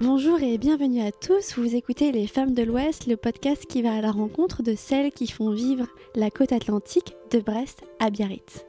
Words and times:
Bonjour 0.00 0.40
et 0.40 0.58
bienvenue 0.58 1.00
à 1.00 1.10
tous, 1.10 1.58
vous 1.58 1.74
écoutez 1.74 2.12
Les 2.12 2.28
Femmes 2.28 2.54
de 2.54 2.62
l'Ouest, 2.62 3.08
le 3.08 3.16
podcast 3.16 3.66
qui 3.66 3.82
va 3.82 3.94
à 3.94 4.00
la 4.00 4.12
rencontre 4.12 4.62
de 4.62 4.76
celles 4.76 5.10
qui 5.10 5.26
font 5.26 5.50
vivre 5.50 5.88
la 6.14 6.30
côte 6.30 6.52
atlantique 6.52 7.16
de 7.32 7.40
Brest 7.40 7.82
à 7.98 8.08
Biarritz. 8.08 8.64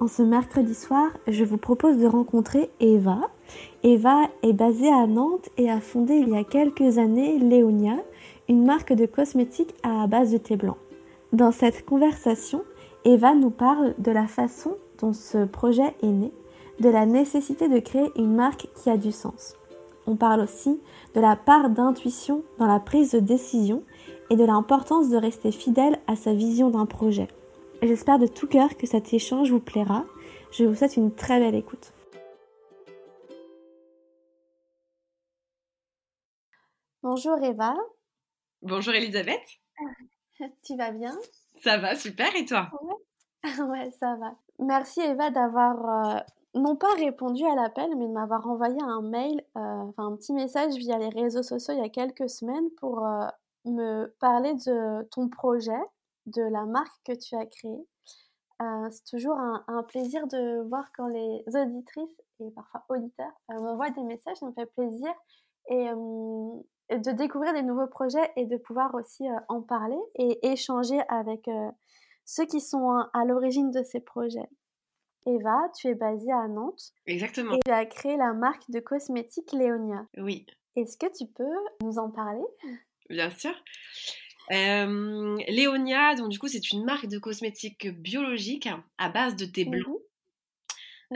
En 0.00 0.08
ce 0.08 0.22
mercredi 0.22 0.74
soir, 0.74 1.10
je 1.28 1.44
vous 1.44 1.58
propose 1.58 1.98
de 1.98 2.06
rencontrer 2.06 2.70
Eva. 2.80 3.20
Eva 3.82 4.30
est 4.42 4.54
basée 4.54 4.88
à 4.88 5.06
Nantes 5.06 5.50
et 5.58 5.70
a 5.70 5.82
fondé 5.82 6.14
il 6.14 6.30
y 6.30 6.36
a 6.38 6.44
quelques 6.44 6.96
années 6.96 7.38
Léonia, 7.38 7.96
une 8.48 8.64
marque 8.64 8.94
de 8.94 9.04
cosmétiques 9.04 9.74
à 9.82 10.06
base 10.06 10.32
de 10.32 10.38
thé 10.38 10.56
blanc. 10.56 10.78
Dans 11.34 11.52
cette 11.52 11.84
conversation, 11.84 12.64
Eva 13.04 13.34
nous 13.34 13.50
parle 13.50 13.94
de 13.98 14.10
la 14.10 14.26
façon 14.26 14.78
dont 14.98 15.12
ce 15.12 15.44
projet 15.44 15.94
est 16.02 16.06
né 16.06 16.32
de 16.80 16.88
la 16.88 17.06
nécessité 17.06 17.68
de 17.68 17.78
créer 17.78 18.10
une 18.16 18.34
marque 18.34 18.68
qui 18.74 18.90
a 18.90 18.96
du 18.96 19.12
sens. 19.12 19.56
On 20.06 20.16
parle 20.16 20.40
aussi 20.40 20.80
de 21.14 21.20
la 21.20 21.36
part 21.36 21.70
d'intuition 21.70 22.42
dans 22.58 22.66
la 22.66 22.80
prise 22.80 23.12
de 23.12 23.20
décision 23.20 23.84
et 24.30 24.36
de 24.36 24.44
l'importance 24.44 25.10
de 25.10 25.16
rester 25.16 25.52
fidèle 25.52 26.00
à 26.06 26.16
sa 26.16 26.32
vision 26.32 26.70
d'un 26.70 26.86
projet. 26.86 27.28
J'espère 27.82 28.18
de 28.18 28.26
tout 28.26 28.46
cœur 28.46 28.76
que 28.76 28.86
cet 28.86 29.12
échange 29.12 29.50
vous 29.50 29.60
plaira. 29.60 30.04
Je 30.52 30.64
vous 30.64 30.74
souhaite 30.74 30.96
une 30.96 31.14
très 31.14 31.38
belle 31.38 31.54
écoute. 31.54 31.92
Bonjour 37.02 37.36
Eva. 37.42 37.74
Bonjour 38.62 38.94
Elisabeth. 38.94 39.42
tu 40.64 40.76
vas 40.76 40.92
bien? 40.92 41.16
Ça 41.62 41.78
va, 41.78 41.96
super, 41.96 42.34
et 42.36 42.44
toi? 42.44 42.70
Ouais. 42.80 43.90
ça 44.00 44.14
va. 44.16 44.36
Merci 44.58 45.00
Eva 45.00 45.30
d'avoir 45.30 46.16
euh, 46.16 46.20
non 46.54 46.76
pas 46.76 46.92
répondu 46.96 47.44
à 47.46 47.54
l'appel, 47.54 47.96
mais 47.96 48.06
de 48.06 48.12
m'avoir 48.12 48.46
envoyé 48.46 48.80
un 48.82 49.00
mail, 49.00 49.42
euh, 49.56 49.84
un 49.96 50.16
petit 50.16 50.32
message 50.32 50.74
via 50.74 50.98
les 50.98 51.08
réseaux 51.08 51.42
sociaux 51.42 51.74
il 51.74 51.80
y 51.80 51.84
a 51.84 51.88
quelques 51.88 52.28
semaines 52.28 52.70
pour 52.78 53.06
euh, 53.06 53.26
me 53.64 54.14
parler 54.20 54.54
de 54.54 55.02
ton 55.10 55.28
projet, 55.28 55.80
de 56.26 56.42
la 56.42 56.66
marque 56.66 57.02
que 57.04 57.12
tu 57.12 57.36
as 57.36 57.46
créée. 57.46 57.86
Euh, 58.60 58.88
c'est 58.90 59.04
toujours 59.04 59.38
un, 59.38 59.82
plaisir 59.88 60.26
de 60.28 60.62
voir 60.68 60.84
quand 60.96 61.08
les 61.08 61.42
auditrices 61.54 62.20
et 62.40 62.50
parfois 62.50 62.84
auditeurs 62.90 63.32
m'envoient 63.48 63.90
des 63.90 64.02
messages, 64.02 64.36
ça 64.36 64.46
me 64.46 64.52
fait 64.52 64.66
plaisir. 64.66 65.10
Et, 65.68 65.88
de 66.90 67.10
découvrir 67.12 67.54
des 67.54 67.62
nouveaux 67.62 67.86
projets 67.86 68.30
et 68.36 68.44
de 68.44 68.58
pouvoir 68.58 68.94
aussi 68.94 69.24
en 69.48 69.62
parler 69.62 69.98
et 70.16 70.46
échanger 70.46 71.00
avec 71.08 71.48
ceux 72.26 72.44
qui 72.44 72.60
sont 72.60 72.90
à 73.14 73.24
l'origine 73.24 73.70
de 73.70 73.82
ces 73.82 74.00
projets. 74.00 74.50
Eva, 75.26 75.70
tu 75.78 75.88
es 75.88 75.94
basée 75.94 76.32
à 76.32 76.48
Nantes. 76.48 76.92
Exactement. 77.06 77.54
Et 77.54 77.60
tu 77.64 77.70
as 77.70 77.86
créé 77.86 78.16
la 78.16 78.32
marque 78.32 78.70
de 78.70 78.80
cosmétiques 78.80 79.52
Léonia. 79.52 80.06
Oui. 80.16 80.46
Est-ce 80.76 80.96
que 80.96 81.06
tu 81.16 81.26
peux 81.26 81.44
nous 81.82 81.98
en 81.98 82.10
parler? 82.10 82.44
Bien 83.08 83.30
sûr. 83.30 83.54
Euh, 84.50 85.36
Léonia, 85.48 86.14
donc 86.14 86.28
du 86.30 86.38
coup, 86.38 86.48
c'est 86.48 86.72
une 86.72 86.84
marque 86.84 87.06
de 87.06 87.18
cosmétiques 87.18 87.88
biologiques 87.88 88.68
à 88.98 89.08
base 89.08 89.36
de 89.36 89.44
thé 89.44 89.64
blanc. 89.64 89.98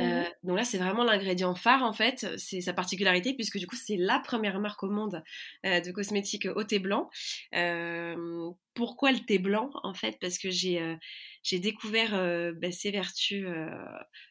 Euh, 0.01 0.25
donc 0.43 0.57
là, 0.57 0.65
c'est 0.65 0.79
vraiment 0.79 1.05
l'ingrédient 1.05 1.55
phare 1.55 1.83
en 1.83 1.93
fait, 1.93 2.27
c'est 2.39 2.61
sa 2.61 2.73
particularité 2.73 3.35
puisque 3.35 3.59
du 3.59 3.67
coup, 3.67 3.77
c'est 3.77 3.97
la 3.97 4.21
première 4.21 4.61
marque 4.61 4.83
au 4.83 4.91
monde 4.91 5.23
euh, 5.65 5.81
de 5.81 5.91
cosmétiques 5.91 6.47
au 6.55 6.65
thé 6.65 6.79
blanc. 6.79 7.09
Euh, 7.55 8.51
pourquoi 8.75 9.13
le 9.13 9.21
thé 9.21 9.39
blanc 9.39 9.71
en 9.83 9.95
fait? 9.95 10.19
Parce 10.21 10.39
que 10.39 10.51
j'ai 10.51 10.97
j'ai 11.43 11.59
découvert 11.59 12.11
bah, 12.57 12.73
ses 12.73 12.91
vertus 12.91 13.47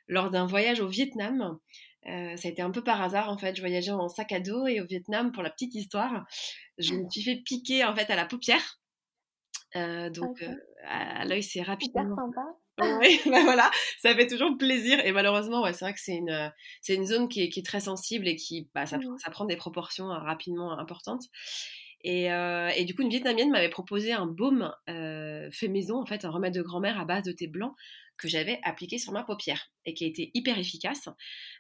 lors 0.07 0.29
d'un 0.29 0.45
voyage 0.45 0.81
au 0.81 0.87
Vietnam. 0.87 1.57
ça 2.03 2.11
a 2.11 2.47
été 2.47 2.61
un 2.61 2.71
peu 2.71 2.83
par 2.83 3.01
hasard 3.01 3.29
en 3.29 3.37
fait. 3.37 3.55
Je 3.55 3.61
voyageais 3.61 3.91
en 3.91 4.07
sac 4.07 4.31
à 4.31 4.39
dos 4.39 4.67
et 4.67 4.81
au 4.81 4.85
Vietnam, 4.85 5.31
pour 5.31 5.41
la 5.43 5.49
petite 5.49 5.73
histoire, 5.73 6.25
je 6.77 6.93
me 6.93 7.09
suis 7.09 7.23
fait 7.23 7.37
piquer 7.37 7.83
en 7.85 7.95
fait 7.95 8.09
à 8.11 8.15
la 8.15 8.25
paupière. 8.25 8.79
donc 9.73 10.45
à, 10.83 11.25
l'œil, 11.25 11.43
c'est 11.43 11.63
rapidement. 11.63 12.15
sympa. 12.15 12.64
Oui, 12.79 13.21
bah 13.25 13.43
voilà, 13.43 13.71
ça 13.99 14.13
fait 14.15 14.27
toujours 14.27 14.57
plaisir. 14.57 14.99
Et 15.05 15.11
malheureusement, 15.11 15.63
ouais, 15.63 15.73
c'est 15.73 15.85
vrai 15.85 15.93
que 15.93 15.99
c'est 15.99 16.15
une, 16.15 16.51
c'est 16.81 16.95
une 16.95 17.05
zone 17.05 17.29
qui 17.29 17.43
est, 17.43 17.49
qui 17.49 17.59
est, 17.59 17.63
très 17.63 17.79
sensible 17.79 18.27
et 18.27 18.35
qui, 18.35 18.69
bah, 18.75 18.85
ça, 18.85 18.97
mmh. 18.97 19.17
ça 19.17 19.31
prend 19.31 19.45
des 19.45 19.55
proportions 19.55 20.11
hein, 20.11 20.19
rapidement 20.19 20.77
importantes. 20.77 21.23
Et, 22.01 22.31
euh, 22.31 22.69
et, 22.75 22.85
du 22.85 22.93
coup, 22.93 23.01
une 23.01 23.09
Vietnamienne 23.09 23.49
m'avait 23.49 23.69
proposé 23.69 24.13
un 24.13 24.27
baume 24.27 24.71
euh, 24.89 25.49
fait 25.51 25.67
maison, 25.67 25.99
en 25.99 26.05
fait, 26.05 26.23
un 26.25 26.29
remède 26.29 26.53
de 26.53 26.61
grand-mère 26.61 26.99
à 26.99 27.05
base 27.05 27.23
de 27.23 27.31
thé 27.31 27.47
blanc 27.47 27.75
que 28.17 28.27
j'avais 28.27 28.59
appliqué 28.63 28.97
sur 28.97 29.11
ma 29.11 29.23
paupière 29.23 29.71
et 29.85 29.93
qui 29.93 30.03
a 30.03 30.07
été 30.07 30.31
hyper 30.33 30.57
efficace, 30.57 31.09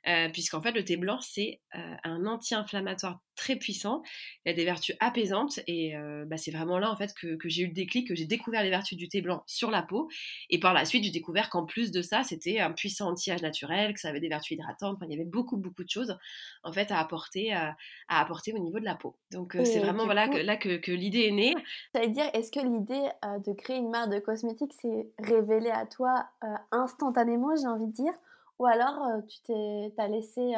euh, 0.07 0.29
puisqu'en 0.29 0.61
fait, 0.61 0.71
le 0.71 0.83
thé 0.83 0.97
blanc, 0.97 1.19
c'est 1.21 1.61
euh, 1.75 1.95
un 2.03 2.25
anti-inflammatoire 2.25 3.19
très 3.35 3.55
puissant. 3.55 4.01
Il 4.45 4.51
a 4.51 4.53
des 4.53 4.65
vertus 4.65 4.95
apaisantes 4.99 5.59
et 5.67 5.95
euh, 5.95 6.25
bah, 6.25 6.37
c'est 6.37 6.51
vraiment 6.51 6.79
là 6.79 6.89
en 6.89 6.95
fait 6.95 7.13
que, 7.13 7.37
j'ai 7.45 7.63
eu 7.63 7.67
le 7.67 7.73
déclic, 7.73 8.07
que 8.07 8.15
j'ai 8.15 8.25
découvert 8.25 8.63
les 8.63 8.69
vertus 8.69 8.97
du 8.97 9.09
thé 9.09 9.21
blanc 9.21 9.43
sur 9.45 9.71
la 9.71 9.81
peau. 9.81 10.07
Et 10.49 10.59
par 10.59 10.73
la 10.73 10.85
suite, 10.85 11.03
j'ai 11.03 11.11
découvert 11.11 11.49
qu'en 11.49 11.65
plus 11.65 11.91
de 11.91 12.01
ça, 12.01 12.23
c'était 12.23 12.59
un 12.59 12.71
puissant 12.71 13.09
anti-âge 13.09 13.41
naturel, 13.41 13.93
que 13.93 13.99
ça 13.99 14.09
avait 14.09 14.19
des 14.19 14.29
vertus 14.29 14.51
hydratantes. 14.51 14.95
Enfin, 14.95 15.05
il 15.07 15.11
y 15.11 15.15
avait 15.15 15.29
beaucoup 15.29 15.57
beaucoup 15.57 15.83
de 15.83 15.89
choses 15.89 16.17
en 16.63 16.71
fait 16.71 16.91
à 16.91 16.99
apporter 16.99 17.53
à, 17.53 17.75
apporter 18.07 18.53
au 18.53 18.59
niveau 18.59 18.79
de 18.79 18.85
la 18.85 18.95
peau. 18.95 19.17
Donc 19.31 19.57
c'est 19.63 19.79
vraiment 19.79 20.05
voilà 20.05 20.27
que, 20.27 20.37
là 20.37 20.55
que, 20.55 20.91
l'idée 20.91 21.25
est 21.27 21.31
née. 21.31 21.55
à 21.93 22.07
dire, 22.07 22.25
est-ce 22.33 22.51
que 22.51 22.59
l'idée 22.59 23.09
de 23.45 23.53
créer 23.53 23.77
une 23.77 23.89
marque 23.89 24.11
de 24.11 24.19
cosmétiques 24.19 24.73
s'est 24.73 25.09
révélée 25.19 25.71
à 25.71 25.85
toi 25.85 26.25
instantanément, 26.71 27.55
j'ai 27.55 27.67
envie 27.67 27.87
de 27.87 27.91
dire, 27.91 28.13
ou 28.59 28.65
alors 28.65 29.23
tu 29.27 29.41
t'es, 29.41 29.93
t'as 29.97 30.07
laissé, 30.07 30.53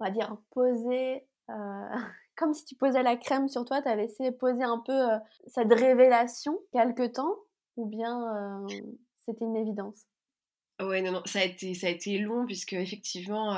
on 0.00 0.04
va 0.04 0.10
dire, 0.10 0.36
poser 0.50 1.26
euh, 1.50 1.54
comme 2.36 2.54
si 2.54 2.64
tu 2.64 2.74
posais 2.74 3.02
la 3.02 3.16
crème 3.16 3.48
sur 3.48 3.64
toi, 3.64 3.82
tu 3.82 3.88
as 3.88 3.96
laissé 3.96 4.30
poser 4.32 4.62
un 4.62 4.78
peu 4.78 5.08
cette 5.46 5.72
révélation 5.72 6.58
quelque 6.72 7.06
temps, 7.06 7.34
ou 7.76 7.86
bien 7.86 8.66
c'était 9.20 9.44
une 9.44 9.56
évidence? 9.56 10.06
Ouais, 10.80 11.02
non, 11.02 11.10
non, 11.10 11.22
ça 11.24 11.40
a 11.40 11.44
été, 11.44 11.74
ça 11.74 11.88
a 11.88 11.90
été 11.90 12.18
long, 12.18 12.46
puisque 12.46 12.74
effectivement, 12.74 13.52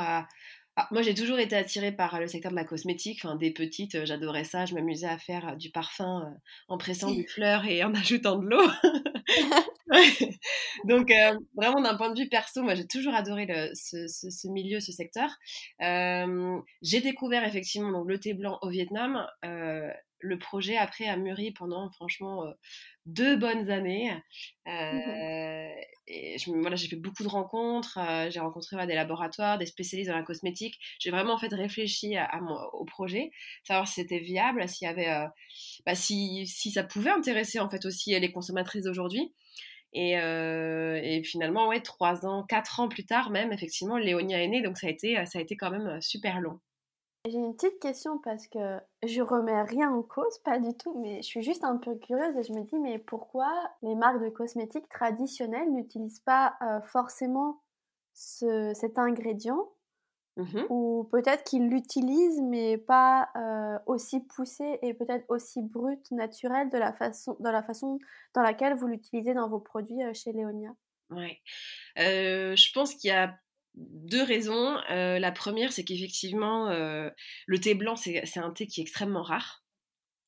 ah, 0.77 0.89
moi, 0.91 1.03
j'ai 1.03 1.15
toujours 1.15 1.39
été 1.39 1.57
attirée 1.57 1.93
par 1.93 2.19
le 2.19 2.27
secteur 2.27 2.51
de 2.51 2.57
la 2.57 2.65
cosmétique. 2.65 3.21
Enfin, 3.25 3.37
des 3.37 3.51
petites, 3.51 4.05
j'adorais 4.07 4.45
ça. 4.45 4.65
Je 4.65 4.75
m'amusais 4.75 5.07
à 5.07 5.19
faire 5.19 5.57
du 5.57 5.71
parfum 5.71 6.35
en 6.69 6.79
pressant 6.79 7.13
des 7.13 7.27
fleurs 7.27 7.67
et 7.67 7.85
en 7.85 7.95
ajoutant 7.95 8.37
de 8.37 8.49
l'eau. 8.49 8.63
Donc, 10.85 11.11
euh, 11.11 11.37
vraiment, 11.55 11.81
d'un 11.81 11.97
point 11.97 12.11
de 12.11 12.21
vue 12.21 12.29
perso, 12.29 12.63
moi, 12.63 12.75
j'ai 12.75 12.87
toujours 12.87 13.15
adoré 13.15 13.47
ce, 13.75 14.49
milieu, 14.49 14.81
ce 14.81 14.93
secteur. 14.93 15.31
Euh, 15.83 16.59
j'ai 16.83 17.01
découvert 17.01 17.45
effectivement 17.45 17.91
donc, 17.93 18.09
le 18.09 18.19
thé 18.19 18.35
blanc 18.35 18.59
au 18.63 18.69
Vietnam. 18.69 19.27
Euh, 19.45 19.91
le 20.21 20.39
projet, 20.39 20.77
après, 20.77 21.07
a 21.07 21.17
mûri 21.17 21.53
pendant, 21.53 21.91
franchement, 21.91 22.45
deux 23.07 23.37
bonnes 23.37 23.71
années. 23.71 24.13
Mmh 24.67 25.71
et 26.13 26.39
je, 26.39 26.51
voilà, 26.51 26.75
j'ai 26.75 26.89
fait 26.89 26.97
beaucoup 26.97 27.23
de 27.23 27.29
rencontres. 27.29 27.97
j'ai 28.31 28.41
rencontré 28.41 28.85
des 28.89 28.97
laboratoires, 28.97 29.59
des 29.59 29.67
spécialistes 29.67 30.11
dans 30.11 30.17
la 30.17 30.25
cosmétique. 30.25 30.77
J'ai 30.99 31.13
vraiment, 31.13 31.35
en 31.35 31.39
fait, 31.39 31.53
réfléchi 31.53 32.17
à, 32.17 32.29
au 32.73 32.85
projet, 32.85 33.31
savoir 33.63 33.87
si 33.87 34.01
c'était 34.01 34.19
viable, 34.19 34.69
s'il 34.69 34.87
y 34.87 34.91
avait... 34.91 35.07
Bah, 35.87 35.95
si, 35.95 36.49
si 36.49 36.73
ça 36.73 36.83
pouvait 36.83 37.11
intéresser, 37.11 37.61
en 37.61 37.69
fait, 37.69 37.85
aussi 37.85 38.19
les 38.19 38.33
consommatrices 38.33 38.85
d'aujourd'hui. 38.85 39.33
Euh, 39.97 41.01
et, 41.03 41.23
finalement, 41.23 41.69
ouais, 41.69 41.81
trois 41.81 42.27
ans, 42.27 42.45
quatre 42.45 42.81
ans 42.81 42.89
plus 42.89 43.05
tard 43.05 43.31
même, 43.31 43.53
effectivement, 43.53 43.99
Léonia 43.99 44.43
est 44.43 44.49
née, 44.49 44.63
donc 44.63 44.79
ça 44.79 44.87
a 44.87 44.91
été, 44.91 45.15
ça 45.27 45.39
a 45.39 45.43
été 45.43 45.57
quand 45.57 45.71
même 45.71 45.87
euh, 45.87 46.01
super 46.01 46.41
long. 46.41 46.61
J'ai 47.27 47.37
une 47.37 47.55
petite 47.55 47.79
question 47.81 48.19
parce 48.19 48.49
que 48.49 48.81
je 49.05 49.21
remets 49.21 49.63
rien 49.63 49.93
en 49.93 50.03
cause, 50.03 50.39
pas 50.39 50.59
du 50.59 50.75
tout, 50.77 50.99
mais 51.01 51.23
je 51.23 51.27
suis 51.27 51.43
juste 51.43 51.65
un 51.65 51.77
peu 51.77 51.95
curieuse 51.97 52.37
et 52.37 52.43
je 52.43 52.53
me 52.53 52.63
dis, 52.63 52.79
mais 52.79 52.99
pourquoi 52.99 53.53
les 53.83 53.95
marques 53.95 54.23
de 54.23 54.31
cosmétiques 54.31 54.89
traditionnelles 54.89 55.71
n'utilisent 55.71 56.21
pas 56.21 56.57
euh, 56.63 56.81
forcément 56.81 57.63
ce, 58.15 58.73
cet 58.75 58.99
ingrédient 58.99 59.69
Mmh 60.37 60.63
ou 60.71 61.09
peut-être 61.11 61.45
qu'il 61.45 61.69
l'utilise 61.69 62.41
mais 62.41 62.79
pas 62.79 63.29
euh, 63.37 63.79
aussi 63.87 64.21
poussé 64.21 64.79
et 64.81 64.95
peut-être 64.95 65.25
aussi 65.29 65.61
brut, 65.61 66.11
naturel 66.13 66.71
de 66.71 66.79
la 66.79 66.93
façon, 66.93 67.37
dans 67.41 67.51
la 67.51 67.63
façon 67.63 67.99
dans 68.35 68.43
laquelle 68.43 68.75
vous 68.75 68.87
l'utilisez 68.87 69.35
dans 69.35 69.49
vos 69.49 69.59
produits 69.59 70.03
euh, 70.03 70.15
chez 70.15 70.33
Léonia? 70.33 70.71
Oui, 71.11 71.37
euh, 71.99 72.55
je 72.55 72.73
pense 72.73 72.95
qu'il 72.95 73.09
y 73.09 73.13
a 73.13 73.37
deux 73.75 74.23
raisons. 74.23 74.77
la 74.89 75.33
première, 75.33 75.73
c'est 75.73 75.85
qu'effectivement, 75.85 76.69
le 76.69 77.61
thé 77.61 77.75
blanc, 77.75 77.97
c'est 77.97 78.39
un 78.39 78.51
thé 78.51 78.67
qui 78.67 78.81
est 78.81 78.85
extrêmement 78.85 79.23
rare. 79.23 79.65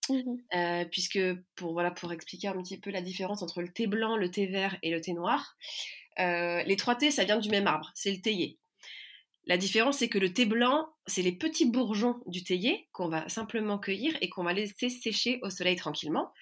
Mmh 0.08 0.86
puisque 0.90 1.20
pour, 1.54 1.72
voilà, 1.74 1.92
pour 1.92 2.12
expliquer 2.12 2.48
un 2.48 2.60
petit 2.60 2.76
peu 2.76 2.90
la 2.90 3.02
différence 3.02 3.42
entre 3.42 3.62
le 3.62 3.68
thé 3.68 3.86
blanc, 3.86 4.16
le 4.16 4.30
thé 4.30 4.46
vert 4.46 4.76
et 4.82 4.90
le 4.90 5.00
thé 5.00 5.12
noir, 5.12 5.56
les 6.18 6.76
trois 6.76 6.96
thés, 6.96 7.10
ça 7.10 7.24
vient 7.24 7.38
du 7.38 7.48
même 7.50 7.66
arbre, 7.66 7.90
c'est 7.94 8.10
le 8.10 8.20
théier. 8.20 8.58
La 9.46 9.56
différence, 9.56 9.98
c'est 9.98 10.08
que 10.08 10.18
le 10.18 10.32
thé 10.32 10.46
blanc, 10.46 10.88
c'est 11.06 11.22
les 11.22 11.32
petits 11.32 11.68
bourgeons 11.68 12.20
du 12.26 12.44
théier 12.44 12.88
qu'on 12.92 13.08
va 13.08 13.28
simplement 13.28 13.76
cueillir 13.76 14.16
et 14.20 14.28
qu'on 14.28 14.44
va 14.44 14.52
laisser 14.52 14.88
sécher 14.88 15.40
au 15.42 15.50
soleil 15.50 15.74
tranquillement. 15.74 16.32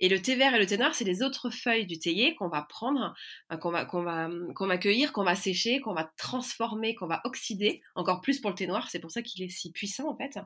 Et 0.00 0.08
le 0.08 0.20
thé 0.20 0.34
vert 0.34 0.54
et 0.54 0.58
le 0.58 0.66
thé 0.66 0.76
noir, 0.76 0.94
c'est 0.94 1.04
les 1.04 1.22
autres 1.22 1.50
feuilles 1.50 1.86
du 1.86 1.98
théier 2.00 2.34
qu'on 2.34 2.48
va 2.48 2.62
prendre, 2.62 3.14
qu'on 3.60 3.70
va, 3.70 3.84
qu'on 3.84 4.02
va, 4.02 4.28
qu'on 4.56 4.66
va 4.66 4.78
cueillir, 4.78 5.12
qu'on 5.12 5.22
va 5.22 5.36
sécher, 5.36 5.78
qu'on 5.80 5.94
va 5.94 6.10
transformer, 6.16 6.96
qu'on 6.96 7.06
va 7.06 7.20
oxyder, 7.24 7.82
encore 7.94 8.20
plus 8.20 8.40
pour 8.40 8.50
le 8.50 8.56
thé 8.56 8.66
noir, 8.66 8.88
c'est 8.90 9.00
pour 9.00 9.12
ça 9.12 9.22
qu'il 9.22 9.44
est 9.44 9.48
si 9.48 9.70
puissant 9.70 10.08
en 10.08 10.16
fait. 10.16 10.36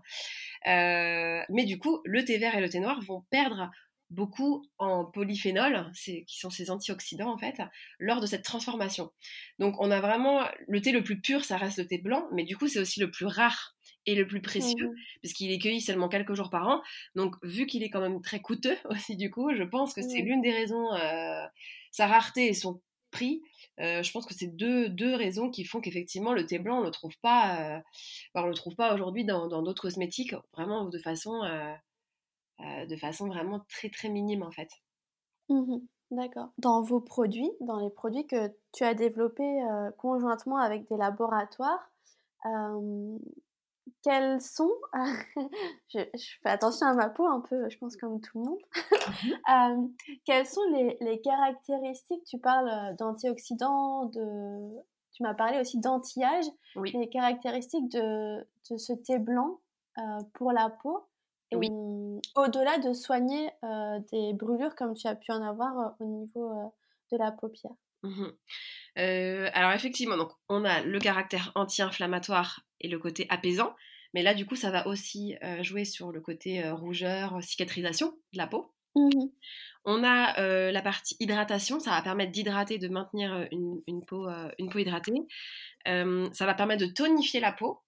Euh, 0.67 1.43
mais 1.49 1.65
du 1.65 1.79
coup, 1.79 2.01
le 2.05 2.23
thé 2.25 2.37
vert 2.37 2.55
et 2.55 2.61
le 2.61 2.69
thé 2.69 2.81
noir 2.81 3.01
vont 3.01 3.23
perdre 3.31 3.71
beaucoup 4.11 4.65
en 4.79 5.05
polyphénol, 5.05 5.91
qui 5.95 6.39
sont 6.39 6.51
ces 6.51 6.71
antioxydants 6.71 7.33
en 7.33 7.39
fait, 7.39 7.57
lors 7.99 8.21
de 8.21 8.27
cette 8.27 8.45
transformation. 8.45 9.11
Donc 9.59 9.77
on 9.81 9.91
a 9.91 10.01
vraiment 10.01 10.47
le 10.69 10.81
thé 10.81 10.93
le 10.93 11.03
plus 11.03 11.21
pur, 11.21 11.45
ça 11.45 11.57
reste 11.57 11.79
le 11.79 11.87
thé 11.87 11.99
blanc, 11.99 12.27
mais 12.33 12.45
du 12.45 12.57
coup 12.57 12.69
c'est 12.69 12.79
aussi 12.79 13.01
le 13.01 13.11
plus 13.11 13.27
rare 13.27 13.75
et 14.07 14.15
le 14.15 14.27
plus 14.27 14.41
précieux, 14.41 14.89
mmh 14.89 14.95
puisqu'il 15.21 15.51
est 15.51 15.59
cueilli 15.59 15.81
seulement 15.81 16.09
quelques 16.09 16.35
jours 16.35 16.51
par 16.51 16.69
an. 16.69 16.83
Donc 17.15 17.37
vu 17.43 17.67
qu'il 17.67 17.83
est 17.83 17.89
quand 17.89 18.01
même 18.01 18.21
très 18.21 18.41
coûteux 18.41 18.77
aussi 18.91 19.17
du 19.17 19.31
coup, 19.31 19.55
je 19.55 19.63
pense 19.63 19.95
que 19.95 20.03
c'est 20.03 20.21
l'une 20.21 20.43
des 20.43 20.53
raisons, 20.53 20.93
euh, 20.95 21.45
sa 21.91 22.07
rareté 22.07 22.49
et 22.49 22.55
son 22.55 22.81
prix. 23.11 23.43
Euh, 23.81 24.03
je 24.03 24.13
pense 24.13 24.27
que 24.27 24.35
c'est 24.35 24.55
deux, 24.55 24.89
deux 24.89 25.15
raisons 25.15 25.51
qui 25.51 25.65
font 25.65 25.81
qu'effectivement 25.81 26.33
le 26.33 26.47
thé 26.47 26.59
blanc 26.59 26.81
on 26.81 26.85
le 26.85 26.91
trouve 26.91 27.17
pas, 27.23 27.77
euh, 27.77 27.81
on 28.35 28.47
le 28.47 28.55
trouve 28.55 28.77
pas 28.77 28.95
aujourd'hui 28.95 29.25
dans 29.25 29.63
d'autres 29.63 29.83
cosmétiques, 29.83 30.35
vraiment 30.53 30.85
de 30.85 30.99
façon 30.99 31.41
de 32.61 32.97
façon 32.97 33.29
vraiment 33.29 33.61
très 33.69 33.91
très 33.91 34.09
minime 34.09 34.43
en 34.43 34.51
fait. 34.51 34.69
Mmh 35.49 35.79
D'accord. 36.11 36.51
Dans 36.59 36.83
vos 36.83 37.01
produits, 37.01 37.51
dans 37.61 37.81
les 37.81 37.91
produits 37.91 38.27
que 38.27 38.53
tu 38.73 38.85
as 38.85 38.95
développés 38.95 39.43
euh, 39.43 39.91
conjointement 39.99 40.59
avec 40.59 40.89
des 40.89 40.97
laboratoires, 40.97 41.91
quels 44.03 44.41
sont, 44.41 44.71
je, 45.89 45.99
fais 46.43 46.51
attention 46.51 46.87
à 46.87 46.93
ma 46.93 47.09
peau 47.09 47.27
un 47.27 47.41
peu, 47.41 47.69
je 47.71 47.79
pense 47.79 47.97
comme 47.97 48.21
tout 48.21 48.39
le 48.39 48.45
monde, 48.45 48.59
mmh 49.49 49.89
quelles 50.27 50.47
sont 50.47 50.61
les, 51.01 51.21
caractéristiques, 51.23 52.25
tu 52.25 52.39
parles 52.39 52.69
euh, 52.69 52.95
d'antioxydants, 52.97 54.05
de... 54.07 54.77
tu 55.15 55.23
m'as 55.23 55.35
parlé 55.35 55.59
aussi 55.59 55.81
d'anti-âge, 55.81 56.45
les 56.77 57.09
caractéristiques 57.09 57.91
de, 57.91 58.47
de, 58.71 58.77
ce 58.77 58.93
thé 58.93 59.19
blanc 59.19 59.59
pour 60.35 60.53
la 60.53 60.69
peau? 60.69 61.07
Oui. 61.57 61.69
Au-delà 62.37 62.79
de 62.79 62.93
soigner 62.93 63.51
euh, 63.63 63.99
des 64.13 64.33
brûlures 64.35 64.75
comme 64.75 64.95
tu 64.95 65.07
as 65.07 65.15
pu 65.15 65.33
en 65.33 65.43
avoir 65.43 65.79
euh, 65.79 65.91
au 66.01 66.05
niveau 66.05 66.51
euh, 66.51 66.69
de 67.13 67.19
la 67.19 67.33
paupière? 67.33 67.73
Mmh 68.03 68.27
alors 68.97 69.73
effectivement, 69.73 70.17
donc 70.17 70.31
on 70.49 70.65
a 70.65 70.83
le 70.83 71.01
caractère 71.01 71.51
anti-inflammatoire 71.57 72.61
et 72.81 72.87
le 72.87 73.01
côté 73.01 73.27
apaisant, 73.29 73.75
mais 74.13 74.23
là 74.23 74.35
du 74.35 74.47
coup 74.47 74.55
ça 74.55 74.71
va 74.71 74.87
aussi 74.87 75.35
jouer 75.63 75.85
sur 75.85 76.13
le 76.13 76.21
côté 76.21 76.71
rougeur, 76.71 77.43
cicatrisation 77.43 78.13
de 78.33 78.39
la 78.39 78.47
peau. 78.47 78.73
Mmh 78.95 79.31
on 79.85 80.05
a 80.05 80.71
la 80.71 80.83
partie 80.83 81.17
hydratation, 81.19 81.81
ça 81.81 81.91
va 81.91 82.03
permettre 82.03 82.31
d'hydrater, 82.31 82.79
de 82.79 82.87
maintenir 82.87 83.49
une, 83.51 83.81
une, 83.89 84.05
peau, 84.05 84.29
une 84.59 84.71
peau 84.71 84.79
hydratée. 84.79 85.27
ça 85.85 86.47
va 86.47 86.55
permettre 86.55 86.87
de 86.87 86.93
tonifier 86.93 87.41
la 87.41 87.51
peau 87.51 87.83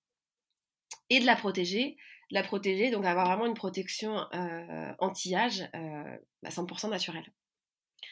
et 1.08 1.20
de 1.20 1.26
la 1.26 1.36
protéger 1.36 1.96
la 2.30 2.42
protéger, 2.42 2.90
donc 2.90 3.04
avoir 3.04 3.26
vraiment 3.26 3.46
une 3.46 3.54
protection 3.54 4.18
euh, 4.34 4.92
anti-âge 4.98 5.68
euh, 5.74 6.16
100% 6.44 6.82
bah, 6.82 6.88
naturelle. 6.88 7.32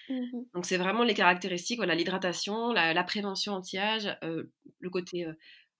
Mmh 0.09 0.43
donc 0.55 0.67
c'est 0.67 0.77
vraiment 0.77 1.03
les 1.03 1.15
caractéristiques, 1.15 1.79
voilà, 1.79 1.95
l'hydratation, 1.95 2.73
la, 2.73 3.05
prévention 3.05 3.55
anti-âge, 3.55 4.17
euh, 4.23 4.51
le 4.79 4.91
côté 4.91 5.27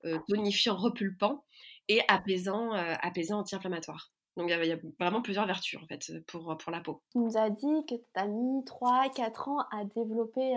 euh, 0.05 0.19
tonifiant, 0.29 0.77
repulpant 0.77 1.45
et 1.89 2.01
apaisant, 2.09 2.73
apaisant 2.73 3.41
anti-inflammatoire. 3.41 4.13
Donc 4.37 4.51
il 4.51 4.67
y, 4.67 4.73
a 4.73 4.79
vraiment 4.99 5.23
plusieurs 5.23 5.47
vertus 5.47 5.79
en 5.81 5.87
fait 5.87 6.13
pour, 6.27 6.57
pour 6.59 6.73
la 6.73 6.81
peau. 6.81 7.03
Tu 7.13 7.19
nous 7.19 7.37
as 7.37 7.51
dit 7.51 7.87
que 7.89 7.95
tu 7.95 8.03
as 8.17 8.27
mis 8.27 8.65
3-4 8.65 9.51
ans 9.51 9.61
à 9.71 9.85
développer 9.85 10.55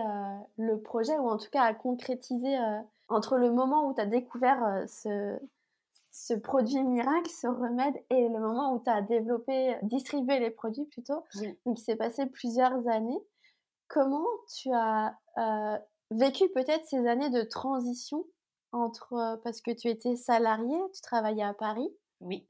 le 0.57 0.81
projet 0.81 1.17
ou 1.17 1.29
en 1.29 1.37
tout 1.37 1.49
cas 1.51 1.63
à 1.63 1.73
concrétiser 1.73 2.57
entre 3.07 3.37
le 3.37 3.51
moment 3.51 3.87
où 3.87 3.93
tu 3.93 4.01
as 4.01 4.05
découvert 4.05 4.83
ce, 4.87 5.37
ce 6.19 6.33
produit 6.33 6.83
miracle, 6.83 7.29
ce 7.29 7.45
remède, 7.47 7.93
et 8.09 8.27
le 8.27 8.39
moment 8.39 8.73
où 8.73 8.83
tu 8.83 8.89
as 8.89 9.01
développé, 9.01 9.77
distribué 9.83 10.39
les 10.39 10.49
produits 10.49 10.85
plutôt. 10.85 11.23
Donc, 11.65 11.77
il 11.79 11.83
s'est 11.83 11.95
passé 11.95 12.25
plusieurs 12.25 12.87
années. 12.87 13.19
Comment 13.87 14.25
tu 14.55 14.71
as 14.73 15.15
euh, 15.37 15.77
vécu 16.09 16.49
peut-être 16.49 16.85
ces 16.85 17.07
années 17.07 17.29
de 17.29 17.43
transition 17.43 18.25
entre, 18.71 19.13
euh, 19.13 19.37
parce 19.43 19.61
que 19.61 19.69
tu 19.69 19.89
étais 19.89 20.15
salarié, 20.15 20.75
tu 20.93 21.01
travaillais 21.01 21.43
à 21.43 21.53
Paris? 21.53 21.89
Oui. 22.19 22.47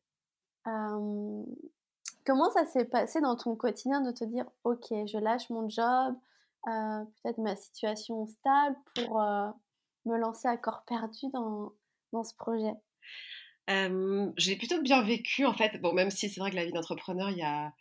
comment 2.25 2.49
ça 2.51 2.65
s'est 2.65 2.85
passé 2.85 3.19
dans 3.19 3.35
ton 3.35 3.55
quotidien 3.57 3.99
de 3.99 4.11
te 4.11 4.23
dire, 4.23 4.49
ok, 4.63 4.87
je 4.89 5.17
lâche 5.17 5.49
mon 5.49 5.67
job, 5.67 6.15
euh, 6.67 7.03
peut-être 7.21 7.37
ma 7.39 7.57
situation 7.57 8.25
stable 8.27 8.77
pour 8.95 9.19
me 10.05 10.17
lancer 10.17 10.47
à 10.47 10.55
corps 10.55 10.83
perdu 10.87 11.27
dans, 11.33 11.73
dans 12.13 12.23
ce 12.23 12.33
projet? 12.35 12.73
Euh, 13.69 14.31
j'ai 14.37 14.55
plutôt 14.55 14.81
bien 14.81 15.03
vécu 15.03 15.45
en 15.45 15.53
fait. 15.53 15.79
Bon, 15.81 15.93
même 15.93 16.09
si 16.09 16.29
c'est 16.29 16.39
vrai 16.39 16.51
que 16.51 16.55
la 16.55 16.65
vie 16.65 16.71
d'entrepreneur, 16.71 17.29
il 17.29 17.37
y 17.37 17.43
a, 17.43 17.73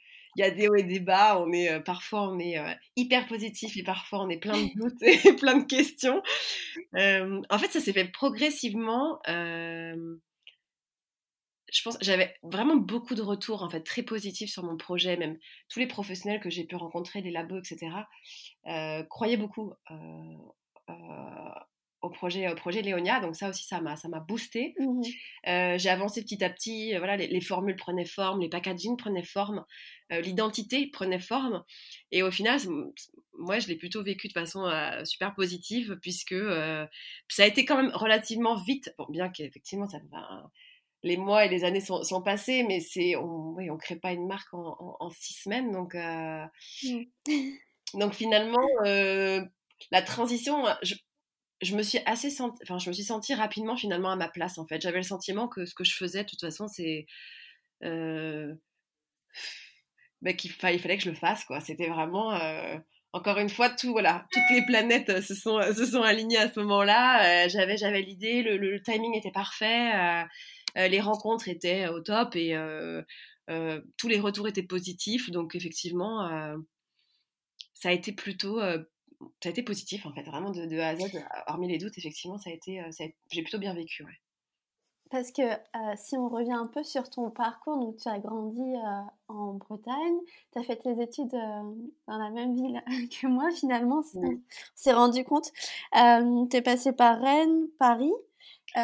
des 0.50 0.68
hauts 0.68 0.74
et 0.74 0.82
des 0.82 1.00
bas. 1.00 1.40
On 1.40 1.52
est 1.52 1.80
parfois 1.80 2.30
on 2.30 2.38
est 2.38 2.56
hyper 2.96 3.26
positif 3.26 3.76
et 3.76 3.82
parfois 3.82 4.22
on 4.22 4.28
est 4.28 4.38
plein 4.38 4.60
de 4.60 4.68
doutes 4.74 5.02
et 5.02 5.32
plein 5.36 5.58
de 5.58 5.64
questions. 5.64 6.22
en 6.94 7.58
fait, 7.58 7.70
ça 7.70 7.80
s'est 7.80 7.92
fait 7.92 8.06
progressivement. 8.06 9.20
je 9.26 10.16
pense 11.82 11.98
j'avais 12.00 12.34
vraiment 12.42 12.76
beaucoup 12.76 13.14
de 13.14 13.22
retours 13.22 13.62
en 13.62 13.70
fait 13.70 13.82
très 13.82 14.02
positifs 14.02 14.50
sur 14.50 14.64
mon 14.64 14.76
projet. 14.76 15.16
Même 15.16 15.38
tous 15.68 15.78
les 15.78 15.86
professionnels 15.86 16.40
que 16.40 16.50
j'ai 16.50 16.64
pu 16.64 16.76
rencontrer, 16.76 17.22
les 17.22 17.30
labos, 17.30 17.58
etc. 17.58 17.92
croyaient 19.08 19.36
beaucoup 19.36 19.72
au 22.06 22.10
projet, 22.10 22.50
au 22.50 22.54
projet 22.54 22.82
Léonia. 22.82 23.20
Donc 23.20 23.36
ça 23.36 23.50
aussi, 23.50 23.64
ça 23.64 23.80
m'a, 23.80 23.96
ça 23.96 24.08
m'a 24.08 24.20
boosté. 24.20 24.74
Mmh 24.78 25.02
euh, 25.48 25.78
j'ai 25.78 25.90
avancé 25.90 26.22
petit 26.22 26.42
à 26.42 26.50
petit. 26.50 26.94
Euh, 26.94 26.98
voilà, 26.98 27.16
les, 27.16 27.40
formules 27.40 27.76
prenaient 27.76 28.04
forme, 28.04 28.40
les 28.40 28.48
packaging 28.48 28.96
prenaient 28.96 29.22
forme, 29.22 29.64
euh, 30.12 30.20
l'identité 30.20 30.88
prenait 30.92 31.18
forme. 31.18 31.62
Et 32.10 32.22
au 32.22 32.30
final, 32.30 32.58
moi, 33.38 33.58
je 33.58 33.68
l'ai 33.68 33.76
plutôt 33.76 34.02
vécu 34.02 34.28
de 34.28 34.32
façon 34.32 34.70
super 35.04 35.34
positive 35.34 35.98
puisque 36.00 36.34
ça 37.28 37.42
a 37.42 37.46
été 37.46 37.64
quand 37.64 37.76
même 37.76 37.92
relativement 37.94 38.56
vite. 38.56 38.94
Bon, 38.98 39.06
bien 39.08 39.28
qu'effectivement, 39.28 39.86
ça 39.86 39.98
les 41.02 41.16
mois 41.16 41.44
et 41.44 41.48
les 41.48 41.62
années 41.62 41.80
sont, 41.80 42.02
sont 42.02 42.22
passés, 42.22 42.64
mais 42.64 42.80
c'est 42.80 43.14
on, 43.14 43.54
oui, 43.54 43.70
on 43.70 43.76
crée 43.76 43.96
pas 43.96 44.12
une 44.12 44.26
marque 44.26 44.52
en, 44.54 44.96
en, 44.98 45.10
six 45.10 45.34
semaines, 45.34 45.70
donc 45.70 45.94
mmh. 45.94 47.02
donc 47.94 48.14
finalement 48.14 48.66
la 49.90 50.02
transition, 50.02 50.64
je, 50.82 50.94
je 51.62 51.74
me 51.76 51.82
suis 51.82 51.98
assez 52.06 52.30
senti, 52.30 52.58
enfin, 52.62 52.78
je 52.78 52.88
me 52.90 52.94
suis 52.94 53.04
sentie 53.04 53.34
rapidement 53.34 53.76
finalement 53.76 54.10
à 54.10 54.16
ma 54.16 54.28
place 54.28 54.58
en 54.58 54.66
fait. 54.66 54.80
J'avais 54.80 54.98
le 54.98 55.02
sentiment 55.02 55.48
que 55.48 55.64
ce 55.64 55.74
que 55.74 55.84
je 55.84 55.94
faisais, 55.94 56.24
de 56.24 56.28
toute 56.28 56.40
façon, 56.40 56.68
c'est 56.68 57.06
euh, 57.82 58.54
bah, 60.22 60.32
qu'il 60.34 60.50
fallait, 60.52 60.78
que 60.78 61.02
je 61.02 61.10
le 61.10 61.16
fasse 61.16 61.44
quoi. 61.44 61.60
C'était 61.60 61.88
vraiment 61.88 62.34
euh, 62.34 62.76
encore 63.12 63.38
une 63.38 63.48
fois 63.48 63.70
tout 63.70 63.92
voilà, 63.92 64.26
toutes 64.32 64.50
les 64.50 64.64
planètes 64.66 65.08
euh, 65.08 65.22
se 65.22 65.34
sont 65.34 65.60
se 65.74 65.86
sont 65.86 66.02
alignées 66.02 66.38
à 66.38 66.50
ce 66.52 66.60
moment-là. 66.60 67.48
j'avais 67.48 67.76
j'avais 67.78 68.02
l'idée, 68.02 68.42
le, 68.42 68.82
timing 68.82 69.16
était 69.16 69.32
parfait, 69.32 70.26
les 70.76 71.00
rencontres 71.00 71.48
étaient 71.48 71.88
au 71.88 72.00
top 72.00 72.36
et 72.36 72.54
tous 73.96 74.08
les 74.08 74.20
retours 74.20 74.48
étaient 74.48 74.62
positifs. 74.62 75.30
Donc 75.30 75.54
effectivement, 75.54 76.28
ça 77.74 77.88
a 77.90 77.92
été 77.92 78.12
plutôt 78.12 78.60
ça 79.42 79.48
a 79.48 79.50
été 79.50 79.62
positif 79.62 80.06
en 80.06 80.12
fait, 80.12 80.22
vraiment 80.22 80.50
de, 80.50 80.78
A 80.78 80.88
à 80.88 80.96
Z, 80.96 81.24
hormis 81.46 81.68
les 81.68 81.78
doutes, 81.78 81.96
effectivement, 81.96 82.38
ça 82.38 82.50
a 82.50 82.52
été, 82.52 82.80
euh, 82.80 82.90
j'ai 83.30 83.42
plutôt 83.42 83.58
bien 83.58 83.74
vécu. 83.74 84.04
Ouais. 84.04 84.20
Parce 85.10 85.30
que 85.30 85.42
euh, 85.42 85.94
si 85.96 86.16
on 86.16 86.28
revient 86.28 86.52
un 86.52 86.66
peu 86.66 86.82
sur 86.82 87.08
ton 87.08 87.30
parcours, 87.30 87.78
donc 87.78 87.96
tu 87.96 88.08
as 88.08 88.18
grandi 88.18 88.60
euh, 88.60 89.02
en 89.28 89.54
Bretagne, 89.54 90.18
tu 90.52 90.58
as 90.58 90.62
fait 90.64 90.76
tes 90.76 91.00
études 91.00 91.30
dans 91.30 92.18
la 92.18 92.30
même 92.30 92.56
ville 92.56 92.82
que 93.10 93.26
moi 93.28 93.50
finalement, 93.52 94.02
on 94.14 94.40
s'est 94.74 94.92
rendu 94.92 95.24
compte. 95.24 95.52
tu 95.92 96.56
es 96.56 96.62
passé 96.62 96.92
par 96.92 97.20
Rennes, 97.20 97.68
Paris. 97.78 98.12
tu 98.74 98.80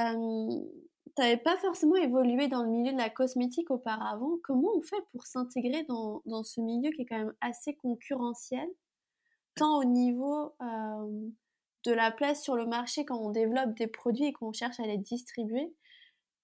n'avais 1.18 1.38
pas 1.38 1.56
forcément 1.56 1.96
évolué 1.96 2.46
dans 2.46 2.62
le 2.62 2.70
milieu 2.70 2.92
de 2.92 2.98
la 2.98 3.10
cosmétique 3.10 3.72
auparavant. 3.72 4.38
Comment 4.44 4.70
on 4.76 4.80
fait 4.80 5.04
pour 5.10 5.26
s'intégrer 5.26 5.82
dans, 5.88 6.22
dans, 6.26 6.44
ce 6.44 6.60
milieu 6.60 6.92
qui 6.92 7.02
est 7.02 7.06
quand 7.06 7.18
même 7.18 7.34
assez 7.40 7.74
concurrentiel? 7.74 8.68
Tant 9.54 9.78
au 9.78 9.84
niveau 9.84 10.54
de 11.84 11.92
la 11.92 12.10
place 12.10 12.42
sur 12.42 12.56
le 12.56 12.66
marché 12.66 13.04
quand 13.04 13.18
on 13.18 13.30
développe 13.30 13.74
des 13.74 13.86
produits 13.86 14.26
et 14.26 14.32
qu'on 14.32 14.52
cherche 14.52 14.78
à 14.80 14.86
les 14.86 14.98
distribuer, 14.98 15.74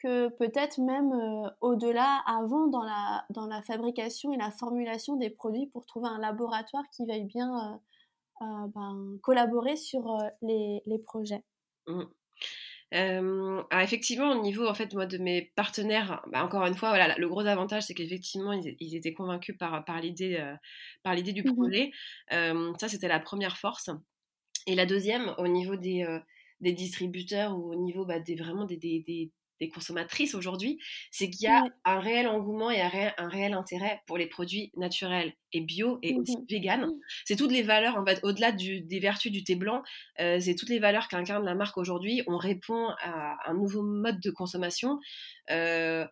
que 0.02 0.28
peut-être 0.28 0.78
même 0.80 1.12
au-delà, 1.60 2.22
avant 2.26 2.66
dans 2.66 2.82
la, 2.82 3.62
fabrication 3.62 4.32
et 4.32 4.36
la 4.36 4.50
formulation 4.50 5.16
des 5.16 5.30
produits 5.30 5.66
pour 5.66 5.86
trouver 5.86 6.08
un 6.08 6.18
laboratoire 6.18 6.84
qui 6.92 7.06
veuille 7.06 7.24
bien 7.24 7.80
ben, 8.40 9.18
collaborer 9.22 9.76
sur 9.76 10.16
les, 10.42 10.82
les 10.86 10.98
projets. 10.98 11.42
Mmh. 11.86 12.04
Ah, 12.92 13.82
effectivement, 13.82 14.30
au 14.32 14.42
niveau 14.42 14.66
en 14.66 14.74
fait 14.74 14.94
moi 14.94 15.06
de 15.06 15.18
mes 15.18 15.52
partenaires, 15.56 16.22
bah, 16.32 16.44
encore 16.44 16.64
une 16.66 16.74
fois, 16.74 16.90
voilà, 16.90 17.16
le 17.16 17.28
gros 17.28 17.46
avantage 17.46 17.84
c'est 17.84 17.94
qu'effectivement 17.94 18.52
ils, 18.52 18.94
étaient 18.96 19.12
convaincus 19.12 19.56
par, 19.58 19.84
par 19.84 20.00
l'idée 20.00 20.42
par 21.02 21.14
l'idée 21.14 21.32
du 21.32 21.42
mmh 21.42 21.54
projet. 21.54 21.90
ça 22.30 22.88
c'était 22.88 23.08
la 23.08 23.20
première 23.20 23.58
force. 23.58 23.90
Et 24.66 24.74
la 24.74 24.86
deuxième, 24.86 25.34
au 25.38 25.48
niveau 25.48 25.76
des, 25.76 26.06
des 26.60 26.72
distributeurs 26.72 27.56
ou 27.56 27.72
au 27.72 27.76
niveau 27.76 28.04
bah, 28.04 28.20
des 28.20 28.34
vraiment 28.34 28.64
des, 28.64 28.76
des, 28.76 29.04
des 29.06 29.32
consommatrices 29.66 30.36
aujourd'hui, 30.36 30.78
c'est 31.10 31.28
qu'il 31.30 31.48
y 31.48 31.52
a 31.52 31.64
un 31.84 31.98
réel 31.98 32.28
engouement 32.28 32.70
et 32.70 32.80
un 32.80 33.28
réel, 33.28 33.54
intérêt 33.54 34.00
pour 34.06 34.16
les 34.16 34.26
produits 34.26 34.70
naturels 34.76 35.32
et 35.52 35.60
bio 35.60 35.98
et 36.02 36.14
aussi 36.14 36.36
mmh 36.36 36.46
vegan. 36.48 36.86
Mmh. 36.86 37.00
C'est 37.24 37.36
toutes 37.36 37.50
les 37.50 37.62
valeurs, 37.62 37.96
en 37.96 38.04
fait, 38.04 38.20
au-delà 38.22 38.52
des 38.52 39.00
vertus 39.00 39.32
du 39.32 39.42
thé 39.42 39.56
blanc, 39.56 39.82
euh, 40.20 40.38
c'est 40.38 40.54
toutes 40.54 40.68
les 40.68 40.78
valeurs 40.78 41.08
qu'incarne 41.08 41.44
la 41.44 41.56
marque 41.56 41.76
aujourd'hui. 41.76 42.22
On 42.28 42.36
répond 42.36 42.88
à 43.02 43.50
un 43.50 43.54
nouveau 43.54 43.82
mode 43.82 44.20
de 44.20 44.30
consommation. 44.30 45.00
Euh, 45.50 46.06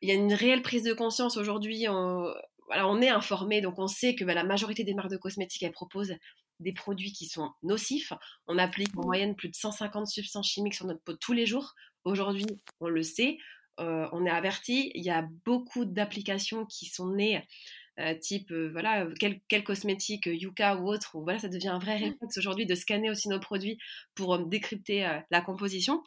il 0.00 0.08
y 0.08 0.12
a 0.12 0.14
une 0.14 0.32
réelle 0.32 0.62
prise 0.62 0.84
de 0.84 0.92
conscience 0.92 1.36
aujourd'hui. 1.36 1.86
On, 1.88 2.32
voilà, 2.66 2.88
on 2.88 3.00
est 3.00 3.08
informé, 3.08 3.60
donc 3.60 3.78
on 3.78 3.86
sait 3.86 4.14
que 4.14 4.24
bah, 4.24 4.34
la 4.34 4.44
majorité 4.44 4.84
des 4.84 4.94
marques 4.94 5.10
de 5.10 5.16
cosmétiques, 5.16 5.62
elles 5.62 5.72
proposent 5.72 6.14
des 6.60 6.72
produits 6.72 7.12
qui 7.12 7.26
sont 7.26 7.50
nocifs. 7.62 8.12
On 8.46 8.58
applique 8.58 8.96
en 8.96 9.02
mmh. 9.02 9.06
moyenne 9.06 9.36
plus 9.36 9.48
de 9.48 9.54
150 9.54 10.06
substances 10.06 10.48
chimiques 10.48 10.74
sur 10.74 10.86
notre 10.86 11.02
peau 11.02 11.14
tous 11.14 11.32
les 11.32 11.46
jours. 11.46 11.74
Aujourd'hui, 12.04 12.46
on 12.80 12.88
le 12.88 13.02
sait, 13.02 13.38
euh, 13.80 14.06
on 14.12 14.26
est 14.26 14.30
averti. 14.30 14.90
Il 14.94 15.02
y 15.02 15.10
a 15.10 15.26
beaucoup 15.44 15.84
d'applications 15.84 16.66
qui 16.66 16.86
sont 16.86 17.08
nées, 17.08 17.42
euh, 17.98 18.14
type 18.14 18.50
euh, 18.50 18.70
voilà, 18.72 19.06
quel, 19.18 19.40
quel, 19.48 19.64
cosmétique, 19.64 20.26
Yuka 20.26 20.76
ou 20.76 20.88
autre. 20.88 21.18
voilà, 21.20 21.38
ça 21.38 21.48
devient 21.48 21.68
un 21.68 21.78
vrai 21.78 21.98
mmh. 21.98 22.04
réflexe 22.04 22.38
aujourd'hui 22.38 22.66
de 22.66 22.74
scanner 22.74 23.10
aussi 23.10 23.28
nos 23.28 23.40
produits 23.40 23.78
pour 24.14 24.38
décrypter 24.38 25.20
la 25.30 25.40
composition. 25.40 26.02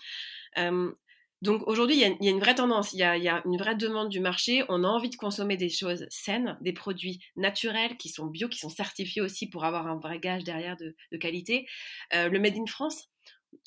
donc 1.41 1.67
aujourd'hui, 1.67 1.95
il 1.95 2.25
y, 2.25 2.27
a 2.27 2.31
une 2.31 2.39
vraie 2.39 2.55
tendance, 2.55 2.93
il 2.93 2.99
y, 2.99 3.03
a, 3.03 3.41
une 3.45 3.57
vraie 3.57 3.75
demande 3.75 4.09
du 4.09 4.19
marché. 4.19 4.63
On 4.69 4.83
a 4.83 4.87
envie 4.87 5.09
de 5.09 5.15
consommer 5.15 5.57
des 5.57 5.69
choses 5.69 6.05
saines, 6.09 6.57
des 6.61 6.73
produits 6.73 7.19
naturels 7.35 7.97
qui 7.97 8.09
sont 8.09 8.27
bio, 8.27 8.49
qui 8.49 8.59
sont 8.59 8.69
certifiés 8.69 9.21
aussi 9.21 9.49
pour 9.49 9.65
avoir 9.65 9.87
un 9.87 9.97
vrai 9.97 10.19
gage 10.19 10.43
derrière 10.43 10.77
de, 10.77 10.95
de 11.11 11.17
qualité. 11.17 11.67
le 12.11 12.37
Made 12.39 12.57
in 12.57 12.65
France, 12.65 13.09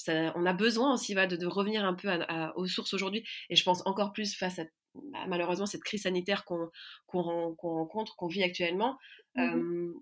on 0.08 0.46
a 0.46 0.52
besoin 0.52 0.94
aussi 0.94 1.14
de, 1.14 1.46
revenir 1.46 1.84
un 1.84 1.94
peu 1.94 2.08
aux 2.56 2.66
sources 2.66 2.94
aujourd'hui. 2.94 3.24
Et 3.48 3.56
je 3.56 3.64
pense 3.64 3.82
encore 3.86 4.12
plus 4.12 4.34
face 4.34 4.58
à 4.58 4.64
bah, 4.94 5.24
malheureusement 5.28 5.66
cette 5.66 5.84
crise 5.84 6.02
sanitaire 6.02 6.44
qu'on 6.44 6.70
rencontre, 7.12 8.16
qu'on 8.16 8.26
vit 8.26 8.42
actuellement. 8.42 8.98
Mmh 9.36 9.92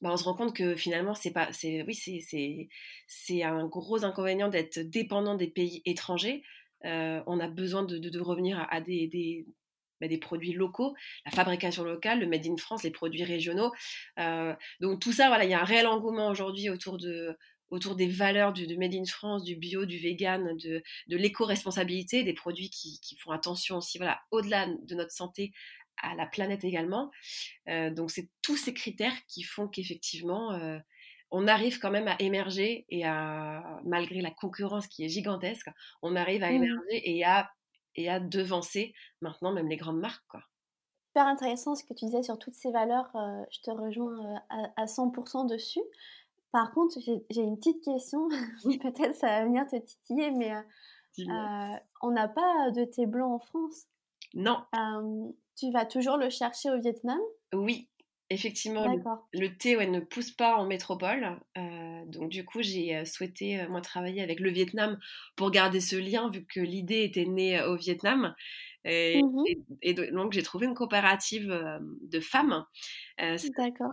bah, 0.00 0.10
on 0.12 0.16
se 0.16 0.24
rend 0.24 0.34
compte 0.34 0.56
que 0.56 0.74
finalement, 0.74 1.14
c'est 1.14 1.32
pas, 1.32 1.52
c'est, 1.52 1.82
oui, 1.82 1.94
c'est, 1.94 3.42
un 3.42 3.66
gros 3.66 4.04
inconvénient 4.04 4.48
d'être 4.48 4.78
dépendant 4.78 5.34
des 5.34 5.48
pays 5.48 5.82
étrangers. 5.84 6.42
Euh, 6.86 7.22
on 7.26 7.38
a 7.38 7.48
besoin 7.48 7.82
de, 7.82 8.20
revenir 8.20 8.66
à, 8.70 8.80
des, 8.80 9.44
bah, 10.00 10.08
des, 10.08 10.18
produits 10.18 10.52
locaux, 10.52 10.94
la 11.26 11.30
fabrication 11.32 11.84
locale, 11.84 12.20
le 12.20 12.26
made 12.26 12.46
in 12.46 12.56
France, 12.56 12.82
les 12.82 12.90
produits 12.90 13.24
régionaux. 13.24 13.72
Euh, 14.18 14.54
donc 14.80 15.00
tout 15.00 15.12
ça, 15.12 15.28
voilà, 15.28 15.44
il 15.44 15.50
y 15.50 15.54
a 15.54 15.60
un 15.60 15.64
réel 15.64 15.86
engouement 15.86 16.28
aujourd'hui 16.28 16.70
autour 16.70 16.96
de, 16.96 17.36
autour 17.70 17.94
des 17.94 18.08
valeurs 18.08 18.52
du, 18.52 18.76
Made 18.76 18.94
in 18.94 19.04
France, 19.04 19.44
du 19.44 19.56
bio, 19.56 19.84
du 19.84 19.98
vegan, 19.98 20.56
de, 20.56 20.82
de 21.06 21.16
l'éco-responsabilité, 21.16 22.24
des 22.24 22.34
produits 22.34 22.70
qui, 22.70 23.16
font 23.18 23.30
attention 23.30 23.76
aussi, 23.76 23.98
voilà, 23.98 24.20
au-delà 24.30 24.66
de 24.66 24.94
notre 24.94 25.12
santé, 25.12 25.52
à 26.02 26.14
la 26.14 26.26
planète 26.26 26.64
également. 26.64 27.10
Euh, 27.68 27.90
donc 27.90 28.10
c'est 28.10 28.28
tous 28.42 28.56
ces 28.56 28.74
critères 28.74 29.14
qui 29.28 29.42
font 29.42 29.68
qu'effectivement, 29.68 30.52
euh, 30.52 30.78
on 31.30 31.46
arrive 31.46 31.78
quand 31.78 31.90
même 31.90 32.08
à 32.08 32.16
émerger 32.18 32.86
et 32.88 33.04
à, 33.04 33.80
malgré 33.84 34.20
la 34.20 34.30
concurrence 34.30 34.86
qui 34.86 35.04
est 35.04 35.08
gigantesque, 35.08 35.68
on 36.02 36.16
arrive 36.16 36.42
à 36.42 36.50
mmh. 36.50 36.54
émerger 36.54 37.10
et 37.10 37.24
à, 37.24 37.50
et 37.94 38.08
à 38.08 38.18
devancer 38.18 38.94
maintenant 39.20 39.52
même 39.52 39.68
les 39.68 39.76
grandes 39.76 40.00
marques, 40.00 40.24
quoi. 40.28 40.42
Super 41.12 41.26
intéressant 41.26 41.74
ce 41.74 41.82
que 41.82 41.92
tu 41.92 42.04
disais 42.04 42.22
sur 42.22 42.38
toutes 42.38 42.54
ces 42.54 42.70
valeurs, 42.70 43.10
euh, 43.16 43.42
je 43.50 43.60
te 43.62 43.70
rejoins 43.72 44.40
à, 44.48 44.70
à 44.76 44.84
100% 44.84 45.48
dessus. 45.48 45.80
Par 46.52 46.72
contre, 46.72 46.98
j'ai 47.00 47.42
une 47.42 47.56
petite 47.56 47.84
question. 47.84 48.28
Peut-être 48.64 49.14
ça 49.14 49.26
va 49.28 49.44
venir 49.44 49.66
te 49.66 49.76
titiller, 49.76 50.30
mais 50.32 50.52
euh, 50.52 50.60
euh, 51.20 51.76
on 52.02 52.10
n'a 52.10 52.28
pas 52.28 52.70
de 52.70 52.84
thé 52.84 53.06
blanc 53.06 53.34
en 53.34 53.38
France. 53.38 53.86
Non. 54.34 54.58
tu 55.56 55.70
vas 55.72 55.84
toujours 55.84 56.16
le 56.16 56.30
chercher 56.30 56.70
au 56.70 56.80
Vietnam? 56.80 57.18
Oui, 57.52 57.88
effectivement. 58.30 58.86
Le, 59.32 59.56
thé 59.56 59.76
ne 59.86 60.00
pousse 60.00 60.30
pas 60.30 60.56
en 60.56 60.66
métropole. 60.66 61.38
Euh, 61.56 62.04
donc 62.06 62.30
du 62.30 62.44
coup, 62.44 62.62
j'ai 62.62 63.04
souhaité 63.04 63.66
moi 63.68 63.80
travailler 63.80 64.22
avec 64.22 64.40
le 64.40 64.50
Vietnam 64.50 64.98
pour 65.36 65.50
garder 65.50 65.80
ce 65.80 65.96
lien, 65.96 66.30
vu 66.30 66.44
que 66.44 66.60
l'idée 66.60 67.04
était 67.04 67.26
née 67.26 67.62
au 67.62 67.76
Vietnam. 67.76 68.34
Mmh 68.84 69.44
et, 69.82 69.94
donc, 69.94 70.32
j'ai 70.32 70.42
trouvé 70.42 70.66
une 70.66 70.74
coopérative 70.74 71.48
de 72.02 72.20
femmes, 72.20 72.64
euh, 73.20 73.36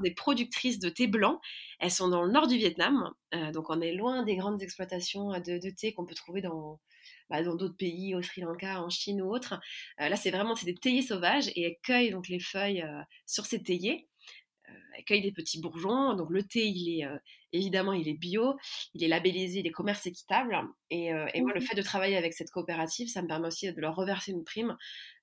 des 0.02 0.12
productrices 0.12 0.80
de 0.80 0.90
thé 0.90 1.08
blanc. 1.08 1.42
Elles 1.80 1.92
sont 1.92 2.08
dans 2.08 2.24
le 2.24 2.32
nord 2.32 2.48
du 2.48 2.58
Vietnam, 2.58 3.12
donc 3.54 3.70
on 3.70 3.82
est 3.82 3.94
loin 3.94 4.24
des 4.24 4.36
grandes 4.36 4.62
exploitations 4.62 5.32
de, 5.40 5.70
thé 5.70 5.94
qu'on 5.94 6.06
peut 6.06 6.16
trouver 6.16 6.42
dans 6.42 6.80
bah, 7.30 7.44
dans 7.44 7.56
d'autres 7.56 7.76
pays, 7.76 8.16
au 8.16 8.22
Sri 8.22 8.42
Lanka, 8.42 8.82
en 8.82 8.90
Chine 8.90 9.22
ou 9.22 9.34
autre. 9.34 9.60
là, 9.98 10.16
c'est 10.16 10.32
vraiment 10.32 10.56
c'est 10.56 10.66
des 10.66 10.76
théiers 10.76 11.02
sauvages 11.02 11.50
et 11.56 11.64
elles 11.64 11.78
cueillent 11.84 12.12
donc 12.12 12.30
les 12.30 12.40
feuilles 12.40 12.86
sur 13.26 13.46
ces 13.46 13.62
théiers. 13.62 14.08
Elles 14.96 15.06
cueillent 15.06 15.22
des 15.22 15.32
petits 15.32 15.62
bourgeons. 15.62 16.16
Donc 16.16 16.30
le 16.30 16.44
thé, 16.44 16.68
il 16.68 17.00
est 17.00 17.08
Évidemment, 17.54 17.94
il 17.94 18.08
est 18.10 18.14
bio, 18.14 18.58
il 18.94 19.04
est 19.04 19.08
labellisé, 19.08 19.60
il 19.60 19.68
est 19.68 19.72
commerce 19.72 20.06
équitable. 20.06 20.58
Et, 20.90 21.14
euh, 21.14 21.26
moi, 21.38 21.54
le 21.54 21.60
mmh 21.60 21.64
fait 21.64 21.76
de 21.76 21.82
travailler 21.82 22.18
avec 22.18 22.34
cette 22.34 22.52
coopérative, 22.52 23.08
ça 23.08 23.22
me 23.22 23.28
permet 23.28 23.48
aussi 23.48 23.72
de 23.72 23.82
leur 23.82 23.96
reverser 23.96 24.32
une 24.32 24.44
prime 24.44 24.78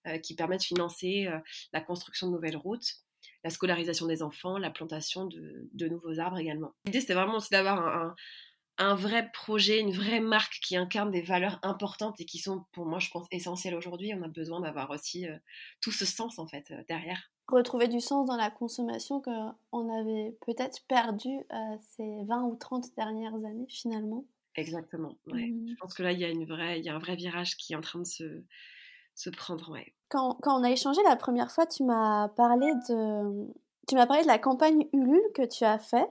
euh, 0.07 0.19
qui 0.19 0.35
permet 0.35 0.57
de 0.57 0.63
financer 0.63 1.27
euh, 1.27 1.39
la 1.73 1.81
construction 1.81 2.29
de 2.29 2.33
nouvelles 2.33 2.57
routes, 2.57 2.95
la 3.43 3.51
scolarisation 3.51 4.07
des 4.07 4.23
enfants, 4.23 4.57
la 4.57 4.71
plantation 4.71 5.27
de, 5.27 5.89
nouveaux 5.89 6.19
arbres 6.19 6.39
également. 6.39 6.75
L'idée, 6.87 7.01
c'était 7.01 7.15
vraiment 7.15 7.37
aussi 7.37 7.51
d'avoir 7.51 7.87
un, 7.87 8.15
un, 8.79 8.95
vrai 8.95 9.31
projet, 9.33 9.81
une 9.81 9.93
vraie 9.93 10.21
marque 10.21 10.59
qui 10.63 10.77
incarne 10.77 11.11
des 11.11 11.23
valeurs 11.23 11.59
importantes 11.63 12.21
et 12.21 12.25
qui 12.25 12.39
sont, 12.39 12.65
pour 12.73 12.87
moi, 12.87 13.01
je 13.01 13.11
pense, 13.11 13.27
essentielles 13.31 13.75
aujourd'hui. 13.75 14.13
On 14.15 14.23
a 14.23 14.29
besoin 14.29 14.61
d'avoir 14.61 14.89
aussi 14.91 15.27
tout 15.83 15.93
ce 15.93 16.07
sens, 16.07 16.39
en 16.39 16.47
fait, 16.47 16.73
derrière 16.89 17.31
retrouver 17.49 17.89
du 17.89 18.01
sens 18.01 18.27
dans 18.27 18.37
la 18.37 18.51
consommation 18.51 19.21
qu'on 19.21 20.01
avait 20.01 20.37
peut-être 20.47 20.81
perdu 20.89 21.29
euh, 21.29 21.77
ces 21.97 22.25
20 22.25 22.43
ou 22.45 22.57
30 22.57 22.95
dernières 22.97 23.45
années 23.45 23.67
finalement. 23.69 24.25
Exactement. 24.57 25.17
Ouais. 25.27 25.49
Mmh. 25.49 25.69
Je 25.71 25.75
pense 25.81 25.95
que 25.95 26.03
là, 26.03 26.13
il 26.13 26.21
y, 26.21 26.25
a 26.25 26.29
une 26.29 26.45
vraie, 26.45 26.79
il 26.79 26.85
y 26.85 26.89
a 26.89 26.95
un 26.95 26.99
vrai 26.99 27.17
virage 27.17 27.57
qui 27.57 27.73
est 27.73 27.77
en 27.77 27.81
train 27.81 27.99
de 27.99 28.07
se, 28.07 28.43
se 29.15 29.31
prendre. 29.31 29.71
Ouais. 29.71 29.95
Quand, 30.09 30.39
quand, 30.43 30.61
on 30.61 30.65
a 30.65 30.71
échangé 30.71 31.01
la 31.09 31.17
première 31.17 31.51
fois, 31.51 31.67
tu 31.67 31.83
m'as 31.83 32.29
parlé 32.29 32.73
de, 32.89 33.53
tu 33.89 33.95
m'as 33.95 34.07
parlé 34.07 34.23
de 34.23 34.29
la 34.29 34.39
campagne 34.39 34.87
Ulule 34.93 35.23
que 35.35 35.47
tu 35.47 35.65
as 35.65 35.79
fait. 35.79 36.09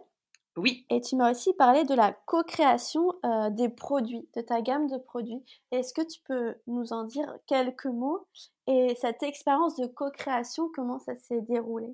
Oui. 0.56 0.86
Et 0.90 1.02
tu 1.02 1.16
m'as 1.16 1.32
aussi 1.32 1.54
parlé 1.54 1.84
de 1.84 1.96
la 1.96 2.12
co-création 2.12 3.12
euh, 3.26 3.50
des 3.50 3.70
produits, 3.70 4.28
de 4.36 4.42
ta 4.42 4.62
gamme 4.62 4.88
de 4.88 4.98
produits. 4.98 5.44
Est-ce 5.72 5.94
que 5.94 6.06
tu 6.06 6.20
peux 6.28 6.56
nous 6.68 6.94
en 6.94 7.06
dire 7.06 7.28
quelques 7.48 7.86
mots 7.86 8.28
Et 8.68 8.96
cette 9.00 9.24
expérience 9.24 9.76
de 9.78 9.88
co-création, 9.88 10.70
comment 10.74 11.00
ça 11.00 11.16
s'est 11.16 11.42
déroulé? 11.42 11.88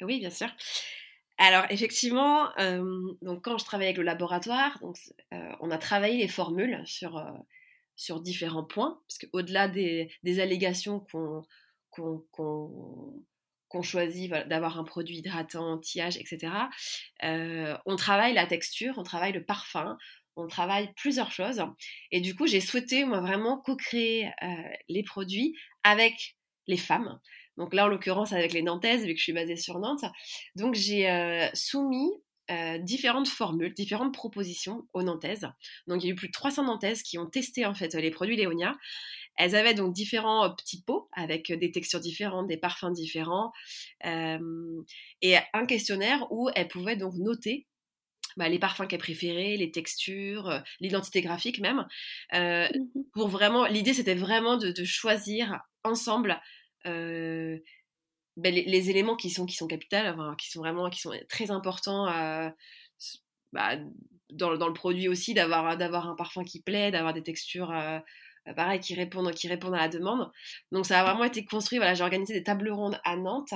Oui, 0.00 0.18
bien 0.18 0.30
sûr. 0.30 0.48
Alors 1.38 1.64
effectivement, 1.70 2.50
euh, 2.58 3.14
donc 3.22 3.44
quand 3.44 3.58
je 3.58 3.64
travaillais 3.64 3.90
avec 3.90 3.98
le 3.98 4.04
laboratoire, 4.04 4.76
donc, 4.80 4.96
euh, 5.32 5.52
on 5.60 5.70
a 5.70 5.78
travaillé 5.78 6.16
les 6.16 6.26
formules 6.26 6.82
sur, 6.84 7.24
sur 7.94 8.20
différents 8.20 8.64
points, 8.64 9.00
parce 9.06 9.18
qu'au-delà 9.18 9.68
des, 9.68 10.10
des 10.24 10.40
allégations 10.40 11.00
qu'on 11.12 11.44
qu'on 13.68 13.82
choisit 13.82 14.30
d'avoir 14.48 14.78
un 14.78 14.84
produit 14.84 15.18
hydratant, 15.18 15.72
anti-âge, 15.72 16.16
etc. 16.16 16.52
Euh, 17.24 17.76
on 17.86 17.96
travaille 17.96 18.34
la 18.34 18.46
texture, 18.46 18.94
on 18.96 19.02
travaille 19.02 19.32
le 19.32 19.44
parfum, 19.44 19.98
on 20.38 20.46
travaille 20.46 20.92
plusieurs 20.94 21.32
choses. 21.32 21.62
Et 22.10 22.20
du 22.20 22.34
coup, 22.34 22.46
j'ai 22.46 22.60
souhaité, 22.60 23.04
moi, 23.04 23.20
vraiment 23.20 23.58
co-créer 23.58 24.28
euh, 24.42 24.46
les 24.88 25.02
produits 25.02 25.54
avec 25.82 26.36
les 26.66 26.76
femmes. 26.76 27.18
Donc 27.56 27.74
là, 27.74 27.86
en 27.86 27.88
l'occurrence, 27.88 28.32
avec 28.32 28.52
les 28.52 28.62
Nantaises, 28.62 29.04
vu 29.04 29.12
que 29.12 29.18
je 29.18 29.24
suis 29.24 29.32
basée 29.32 29.56
sur 29.56 29.78
Nantes. 29.78 30.04
Donc 30.54 30.74
j'ai 30.74 31.10
euh, 31.10 31.48
soumis 31.54 32.10
différentes 32.80 33.28
formules, 33.28 33.74
différentes 33.74 34.14
propositions 34.14 34.88
aux 34.94 35.02
Nantaises. 35.02 35.50
Donc 35.86 36.02
il 36.02 36.06
y 36.06 36.08
a 36.08 36.12
eu 36.12 36.16
plus 36.16 36.28
de 36.28 36.32
300 36.32 36.64
Nantaises 36.64 37.02
qui 37.02 37.18
ont 37.18 37.26
testé 37.26 37.66
en 37.66 37.74
fait 37.74 37.92
les 37.92 38.10
produits 38.10 38.36
Léonia 38.36 38.74
elles 39.38 39.54
avaient 39.54 39.74
donc 39.74 39.94
différents 39.94 40.44
euh, 40.44 40.50
petits 40.50 40.82
pots 40.82 41.08
avec 41.12 41.50
euh, 41.50 41.56
des 41.56 41.70
textures 41.70 42.00
différentes, 42.00 42.48
des 42.48 42.56
parfums 42.56 42.92
différents, 42.92 43.52
euh, 44.04 44.82
et 45.22 45.36
un 45.54 45.64
questionnaire 45.64 46.26
où 46.30 46.50
elles 46.54 46.68
pouvaient 46.68 46.96
donc 46.96 47.14
noter 47.14 47.66
bah, 48.38 48.48
les 48.48 48.58
parfums 48.58 48.86
qu'elles 48.88 48.98
préféraient, 48.98 49.56
les 49.56 49.70
textures, 49.70 50.62
l'identité 50.80 51.20
graphique 51.20 51.60
même. 51.60 51.86
Mmh 52.32 52.68
pour 53.12 53.28
vraiment, 53.28 53.66
l'idée 53.66 53.94
c'était 53.94 54.14
vraiment 54.14 54.56
de, 54.56 54.72
choisir 54.84 55.60
ensemble 55.84 56.40
ben, 56.84 57.60
les, 58.36 58.90
éléments 58.90 59.16
qui 59.16 59.30
sont 59.30 59.44
qui 59.44 59.56
sont 59.56 59.66
capitales, 59.66 60.16
qui 60.38 60.48
sont 60.50 60.60
vraiment 60.60 60.88
qui 60.88 61.00
sont 61.00 61.12
très 61.28 61.50
importants 61.50 62.06
bah, 63.52 63.76
dans, 64.30 64.56
dans, 64.56 64.68
le 64.68 64.74
produit 64.74 65.08
aussi, 65.08 65.34
d'avoir, 65.34 65.76
d'avoir 65.76 66.08
un 66.08 66.14
parfum 66.14 66.44
qui 66.44 66.60
plaît, 66.60 66.90
d'avoir 66.90 67.14
des 67.14 67.22
textures 67.22 67.70
euh, 67.70 67.98
pareil, 68.54 68.80
qui 68.80 68.94
répondent, 68.94 69.32
qui 69.32 69.48
répondent 69.48 69.74
à 69.74 69.78
la 69.78 69.88
demande. 69.88 70.30
Donc 70.72 70.86
ça 70.86 71.00
a 71.00 71.04
vraiment 71.04 71.24
été 71.24 71.44
construit. 71.44 71.78
Voilà, 71.78 71.94
j'ai 71.94 72.02
organisé 72.02 72.34
des 72.34 72.42
tables 72.42 72.70
rondes 72.70 73.00
à 73.04 73.16
Nantes 73.16 73.54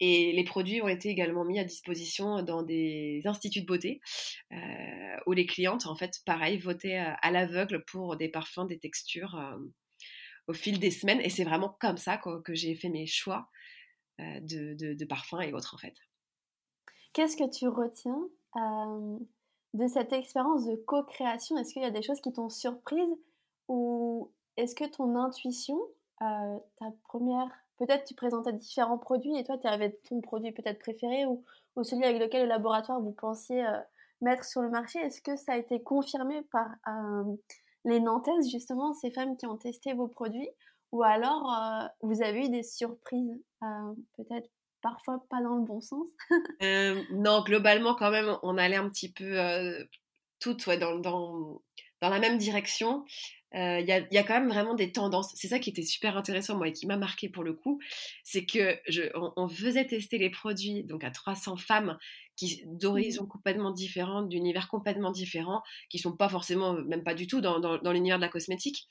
et 0.00 0.32
les 0.32 0.44
produits 0.44 0.82
ont 0.82 0.88
été 0.88 1.08
également 1.08 1.44
mis 1.44 1.58
à 1.58 1.64
disposition 1.64 2.42
dans 2.42 2.62
des 2.62 3.22
instituts 3.24 3.62
de 3.62 3.66
beauté 3.66 4.00
euh, 4.52 4.56
où 5.26 5.32
les 5.32 5.46
clientes, 5.46 5.86
en 5.86 5.94
fait, 5.94 6.20
pareil, 6.24 6.58
votaient 6.58 6.98
euh, 6.98 7.12
à 7.22 7.30
l'aveugle 7.30 7.84
pour 7.84 8.16
des 8.16 8.28
parfums, 8.28 8.66
des 8.68 8.78
textures 8.78 9.38
au 10.46 10.52
fil 10.52 10.78
des 10.78 10.90
semaines. 10.90 11.20
Et 11.20 11.30
c'est 11.30 11.44
vraiment 11.44 11.76
comme 11.80 11.98
ça 11.98 12.18
que 12.18 12.54
j'ai 12.54 12.74
fait 12.74 12.88
mes 12.88 13.06
choix 13.06 13.48
de, 14.18 14.74
de, 14.94 15.04
parfums 15.04 15.40
et 15.42 15.52
autres, 15.52 15.74
en 15.74 15.78
fait. 15.78 15.94
Qu'est-ce 17.12 17.36
que 17.36 17.48
tu 17.48 17.68
retiens 17.68 18.20
de 19.74 19.86
cette 19.86 20.12
expérience 20.12 20.66
de 20.66 20.76
co-création? 20.76 21.56
Est-ce 21.58 21.72
qu'il 21.72 21.82
y 21.82 21.86
a 21.86 21.90
des 21.90 22.02
choses 22.02 22.20
qui 22.20 22.32
t'ont 22.32 22.48
surprise 22.48 23.08
ou 23.68 24.30
est-ce 24.56 24.74
que 24.74 24.84
ton 24.84 25.14
intuition, 25.16 25.78
euh, 26.22 26.58
ta 26.78 26.86
première, 27.04 27.48
peut-être 27.78 28.04
tu 28.04 28.14
présentais 28.14 28.52
différents 28.52 28.98
produits 28.98 29.36
et 29.38 29.44
toi 29.44 29.56
tu 29.58 29.68
avais 29.68 29.92
ton 30.08 30.20
produit 30.20 30.52
peut-être 30.52 30.80
préféré 30.80 31.26
ou, 31.26 31.44
celui 31.84 32.04
avec 32.04 32.20
lequel 32.20 32.42
le 32.42 32.48
laboratoire 32.48 33.00
vous 33.00 33.12
pensiez 33.12 33.64
euh, 33.64 33.78
mettre 34.20 34.44
sur 34.44 34.62
le 34.62 34.68
marché, 34.68 34.98
est-ce 34.98 35.22
que 35.22 35.36
ça 35.36 35.52
a 35.52 35.56
été 35.56 35.80
confirmé 35.80 36.42
par 36.50 36.66
euh, 36.88 37.36
les 37.84 38.00
Nantaises 38.00 38.50
justement, 38.50 38.94
ces 38.94 39.12
femmes 39.12 39.36
qui 39.36 39.46
ont 39.46 39.56
testé 39.56 39.94
vos 39.94 40.08
produits? 40.08 40.50
Ou 40.90 41.04
alors 41.04 41.54
vous 42.00 42.22
avez 42.22 42.46
eu 42.46 42.48
des 42.48 42.62
surprises, 42.62 43.38
peut-être 44.16 44.48
parfois 44.80 45.22
pas 45.28 45.42
dans 45.42 45.56
le 45.56 45.62
bon 45.62 45.82
sens? 45.82 46.08
Non, 47.12 47.42
globalement 47.42 47.94
quand 47.94 48.10
même 48.10 48.38
on 48.42 48.56
allait 48.56 48.76
un 48.76 48.88
petit 48.88 49.12
peu 49.12 49.36
toutes 50.40 50.66
ouais, 50.66 50.78
dans, 50.78 50.98
dans, 50.98 51.60
dans 52.00 52.08
la 52.08 52.18
même 52.18 52.38
direction 52.38 53.04
il 53.54 53.58
euh, 53.58 53.80
y, 53.80 53.92
a, 53.92 54.00
y, 54.10 54.18
a, 54.18 54.22
quand 54.24 54.34
même 54.34 54.48
vraiment 54.48 54.74
des 54.74 54.92
tendances. 54.92 55.32
C'est 55.34 55.48
ça 55.48 55.58
qui 55.58 55.70
était 55.70 55.82
super 55.82 56.18
intéressant, 56.18 56.56
moi, 56.56 56.68
et 56.68 56.72
qui 56.72 56.86
m'a 56.86 56.98
marqué 56.98 57.30
pour 57.30 57.42
le 57.42 57.54
coup. 57.54 57.80
C'est 58.22 58.44
que 58.44 58.78
je, 58.88 59.04
on, 59.14 59.48
faisait 59.48 59.86
tester 59.86 60.18
les 60.18 60.28
produits 60.28 60.84
donc 60.84 61.02
à 61.02 61.10
300 61.10 61.56
femmes 61.56 61.96
qui 62.36 62.62
d'horizons 62.66 63.24
mmh. 63.24 63.28
complètement 63.28 63.70
différents, 63.70 64.22
d'univers 64.22 64.68
complètement 64.68 65.10
différents, 65.10 65.62
qui 65.88 65.98
sont 65.98 66.14
pas 66.14 66.28
forcément, 66.28 66.74
même 66.74 67.02
pas 67.02 67.14
du 67.14 67.26
tout 67.26 67.40
dans, 67.40 67.58
dans, 67.58 67.78
dans 67.78 67.92
l'univers 67.92 68.18
de 68.18 68.22
la 68.22 68.28
cosmétique. 68.28 68.86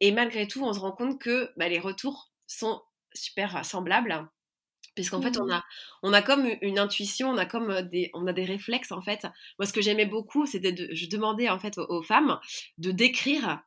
Et 0.00 0.12
malgré 0.12 0.46
tout, 0.46 0.62
on 0.64 0.72
se 0.72 0.78
rend 0.78 0.92
compte 0.92 1.20
que 1.20 1.50
bah, 1.56 1.68
les 1.68 1.80
retours 1.80 2.30
sont 2.46 2.80
super 3.14 3.64
semblables 3.64 4.28
puisqu'en 4.98 5.22
fait 5.22 5.38
on 5.38 5.46
mmh. 5.46 5.52
a 5.52 5.64
on 6.02 6.12
a 6.12 6.22
comme 6.22 6.48
une 6.60 6.78
intuition, 6.78 7.30
on 7.30 7.38
a 7.38 7.46
comme 7.46 7.82
des 7.82 8.10
on 8.14 8.26
a 8.26 8.32
des 8.32 8.44
réflexes 8.44 8.90
en 8.90 9.00
fait. 9.00 9.26
Moi 9.58 9.66
ce 9.66 9.72
que 9.72 9.80
j'aimais 9.80 10.06
beaucoup, 10.06 10.44
c'était 10.44 10.72
de 10.72 10.88
je 10.92 11.06
demandais 11.06 11.48
en 11.48 11.58
fait 11.58 11.78
aux 11.78 12.02
femmes 12.02 12.40
de 12.78 12.90
décrire 12.90 13.62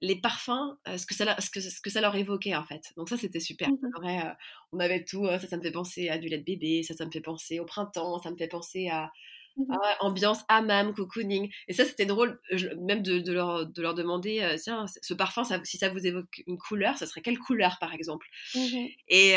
les 0.00 0.16
parfums, 0.16 0.76
euh, 0.86 0.98
ce, 0.98 1.06
que 1.06 1.14
ça, 1.14 1.40
ce, 1.40 1.48
que, 1.48 1.60
ce 1.60 1.80
que 1.80 1.88
ça 1.88 2.02
leur 2.02 2.14
évoquait 2.14 2.54
en 2.54 2.64
fait. 2.64 2.92
Donc 2.96 3.08
ça 3.08 3.16
c'était 3.16 3.40
super. 3.40 3.70
Mmh 3.70 4.04
euh, 4.04 4.30
on 4.72 4.80
avait 4.80 5.04
tout, 5.04 5.24
euh, 5.24 5.38
ça 5.38 5.46
ça 5.46 5.56
me 5.56 5.62
fait 5.62 5.70
penser 5.70 6.10
à 6.10 6.18
du 6.18 6.28
lait 6.28 6.38
de 6.38 6.44
bébé, 6.44 6.82
ça 6.82 6.94
ça 6.94 7.06
me 7.06 7.10
fait 7.10 7.22
penser 7.22 7.60
au 7.60 7.64
printemps, 7.64 8.20
ça 8.20 8.30
me 8.30 8.36
fait 8.36 8.48
penser 8.48 8.88
à, 8.88 9.10
mmh 9.56 9.76
ambiance 10.00 10.40
hammam, 10.48 10.94
cocooning. 10.94 11.50
Et 11.68 11.72
ça 11.72 11.84
c'était 11.84 12.06
drôle 12.06 12.40
même 12.80 13.02
de, 13.02 13.32
leur, 13.32 13.66
de 13.66 13.82
leur 13.82 13.94
demander, 13.94 14.56
tiens, 14.62 14.86
ce 15.00 15.14
parfum, 15.14 15.44
si 15.64 15.78
ça 15.78 15.88
vous 15.88 16.06
évoque 16.06 16.42
une 16.46 16.58
couleur, 16.58 16.98
ça 16.98 17.06
serait 17.06 17.22
quelle 17.22 17.38
couleur 17.38 17.78
par 17.80 17.94
exemple? 17.94 18.26
Mmh 18.54 18.86
Et 19.08 19.30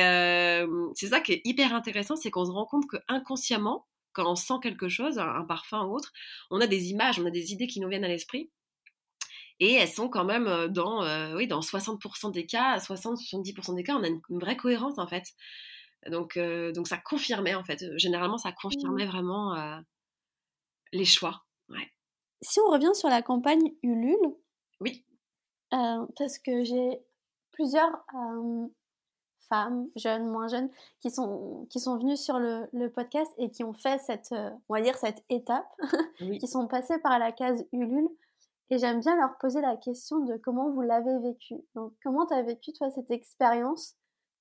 c'est 0.96 1.08
ça 1.08 1.20
qui 1.20 1.34
est 1.34 1.42
hyper 1.46 1.74
intéressant, 1.74 2.16
c'est 2.16 2.32
qu'on 2.32 2.46
se 2.46 2.52
rend 2.52 2.66
compte 2.66 2.88
que 2.88 2.98
inconsciemment, 3.08 3.86
quand 4.14 4.30
on 4.30 4.36
sent 4.36 4.56
quelque 4.64 4.90
chose, 4.90 5.20
un 5.20 5.44
parfum 5.44 5.84
ou 5.86 5.96
autre, 5.96 6.12
on 6.50 6.60
a 6.60 6.68
des 6.68 6.90
images, 6.90 7.20
on 7.20 7.26
a 7.26 7.32
des 7.32 7.54
idées 7.54 7.68
qui 7.68 7.80
nous 7.80 7.90
viennent 7.90 8.06
à 8.06 8.08
l'esprit 8.08 8.50
et 9.60 9.74
elles 9.74 9.88
sont 9.88 10.10
quand 10.10 10.26
même 10.26 10.68
dans, 10.68 11.02
oui, 11.36 11.48
dans 11.48 11.62
60% 11.62 12.32
des 12.32 12.46
cas, 12.46 12.78
60-70% 12.78 13.76
des 13.76 13.84
cas, 13.84 13.96
on 13.96 14.04
a 14.04 14.08
une, 14.08 14.22
vraie 14.30 14.58
cohérence 14.58 14.98
en 14.98 15.08
fait. 15.08 15.34
Donc, 16.10 16.38
donc 16.74 16.88
ça 16.88 16.98
confirmait 16.98 17.56
en 17.56 17.64
fait, 17.64 17.84
généralement 17.98 18.38
ça 18.38 18.52
confirmait 18.52 19.06
mmh. 19.06 19.10
vraiment 19.10 19.82
les 20.92 21.06
choix. 21.06 21.44
Ouais. 21.70 21.92
Si 22.42 22.60
on 22.60 22.70
revient 22.72 22.94
sur 22.94 23.10
la 23.10 23.22
campagne 23.22 23.74
Ulule, 23.84 24.36
oui. 24.80 25.06
parce 25.72 26.38
que 26.40 26.64
j'ai 26.64 27.00
plusieurs 27.52 28.06
femmes, 29.50 29.88
jeunes, 29.96 30.28
moins 30.28 30.48
jeunes, 30.48 30.70
qui 31.00 31.10
sont, 31.10 31.66
qui 31.70 31.80
sont 31.80 31.98
venues 31.98 32.18
sur 32.18 32.38
le, 32.38 32.68
le 32.74 32.92
podcast 32.92 33.32
et 33.38 33.50
qui 33.50 33.64
ont 33.64 33.74
fait 33.74 34.00
cette, 34.00 34.32
on 34.32 34.74
va 34.74 34.82
dire, 34.82 34.98
cette 34.98 35.24
étape, 35.30 35.68
qui 36.40 36.48
sont 36.48 36.68
passées 36.68 37.00
par 37.00 37.18
la 37.18 37.32
case 37.32 37.66
Ulule. 37.72 38.10
Et 38.70 38.78
j'aime 38.78 39.00
bien 39.00 39.16
leur 39.16 39.38
poser 39.38 39.62
la 39.62 39.78
question 39.78 40.20
de 40.20 40.36
comment 40.38 40.70
vous 40.70 40.82
l'avez 40.82 41.18
vécu. 41.20 41.56
Donc, 41.74 41.94
comment 42.04 42.26
tu 42.26 42.34
as 42.34 42.42
vécu, 42.42 42.74
toi, 42.74 42.90
cette 42.90 43.12
expérience 43.12 43.96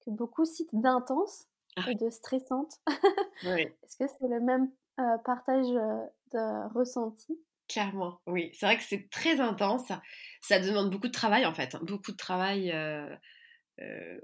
que 0.05 0.11
beaucoup 0.11 0.45
citent 0.45 0.75
d'intense 0.75 1.47
ah 1.77 1.91
et 1.91 1.95
de 1.95 2.11
stressante? 2.11 2.81
Oui. 3.45 3.63
Est-ce 3.85 3.97
que 3.97 4.07
c'est 4.07 4.29
le 4.29 4.41
même 4.41 4.71
euh, 4.99 5.19
partage 5.19 5.71
euh, 5.71 6.05
ressenti 6.75 7.39
Clairement, 7.69 8.21
oui. 8.27 8.51
C'est 8.55 8.67
vrai 8.67 8.77
que 8.77 8.85
c'est 8.85 9.11
très 9.11 9.41
intense. 9.41 9.89
Ça 10.41 10.61
demande 10.61 10.91
beaucoup 10.91 11.09
de 11.09 11.13
travail, 11.13 11.45
en 11.47 11.53
fait. 11.53 11.75
Hein. 11.75 11.81
Beaucoup 11.83 12.13
de 12.13 12.17
travail. 12.17 12.71
Euh, 12.71 14.19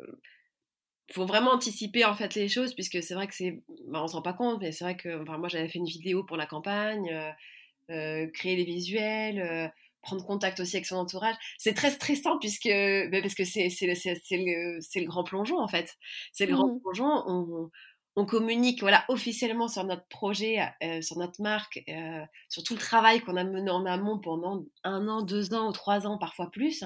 faut 1.12 1.26
vraiment 1.26 1.50
anticiper 1.50 2.06
en 2.06 2.14
fait 2.14 2.34
les 2.34 2.48
choses 2.48 2.72
puisque 2.74 3.02
c'est 3.02 3.12
vrai 3.12 3.26
que 3.26 3.34
c'est 3.34 3.62
bah, 3.88 4.02
on 4.02 4.08
se 4.08 4.14
rend 4.16 4.22
pas 4.22 4.32
compte 4.32 4.62
mais 4.62 4.72
c'est 4.72 4.84
vrai 4.84 4.96
que 4.96 5.20
enfin, 5.20 5.36
moi 5.36 5.48
j'avais 5.48 5.68
fait 5.68 5.78
une 5.78 5.84
vidéo 5.84 6.24
pour 6.24 6.38
la 6.38 6.46
campagne 6.46 7.34
créer 7.88 8.56
les 8.56 8.64
visuels 8.64 9.70
prendre 10.02 10.24
contact 10.26 10.60
aussi 10.60 10.76
avec 10.76 10.86
son 10.86 10.96
entourage. 10.96 11.36
C'est 11.58 11.74
très 11.74 11.90
stressant 11.90 12.38
puisque 12.38 12.68
bah, 12.68 13.20
parce 13.22 13.34
que 13.34 13.44
c'est 13.44 13.70
c'est 13.70 13.86
le, 13.86 14.78
le 14.78 15.06
grand 15.06 15.24
plongeon 15.24 15.58
en 15.58 15.68
fait. 15.68 15.96
C'est 16.32 16.46
le 16.46 16.54
grand 16.54 16.66
mmh. 16.66 16.80
plongeon. 16.80 17.22
On, 17.26 17.70
on, 18.16 18.24
communique 18.26 18.80
voilà 18.80 19.04
officiellement 19.08 19.68
sur 19.68 19.84
notre 19.84 20.06
projet, 20.08 20.60
euh, 20.82 21.00
sur 21.00 21.18
notre 21.18 21.40
marque, 21.42 21.82
euh, 21.88 22.24
sur 22.48 22.62
tout 22.62 22.74
le 22.74 22.80
travail 22.80 23.20
qu'on 23.20 23.36
a 23.36 23.44
mené 23.44 23.70
en 23.70 23.86
amont 23.86 24.18
pendant 24.18 24.64
un 24.84 25.08
an, 25.08 25.22
deux 25.22 25.54
ans 25.54 25.68
ou 25.68 25.72
trois 25.72 26.06
ans, 26.06 26.18
parfois 26.18 26.50
plus. 26.50 26.84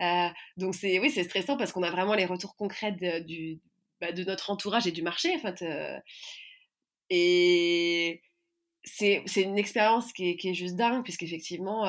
Euh, 0.00 0.28
donc 0.56 0.74
c'est 0.74 0.98
oui 1.00 1.10
c'est 1.10 1.24
stressant 1.24 1.56
parce 1.56 1.72
qu'on 1.72 1.82
a 1.82 1.90
vraiment 1.90 2.14
les 2.14 2.26
retours 2.26 2.54
concrets 2.56 2.92
de, 2.92 3.58
bah, 4.00 4.12
de 4.12 4.24
notre 4.24 4.50
entourage 4.50 4.86
et 4.86 4.92
du 4.92 5.02
marché 5.02 5.34
en 5.34 5.38
fait. 5.38 5.64
et 7.10 8.22
c'est 8.84 9.24
une 9.36 9.58
expérience 9.58 10.12
qui 10.12 10.38
est, 10.42 10.54
juste 10.54 10.76
dingue, 10.76 11.02
puisqu'effectivement, 11.02 11.84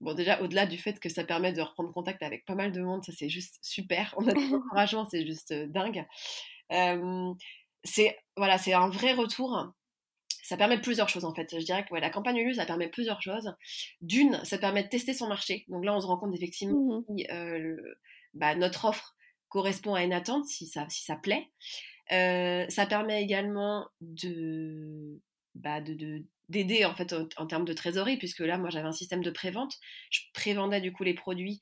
bon, 0.00 0.14
déjà, 0.14 0.40
au-delà 0.40 0.66
du 0.66 0.78
fait 0.78 1.00
que 1.00 1.08
ça 1.08 1.24
permet 1.24 1.52
de 1.52 1.60
reprendre 1.60 1.92
contact 1.92 2.22
avec 2.22 2.44
pas 2.44 2.54
mal 2.54 2.72
de 2.72 2.80
monde, 2.80 3.04
ça 3.04 3.12
c'est 3.12 3.28
juste 3.28 3.58
super. 3.62 4.14
On 4.18 4.28
a 4.28 4.32
des 4.32 4.54
encouragements, 4.54 5.06
c'est 5.10 5.26
juste 5.26 5.52
dingue. 5.52 6.06
C'est 7.86 8.18
voilà, 8.36 8.58
c'est 8.58 8.74
un 8.74 8.88
vrai 8.88 9.12
retour. 9.12 9.72
Ça 10.42 10.56
permet 10.56 10.80
plusieurs 10.80 11.08
choses 11.08 11.24
en 11.24 11.34
fait. 11.34 11.48
Je 11.58 11.64
dirais 11.64 11.84
que 11.84 11.92
ouais, 11.92 12.00
la 12.00 12.10
campagne 12.10 12.36
Ulu, 12.36 12.54
ça 12.54 12.66
permet 12.66 12.88
plusieurs 12.88 13.20
choses. 13.22 13.52
D'une, 14.00 14.38
ça 14.44 14.58
permet 14.58 14.84
de 14.84 14.88
tester 14.88 15.12
son 15.12 15.26
marché. 15.28 15.64
Donc 15.68 15.84
là, 15.84 15.94
on 15.94 16.00
se 16.00 16.06
rend 16.06 16.18
compte 16.18 16.34
effectivement 16.34 17.00
mmh 17.08 17.18
si 17.18 17.26
bah, 18.34 18.54
notre 18.54 18.84
offre 18.84 19.16
correspond 19.48 19.94
à 19.94 20.04
une 20.04 20.12
attente, 20.12 20.44
si 20.44 20.66
ça, 20.66 20.86
si 20.90 21.02
ça 21.04 21.16
plaît. 21.16 21.48
ça 22.10 22.86
permet 22.86 23.22
également 23.22 23.88
de 24.00 25.20
bah, 25.54 25.80
de, 25.80 26.22
d'aider 26.48 26.84
en 26.84 26.94
fait 26.94 27.14
en, 27.38 27.46
termes 27.46 27.64
de 27.64 27.72
trésorerie 27.72 28.18
puisque 28.18 28.40
là 28.40 28.58
moi 28.58 28.70
j'avais 28.70 28.86
un 28.86 28.92
système 28.92 29.22
de 29.22 29.30
prévente 29.30 29.74
je 30.10 30.20
prévendais 30.34 30.80
du 30.80 30.92
coup 30.92 31.02
les 31.02 31.14
produits 31.14 31.60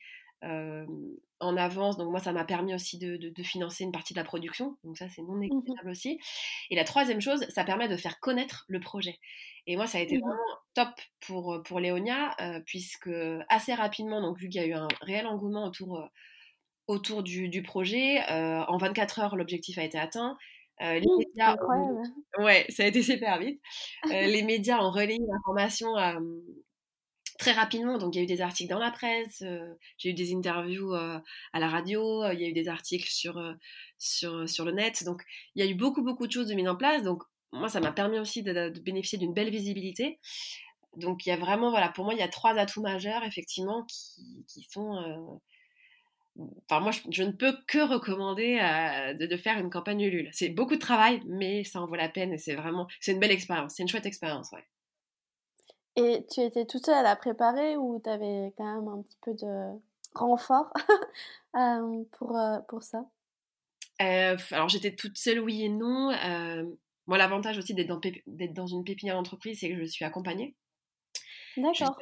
en 1.40 1.56
avance. 1.56 1.96
Donc 1.96 2.10
moi 2.10 2.20
ça 2.20 2.32
m'a 2.32 2.44
permis 2.44 2.74
aussi 2.74 2.98
de, 2.98 3.16
de, 3.16 3.42
financer 3.42 3.84
une 3.84 3.92
partie 3.92 4.14
de 4.14 4.18
la 4.18 4.24
production. 4.24 4.76
Donc 4.84 4.96
ça 4.98 5.08
c'est 5.08 5.22
non 5.22 5.34
mmh 5.34 5.40
négligeable 5.40 5.90
aussi. 5.90 6.18
Et 6.70 6.76
la 6.76 6.84
troisième 6.84 7.20
chose 7.20 7.46
ça 7.48 7.64
permet 7.64 7.88
de 7.88 7.96
faire 7.96 8.20
connaître 8.20 8.64
le 8.68 8.80
projet. 8.80 9.18
Et 9.66 9.76
moi 9.76 9.86
ça 9.86 9.98
a 9.98 10.00
été 10.00 10.18
mmh 10.18 10.22
vraiment 10.22 10.58
top 10.74 11.00
pour 11.20 11.62
pour 11.64 11.80
Léonia 11.80 12.36
puisque 12.66 13.10
assez 13.48 13.74
rapidement 13.74 14.20
donc 14.20 14.38
vu 14.38 14.48
qu'il 14.48 14.60
y 14.60 14.64
a 14.64 14.66
eu 14.66 14.74
un 14.74 14.88
réel 15.00 15.26
engouement 15.26 15.64
autour 15.64 16.08
autour 16.86 17.22
du, 17.22 17.48
du 17.48 17.62
projet 17.62 18.20
en 18.28 18.76
24 18.76 19.20
heures 19.20 19.36
l'objectif 19.36 19.78
a 19.78 19.84
été 19.84 19.98
atteint. 19.98 20.36
Euh, 20.82 20.98
les 20.98 21.06
médias 21.18 21.52
incroyable. 21.52 22.02
Ouais, 22.38 22.66
ça 22.68 22.82
a 22.82 22.86
été 22.86 23.02
super 23.02 23.38
vite. 23.38 23.60
Euh, 24.06 24.26
les 24.26 24.42
médias 24.42 24.78
ont 24.80 24.90
relayé 24.90 25.20
l'information 25.20 25.96
très 27.38 27.52
rapidement. 27.52 27.98
Donc, 27.98 28.14
il 28.14 28.18
y 28.18 28.20
a 28.20 28.24
eu 28.24 28.26
des 28.26 28.40
articles 28.40 28.70
dans 28.70 28.78
la 28.78 28.90
presse, 28.90 29.42
euh, 29.42 29.74
j'ai 29.98 30.10
eu 30.10 30.14
des 30.14 30.34
interviews 30.34 30.94
à 30.94 31.22
la 31.54 31.68
radio, 31.68 32.30
il 32.32 32.40
y 32.40 32.44
a 32.44 32.48
eu 32.48 32.52
des 32.52 32.68
articles 32.68 33.08
sur, 33.08 33.40
sur, 33.98 34.64
le 34.64 34.72
net. 34.72 35.04
Donc, 35.04 35.22
il 35.54 35.64
y 35.64 35.66
a 35.66 35.70
eu 35.70 35.74
beaucoup, 35.74 36.02
beaucoup 36.02 36.26
de 36.26 36.32
choses 36.32 36.48
de 36.48 36.54
mises 36.54 36.68
en 36.68 36.76
place. 36.76 37.02
Donc, 37.02 37.22
moi, 37.52 37.68
ça 37.68 37.80
m'a 37.80 37.92
permis 37.92 38.18
aussi 38.18 38.42
de, 38.42 38.70
de 38.70 38.80
bénéficier 38.80 39.18
d'une 39.18 39.34
belle 39.34 39.50
visibilité. 39.50 40.18
Donc, 40.96 41.26
il 41.26 41.30
y 41.30 41.32
a 41.32 41.36
vraiment, 41.36 41.70
voilà, 41.70 41.88
pour 41.88 42.04
moi, 42.04 42.14
il 42.14 42.20
y 42.20 42.22
a 42.22 42.28
trois 42.28 42.56
atouts 42.58 42.82
majeurs, 42.82 43.24
effectivement, 43.24 43.84
qui, 43.84 44.44
qui 44.48 44.66
sont 44.70 45.40
Enfin, 46.68 46.80
moi, 46.80 46.90
je, 47.10 47.22
ne 47.22 47.30
peux 47.30 47.56
que 47.68 47.78
recommander 47.78 48.58
euh, 48.60 49.14
de, 49.14 49.36
faire 49.36 49.58
une 49.58 49.70
campagne 49.70 50.00
Ulule. 50.00 50.30
C'est 50.32 50.48
beaucoup 50.48 50.74
de 50.74 50.80
travail, 50.80 51.22
mais 51.26 51.62
ça 51.62 51.80
en 51.80 51.86
vaut 51.86 51.94
la 51.94 52.08
peine 52.08 52.32
et 52.32 52.38
c'est 52.38 52.56
vraiment, 52.56 52.88
c'est 53.00 53.12
une 53.12 53.20
belle 53.20 53.30
expérience. 53.30 53.74
C'est 53.76 53.82
une 53.82 53.88
chouette 53.88 54.06
expérience, 54.06 54.50
ouais. 54.52 54.64
Et 55.96 56.26
tu 56.30 56.40
étais 56.40 56.66
toute 56.66 56.86
seule 56.86 56.96
à 56.96 57.02
la 57.02 57.16
préparer 57.16 57.76
ou 57.76 58.00
tu 58.02 58.10
avais 58.10 58.52
quand 58.56 58.64
même 58.64 58.88
un 58.88 59.02
petit 59.02 59.18
peu 59.22 59.34
de 59.34 59.78
renfort 60.14 60.72
pour, 62.12 62.38
pour 62.68 62.82
ça? 62.82 63.04
Alors 63.98 64.68
j'étais 64.68 64.94
toute 64.94 65.16
seule, 65.16 65.38
oui 65.38 65.62
et 65.62 65.68
non. 65.68 66.10
moi, 67.06 67.18
l'avantage 67.18 67.58
aussi 67.58 67.74
d'être 67.74 67.86
dans, 67.86 68.00
dans, 68.26 68.66
une 68.66 68.84
pépinière 68.84 69.14
d'entreprise, 69.14 69.60
c'est 69.60 69.68
que 69.68 69.78
je 69.78 69.84
suis 69.84 70.04
accompagnée. 70.04 70.56
D'accord. 71.56 71.96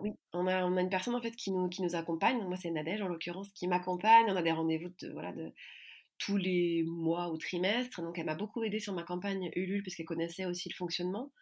Oui, 0.00 0.12
on 0.32 0.46
a, 0.46 0.64
on 0.64 0.76
a 0.76 0.80
une 0.80 0.88
personne 0.88 1.16
en 1.16 1.20
fait 1.20 1.34
qui 1.34 1.50
nous, 1.50 1.68
qui 1.68 1.82
nous 1.82 1.96
accompagne. 1.96 2.38
Moi, 2.44 2.56
c'est 2.56 2.70
Nadège 2.70 3.02
en 3.02 3.08
l'occurrence 3.08 3.50
qui 3.52 3.66
m'accompagne. 3.66 4.26
On 4.28 4.36
a 4.36 4.42
des 4.42 4.52
rendez-vous 4.52 4.90
de, 5.00 5.12
voilà, 5.12 5.32
de, 5.32 5.52
tous 6.18 6.36
les 6.36 6.84
mois 6.84 7.30
ou 7.30 7.38
trimestres. 7.38 8.02
Donc, 8.02 8.18
elle 8.18 8.26
m'a 8.26 8.34
beaucoup 8.34 8.62
aidé 8.62 8.78
sur 8.78 8.92
ma 8.92 9.02
campagne 9.02 9.50
Ulule 9.56 9.82
parce 9.82 9.96
qu'elle 9.96 10.06
connaissait 10.06 10.46
aussi 10.46 10.68
le 10.68 10.74
fonctionnement. 10.74 11.32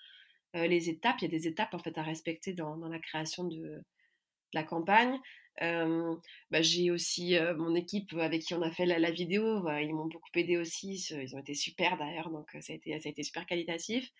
Euh, 0.55 0.67
les 0.67 0.91
étapes, 0.91 1.17
il 1.21 1.25
y 1.25 1.29
a 1.29 1.31
des 1.31 1.49
étapes 1.49 1.75
en 1.75 1.79
fait 1.79 1.97
à 1.99 2.03
respecter 2.03 2.53
dans, 2.53 2.77
dans 2.77 2.89
la 2.89 2.99
création 2.99 3.45
de, 3.45 3.83
la 4.53 4.63
campagne. 4.63 5.19
Euh, 5.61 6.15
bah, 6.51 6.63
j'ai 6.63 6.91
aussi 6.91 7.37
euh, 7.37 7.55
mon 7.57 7.75
équipe 7.75 8.13
avec 8.15 8.43
qui 8.43 8.55
on 8.55 8.63
a 8.63 8.71
fait 8.71 8.87
la, 8.87 9.11
vidéo, 9.11 9.69
ils 9.81 9.95
m'ont 9.95 10.07
beaucoup 10.07 10.31
aidé 10.35 10.57
aussi, 10.57 10.95
ils 11.11 11.35
ont 11.35 11.39
été 11.39 11.55
super 11.55 11.97
d'ailleurs, 11.97 12.31
donc 12.31 12.51
ça 12.61 12.73
a, 12.73 12.77
été, 12.77 12.99
ça 12.99 13.09
a 13.09 13.13
été 13.13 13.23
super 13.23 13.47
qualitatif. 13.47 14.11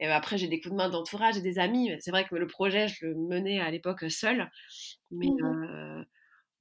Et 0.00 0.06
après, 0.06 0.38
j'ai 0.38 0.48
des 0.48 0.60
coups 0.60 0.72
de 0.72 0.76
main 0.76 0.88
d'entourage 0.88 1.36
et 1.36 1.42
des 1.42 1.58
amis. 1.58 1.90
C'est 2.00 2.10
vrai 2.10 2.24
que 2.26 2.34
le 2.34 2.46
projet, 2.46 2.88
je 2.88 3.06
le 3.06 3.14
menais 3.14 3.60
à 3.60 3.70
l'époque 3.70 4.10
seul, 4.10 4.50
mais 5.10 5.26
mmh 5.26 6.04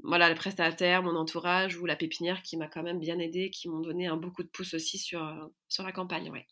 voilà, 0.02 0.30
le 0.30 0.36
prestataire, 0.36 1.04
mon 1.04 1.14
entourage 1.18 1.76
ou 1.76 1.86
la 1.86 1.98
pépinière 1.98 2.42
qui 2.42 2.56
m'a 2.56 2.70
quand 2.70 2.84
même 2.84 3.00
bien 3.00 3.20
aidé, 3.20 3.50
qui 3.50 3.68
m'ont 3.68 3.82
donné 3.82 4.08
un 4.08 4.16
beaucoup 4.16 4.44
de 4.44 4.48
pouce 4.48 4.74
aussi 4.74 4.98
sur, 4.98 5.50
sur 5.68 5.84
la 5.84 5.92
campagne. 5.92 6.30
Ouais. 6.30 6.48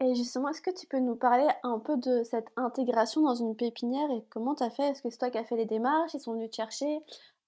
Et 0.00 0.14
justement, 0.14 0.48
est-ce 0.48 0.60
que 0.60 0.74
tu 0.78 0.86
peux 0.86 0.98
nous 0.98 1.16
parler 1.16 1.46
un 1.62 1.78
peu 1.78 1.96
de 1.96 2.22
cette 2.22 2.48
intégration 2.56 3.22
dans 3.22 3.34
une 3.34 3.56
pépinière 3.56 4.10
et 4.10 4.22
comment 4.28 4.54
tu 4.54 4.62
as 4.62 4.70
fait? 4.70 4.90
Est-ce 4.90 5.02
que 5.02 5.10
c'est 5.10 5.18
toi 5.18 5.30
qui 5.30 5.38
as 5.38 5.44
fait 5.44 5.56
les 5.56 5.64
démarches? 5.64 6.12
Ils 6.14 6.20
sont 6.20 6.34
venus 6.34 6.50
te 6.50 6.56
chercher? 6.56 6.98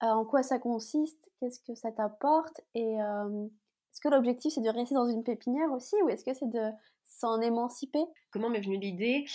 Euh, 0.03 0.07
En 0.07 0.25
quoi 0.25 0.41
ça 0.41 0.57
consiste? 0.57 1.29
Qu'est-ce 1.39 1.59
que 1.59 1.75
ça 1.75 1.91
t'apporte? 1.91 2.61
Et 2.73 2.95
est-ce 2.95 4.01
que 4.01 4.09
l'objectif 4.09 4.53
c'est 4.53 4.61
de 4.61 4.69
rester 4.69 4.95
dans 4.95 5.07
une 5.07 5.23
pépinière 5.23 5.71
aussi 5.71 5.95
ou 6.03 6.09
est-ce 6.09 6.23
que 6.25 6.33
c'est 6.33 6.49
de 6.49 6.71
s'en 7.03 7.41
émanciper? 7.41 8.03
Comment 8.31 8.49
m'est 8.49 8.61
venue 8.61 8.79
l'idée? 8.79 9.25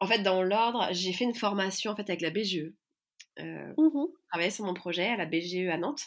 En 0.00 0.06
fait, 0.06 0.22
dans 0.22 0.42
l'ordre, 0.42 0.88
j'ai 0.92 1.12
fait 1.12 1.24
une 1.24 1.34
formation 1.34 1.90
en 1.90 1.96
fait 1.96 2.08
avec 2.08 2.20
la 2.20 2.30
BGE. 2.30 2.72
Euh, 3.38 3.72
mmh 3.76 4.06
travaillé 4.30 4.50
sur 4.50 4.64
mon 4.64 4.74
projet 4.74 5.06
à 5.08 5.16
la 5.16 5.26
BGE 5.26 5.68
à 5.68 5.76
Nantes. 5.76 6.04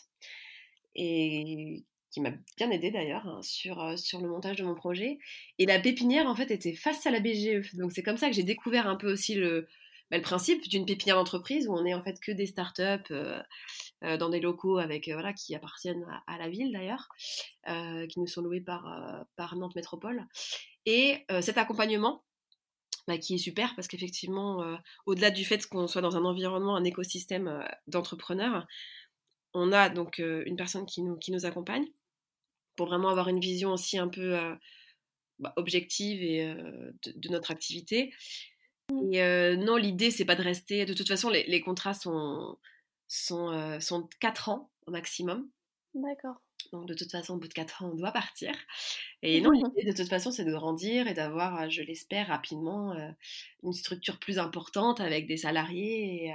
Et 0.95 1.84
qui 2.13 2.21
m'a 2.21 2.32
bien 2.58 2.69
aidé 2.69 2.91
d'ailleurs 2.91 3.28
hein, 3.28 3.41
sur, 3.41 3.82
euh, 3.82 3.97
sur 3.97 4.21
le 4.21 4.30
montage 4.30 4.58
de 4.58 4.63
mon 4.63 4.76
projet. 4.76 5.17
Et 5.58 5.65
la 5.65 5.80
pépinière, 5.80 6.28
en 6.28 6.36
fait, 6.36 6.52
était 6.52 6.73
face 6.73 7.06
à 7.08 7.12
la 7.12 7.19
BGE. 7.19 7.73
Donc 7.73 7.91
c'est 7.91 8.04
comme 8.04 8.17
ça 8.17 8.30
que 8.30 8.36
j'ai 8.36 8.43
découvert 8.43 8.88
un 8.88 8.95
peu 8.95 9.12
aussi 9.12 9.34
le, 9.34 9.67
bah, 10.12 10.17
le 10.17 10.21
principe 10.23 10.69
d'une 10.69 10.86
pépinière 10.86 11.15
d'entreprise 11.15 11.67
où 11.67 11.73
on 11.73 11.84
est 11.86 11.95
en 11.95 12.04
fait 12.04 12.19
que 12.19 12.32
des 12.32 12.45
startups 12.45 13.12
euh, 13.12 13.41
euh, 14.04 14.17
dans 14.17 14.30
des 14.30 14.39
locaux 14.39 14.78
avec, 14.78 15.10
voilà, 15.10 15.34
qui 15.34 15.56
appartiennent 15.56 16.06
à, 16.28 16.38
la 16.38 16.49
ville 16.49 16.71
d'ailleurs, 16.71 17.10
qui 17.65 18.19
nous 18.19 18.28
sont 18.28 18.41
loués 18.41 18.62
par, 18.62 19.26
par 19.36 19.56
Nantes 19.56 19.76
Métropole. 19.76 20.28
Et 20.86 21.26
cet 21.41 21.58
accompagnement, 21.58 22.23
bah, 23.08 23.17
qui 23.17 23.36
est 23.36 23.39
super 23.39 23.73
parce 23.76 23.88
qu'effectivement, 23.88 24.78
au-delà 25.06 25.32
du 25.32 25.45
fait 25.45 25.65
qu'on 25.65 25.88
soit 25.88 26.02
dans 26.02 26.15
un 26.15 26.26
environnement, 26.26 26.76
un 26.76 26.84
écosystème 26.84 27.65
d'entrepreneurs, 27.88 28.67
on 29.54 29.71
a 29.71 29.89
donc 29.89 30.19
une 30.19 30.58
personne 30.58 30.86
qui 30.86 31.02
nous, 31.02 31.15
qui 31.15 31.32
nous 31.32 31.45
accompagne 31.45 31.88
pour 32.75 32.88
vraiment 32.88 33.09
avoir 33.09 33.29
une 33.29 33.39
vision 33.39 33.71
aussi 33.73 33.97
un 33.97 34.07
peu 34.07 34.38
euh, 34.38 34.55
bah, 35.39 35.53
objective 35.55 36.21
et, 36.21 36.45
euh, 36.45 36.91
de, 37.05 37.29
notre 37.29 37.51
activité. 37.51 38.13
Mmh. 38.91 39.13
Et 39.13 39.21
euh, 39.21 39.55
non, 39.55 39.75
l'idée, 39.75 40.12
c'est 40.12 40.25
pas 40.25 40.36
de 40.36 40.43
rester. 40.43 40.86
De 40.86 40.93
toute 40.93 41.07
façon, 41.07 41.29
les, 41.29 41.62
contrats 41.62 41.93
sont, 41.93 42.57
sont, 43.07 43.79
sont 43.79 44.09
4 44.19 44.49
ans 44.49 44.71
au 44.88 44.91
maximum. 44.91 45.49
D'accord. 45.93 46.41
Donc, 46.71 46.88
de 46.88 46.93
toute 46.93 47.12
façon, 47.12 47.36
au 47.36 47.38
bout 47.38 47.47
de 47.47 47.53
4 47.53 47.83
ans, 47.83 47.91
on 47.93 47.95
doit 47.95 48.12
partir. 48.12 48.53
Et 49.21 49.41
non, 49.41 49.51
l'idée, 49.51 49.83
de 49.83 49.95
toute 49.95 50.09
façon, 50.09 50.31
c'est 50.31 50.45
de 50.45 50.53
grandir 50.53 51.07
et 51.07 51.13
d'avoir, 51.13 51.69
je 51.69 51.81
l'espère, 51.81 52.27
rapidement 52.27 52.95
une 53.63 53.73
structure 53.73 54.19
plus 54.19 54.39
importante 54.39 54.99
avec 54.99 55.27
des 55.27 55.38
salariés 55.38 56.25
et, 56.25 56.33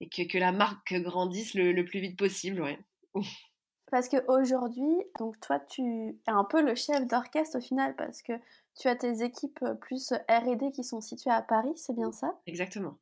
et 0.00 0.08
que, 0.08 0.22
que, 0.22 0.38
la 0.38 0.52
marque 0.52 0.94
grandisse 0.94 1.54
le, 1.54 1.72
le 1.72 1.84
plus 1.84 2.00
vite 2.00 2.16
possible. 2.16 2.62
Ouais. 2.62 2.78
Parce 3.90 4.08
qu'aujourd'hui, 4.08 5.02
donc 5.18 5.38
toi, 5.40 5.58
tu 5.58 5.82
es 5.82 6.30
un 6.30 6.44
peu 6.44 6.62
le 6.62 6.74
chef 6.74 7.06
d'orchestre 7.06 7.58
au 7.58 7.60
final, 7.60 7.96
parce 7.96 8.22
que 8.22 8.32
tu 8.78 8.88
as 8.88 8.96
tes 8.96 9.22
équipes 9.22 9.60
euh, 9.62 9.74
plus 9.74 10.12
RD 10.28 10.70
qui 10.72 10.84
sont 10.84 11.00
situées 11.00 11.30
à 11.30 11.42
Paris, 11.42 11.72
c'est 11.76 11.94
bien 11.94 12.12
ça? 12.12 12.34
Exactement. 12.46 12.96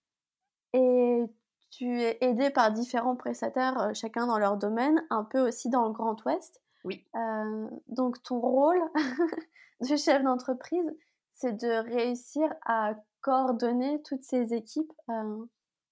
Et 0.73 1.25
tu 1.71 2.01
es 2.01 2.19
aidé 2.23 2.51
par 2.51 2.73
différents 2.73 3.17
prestataires, 3.17 3.81
euh, 3.81 3.95
chacun 3.95 4.27
dans 4.27 4.39
leur 4.39 4.57
domaine, 4.57 5.05
un 5.11 5.25
peu 5.25 5.47
aussi 5.47 5.69
dans 5.69 5.87
le 5.87 5.93
Grand 5.93 6.17
Ouest. 6.25 6.63
Oui. 6.85 7.05
Euh, 7.15 7.69
donc 7.89 8.23
ton 8.23 8.41
rôle 8.41 8.81
de 9.89 9.97
chef 9.97 10.23
d'entreprise, 10.23 10.91
c'est 11.33 11.53
de 11.53 11.69
réussir 11.69 12.53
à 12.65 12.95
coordonner 13.21 14.01
toutes 14.03 14.23
ces 14.23 14.55
équipes 14.55 14.93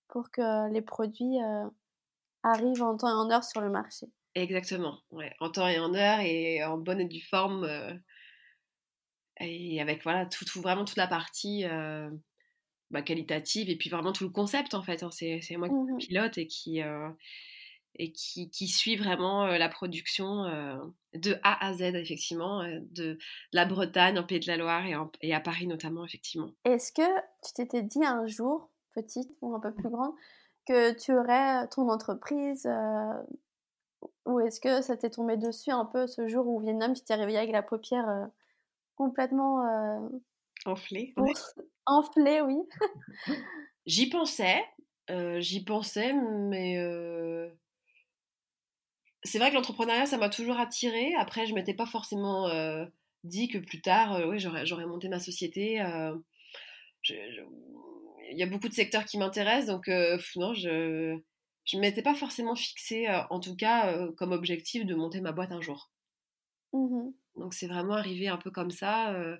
pour 0.08 0.30
que 0.30 0.70
les 0.70 0.80
produits 0.80 1.38
arrivent 2.42 2.82
en 2.82 2.96
temps 2.96 3.08
et 3.08 3.12
en 3.12 3.30
heure 3.30 3.44
sur 3.44 3.60
le 3.60 3.68
marché. 3.68 4.08
Exactement, 4.36 4.98
ouais. 5.12 5.32
en 5.40 5.50
temps 5.50 5.66
et 5.66 5.78
en 5.78 5.94
heure 5.94 6.20
et 6.20 6.62
en 6.62 6.76
bonne 6.76 7.00
et 7.00 7.06
due 7.06 7.22
forme. 7.22 7.64
Euh, 7.64 7.94
et 9.40 9.80
avec 9.80 10.02
voilà, 10.02 10.26
tout, 10.26 10.44
vraiment 10.60 10.84
toute 10.84 10.98
la 10.98 11.06
partie 11.06 11.64
euh, 11.64 12.10
bah, 12.90 13.00
qualitative 13.00 13.70
et 13.70 13.76
puis 13.76 13.88
vraiment 13.88 14.12
tout 14.12 14.24
le 14.24 14.30
concept 14.30 14.74
en 14.74 14.82
fait. 14.82 15.02
Hein. 15.02 15.10
c'est, 15.10 15.40
moi 15.56 15.68
qui 15.68 15.74
mmh 15.74 15.96
pilote 15.96 16.36
et 16.36 16.46
qui, 16.46 16.82
euh, 16.82 17.08
et 17.94 18.12
qui, 18.12 18.50
qui, 18.50 18.68
suit 18.68 18.96
vraiment 18.96 19.46
la 19.46 19.68
production 19.70 20.44
de 21.14 21.38
A 21.42 21.66
à 21.66 21.72
Z 21.72 21.80
effectivement, 21.94 22.62
de, 22.90 23.18
la 23.52 23.64
Bretagne, 23.64 24.18
en 24.18 24.24
Pays 24.24 24.40
de 24.40 24.48
la 24.48 24.58
Loire 24.58 24.84
et, 24.84 24.94
et 25.26 25.34
à 25.34 25.40
Paris 25.40 25.66
notamment 25.66 26.04
effectivement. 26.04 26.50
Est-ce 26.66 26.92
que 26.92 27.08
tu 27.42 27.54
t'étais 27.54 27.82
dit 27.82 28.04
un 28.04 28.26
jour, 28.26 28.70
petite 28.94 29.30
ou 29.40 29.54
un 29.54 29.60
peu 29.60 29.72
plus 29.72 29.88
grande, 29.88 30.12
que 30.66 30.92
tu 30.92 31.12
aurais 31.12 31.66
ton 31.68 31.88
entreprise 31.88 32.68
ou 34.26 34.40
est-ce 34.40 34.60
que 34.60 34.82
ça 34.82 34.96
t'est 34.96 35.10
tombé 35.10 35.36
dessus 35.36 35.70
un 35.70 35.84
peu 35.84 36.06
ce 36.06 36.28
jour 36.28 36.46
où 36.46 36.58
au 36.58 36.60
Vietnam, 36.60 36.94
tu 36.94 37.02
t'es 37.02 37.14
réveillée 37.14 37.38
avec 37.38 37.52
la 37.52 37.62
paupière 37.62 38.08
euh, 38.08 38.26
complètement 38.96 39.64
euh, 39.64 40.08
enflée 40.64 41.14
Enflée, 41.86 42.40
oui. 42.40 42.56
j'y 43.86 44.08
pensais, 44.08 44.64
euh, 45.10 45.40
j'y 45.40 45.64
pensais, 45.64 46.12
mais 46.12 46.76
c'est 49.22 49.38
vrai 49.38 49.50
que 49.50 49.54
l'entrepreneuriat, 49.54 50.06
ça 50.06 50.18
m'a 50.18 50.28
toujours 50.28 50.58
attiré. 50.58 51.14
Après, 51.14 51.46
je 51.46 51.54
m'étais 51.54 51.74
pas 51.74 51.86
forcément 51.86 52.48
dit 53.22 53.48
que 53.48 53.58
plus 53.58 53.80
tard, 53.80 54.20
oui, 54.28 54.38
j'aurais 54.40 54.86
monté 54.86 55.08
ma 55.08 55.20
société. 55.20 55.80
Il 57.08 58.36
y 58.36 58.42
a 58.42 58.46
beaucoup 58.46 58.68
de 58.68 58.74
secteurs 58.74 59.04
qui 59.04 59.18
m'intéressent, 59.18 59.66
donc 59.66 59.88
non, 60.34 60.52
je 60.52 61.16
je 61.66 61.76
ne 61.76 61.82
m'étais 61.82 62.02
pas 62.02 62.14
forcément 62.14 62.54
fixé, 62.54 63.08
euh, 63.08 63.20
en 63.30 63.40
tout 63.40 63.56
cas, 63.56 63.92
euh, 63.92 64.12
comme 64.12 64.32
objectif 64.32 64.86
de 64.86 64.94
monter 64.94 65.20
ma 65.20 65.32
boîte 65.32 65.52
un 65.52 65.60
jour. 65.60 65.90
Mmh 66.72 67.10
Donc 67.36 67.54
c'est 67.54 67.66
vraiment 67.66 67.94
arrivé 67.94 68.28
un 68.28 68.38
peu 68.38 68.50
comme 68.50 68.70
ça. 68.70 69.12
Euh, 69.14 69.36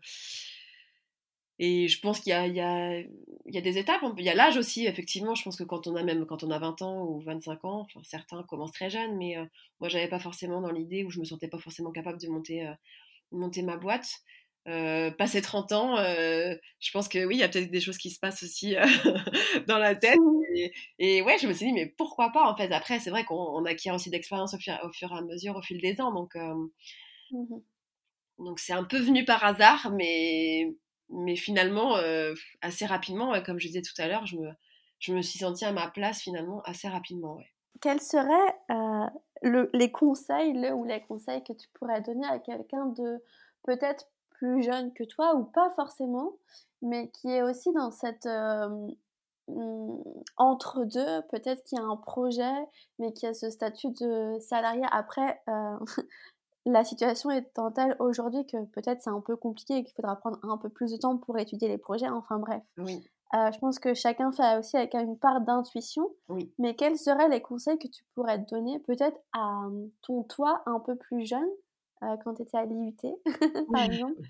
et 1.58 1.88
je 1.88 2.00
pense 2.00 2.20
qu'il 2.20 2.30
y 2.30 2.34
a, 2.34 2.46
y, 2.46 2.60
a, 2.60 3.00
y 3.46 3.58
a, 3.58 3.60
des 3.62 3.78
étapes. 3.78 4.02
Il 4.18 4.24
y 4.24 4.28
a 4.28 4.34
l'âge 4.34 4.58
aussi, 4.58 4.86
effectivement. 4.86 5.34
Je 5.34 5.42
pense 5.42 5.56
que 5.56 5.64
quand 5.64 5.86
on 5.86 5.96
a 5.96 6.02
même 6.02 6.26
quand 6.26 6.42
on 6.44 6.50
a 6.50 6.58
20 6.58 6.82
ans 6.82 7.04
ou 7.06 7.20
25 7.20 7.64
ans, 7.64 7.80
enfin, 7.80 8.00
certains 8.02 8.42
commencent 8.42 8.72
très 8.72 8.90
jeunes, 8.90 9.16
mais 9.16 9.36
moi, 9.80 9.88
j'avais 9.88 10.08
pas 10.08 10.18
forcément 10.18 10.60
dans 10.60 10.70
l'idée 10.70 11.04
ou 11.04 11.10
je 11.10 11.18
me 11.18 11.24
sentais 11.24 11.48
pas 11.48 11.58
forcément 11.58 11.92
capable 11.92 12.20
de 12.20 12.28
monter, 12.28 12.70
monter 13.32 13.62
ma 13.62 13.78
boîte. 13.78 14.20
Euh, 14.68 15.12
passé 15.12 15.40
30 15.40 15.72
ans, 15.72 15.96
euh, 15.98 16.56
je 16.80 16.90
pense 16.90 17.08
que 17.08 17.24
oui, 17.24 17.36
il 17.36 17.38
y 17.38 17.44
a 17.44 17.48
peut-être 17.48 17.70
des 17.70 17.80
choses 17.80 17.98
qui 17.98 18.10
se 18.10 18.18
passent 18.18 18.42
aussi 18.42 18.74
euh, 18.74 18.84
dans 19.68 19.78
la 19.78 19.94
tête. 19.94 20.18
Et, 20.98 21.22
ouais, 21.22 21.38
je 21.38 21.46
me 21.46 21.52
suis 21.52 21.66
dit, 21.66 21.72
mais 21.72 21.86
pourquoi 21.86 22.30
pas 22.30 22.50
en 22.50 22.56
fait 22.56 22.72
Après, 22.72 22.98
c'est 23.00 23.10
vrai 23.10 23.24
qu'on 23.24 23.64
acquiert 23.64 23.94
aussi 23.94 24.10
d'expérience 24.10 24.54
au, 24.54 24.56
au, 24.56 24.92
fur 24.92 25.12
et 25.12 25.18
à 25.18 25.22
mesure, 25.22 25.56
au 25.56 25.62
fil 25.62 25.80
des 25.80 26.00
ans. 26.00 26.12
Donc, 26.12 26.34
mmh 27.30 27.56
donc 28.38 28.58
c'est 28.58 28.74
un 28.74 28.84
peu 28.84 28.98
venu 28.98 29.24
par 29.24 29.42
hasard, 29.42 29.90
mais, 29.92 30.76
mais 31.08 31.36
finalement, 31.36 31.96
assez 32.60 32.84
rapidement, 32.84 33.32
comme 33.42 33.58
je 33.58 33.68
disais 33.68 33.80
tout 33.80 33.94
à 33.96 34.08
l'heure, 34.08 34.26
je 34.26 34.36
me, 34.36 34.50
je 34.98 35.14
me 35.14 35.22
suis 35.22 35.38
sentie 35.38 35.64
à 35.64 35.72
ma 35.72 35.88
place 35.88 36.20
finalement 36.20 36.60
assez 36.66 36.86
rapidement. 36.86 37.36
Ouais. 37.36 37.50
Quels 37.80 38.02
seraient 38.02 38.54
le, 39.42 39.70
les 39.72 39.90
conseils, 39.90 40.52
le 40.52 40.72
ou 40.72 40.84
les 40.84 41.00
conseils 41.00 41.42
que 41.44 41.52
tu 41.52 41.68
pourrais 41.74 42.00
donner 42.00 42.26
à 42.26 42.38
quelqu'un 42.38 42.86
de 42.86 43.22
peut-être 43.62 44.08
plus 44.30 44.62
jeune 44.62 44.92
que 44.92 45.04
toi 45.04 45.34
ou 45.34 45.44
pas 45.44 45.70
forcément, 45.70 46.32
mais 46.82 47.10
qui 47.10 47.28
est 47.28 47.42
aussi 47.42 47.72
dans 47.72 47.90
cette 47.90 48.26
mmh, 49.48 49.98
entre-deux, 50.36 51.22
peut-être 51.30 51.64
qu'il 51.64 51.78
y 51.78 51.80
a 51.80 51.84
un 51.84 51.96
projet, 51.96 52.54
mais 52.98 53.12
qui 53.12 53.26
a 53.26 53.34
ce 53.34 53.50
statut 53.50 53.90
de 53.90 54.38
salarié. 54.40 54.82
Après, 54.90 55.40
la 56.66 56.84
situation 56.84 57.30
étant 57.30 57.70
telle 57.70 57.96
aujourd'hui 58.00 58.44
que 58.46 58.64
peut-être 58.66 59.02
c'est 59.02 59.10
un 59.10 59.20
peu 59.20 59.36
compliqué 59.36 59.78
et 59.78 59.84
qu'il 59.84 59.94
faudra 59.94 60.16
prendre 60.16 60.38
un 60.42 60.58
peu 60.58 60.68
plus 60.68 60.92
de 60.92 60.96
temps 60.96 61.16
pour 61.16 61.38
étudier 61.38 61.68
les 61.68 61.78
projets, 61.78 62.08
enfin 62.08 62.38
bref. 62.38 62.62
Oui. 62.78 63.04
Euh, 63.34 63.50
je 63.52 63.58
pense 63.58 63.78
que 63.78 63.92
chacun 63.94 64.30
fait 64.30 64.56
aussi 64.58 64.76
avec 64.76 64.94
une 64.94 65.18
part 65.18 65.40
d'intuition. 65.40 66.08
Oui. 66.28 66.52
Mais 66.58 66.76
quels 66.76 66.96
seraient 66.96 67.28
les 67.28 67.40
conseils 67.40 67.78
que 67.78 67.88
tu 67.88 68.04
pourrais 68.14 68.42
te 68.44 68.54
donner 68.54 68.78
peut-être 68.80 69.18
à 69.32 69.64
ton 70.02 70.22
toi 70.22 70.62
un 70.66 70.78
peu 70.78 70.96
plus 70.96 71.26
jeune, 71.26 71.48
euh, 72.02 72.16
quand 72.24 72.34
tu 72.34 72.42
étais 72.42 72.56
à 72.56 72.64
l'IUT, 72.64 72.96
par 73.72 73.82
exemple? 73.82 74.22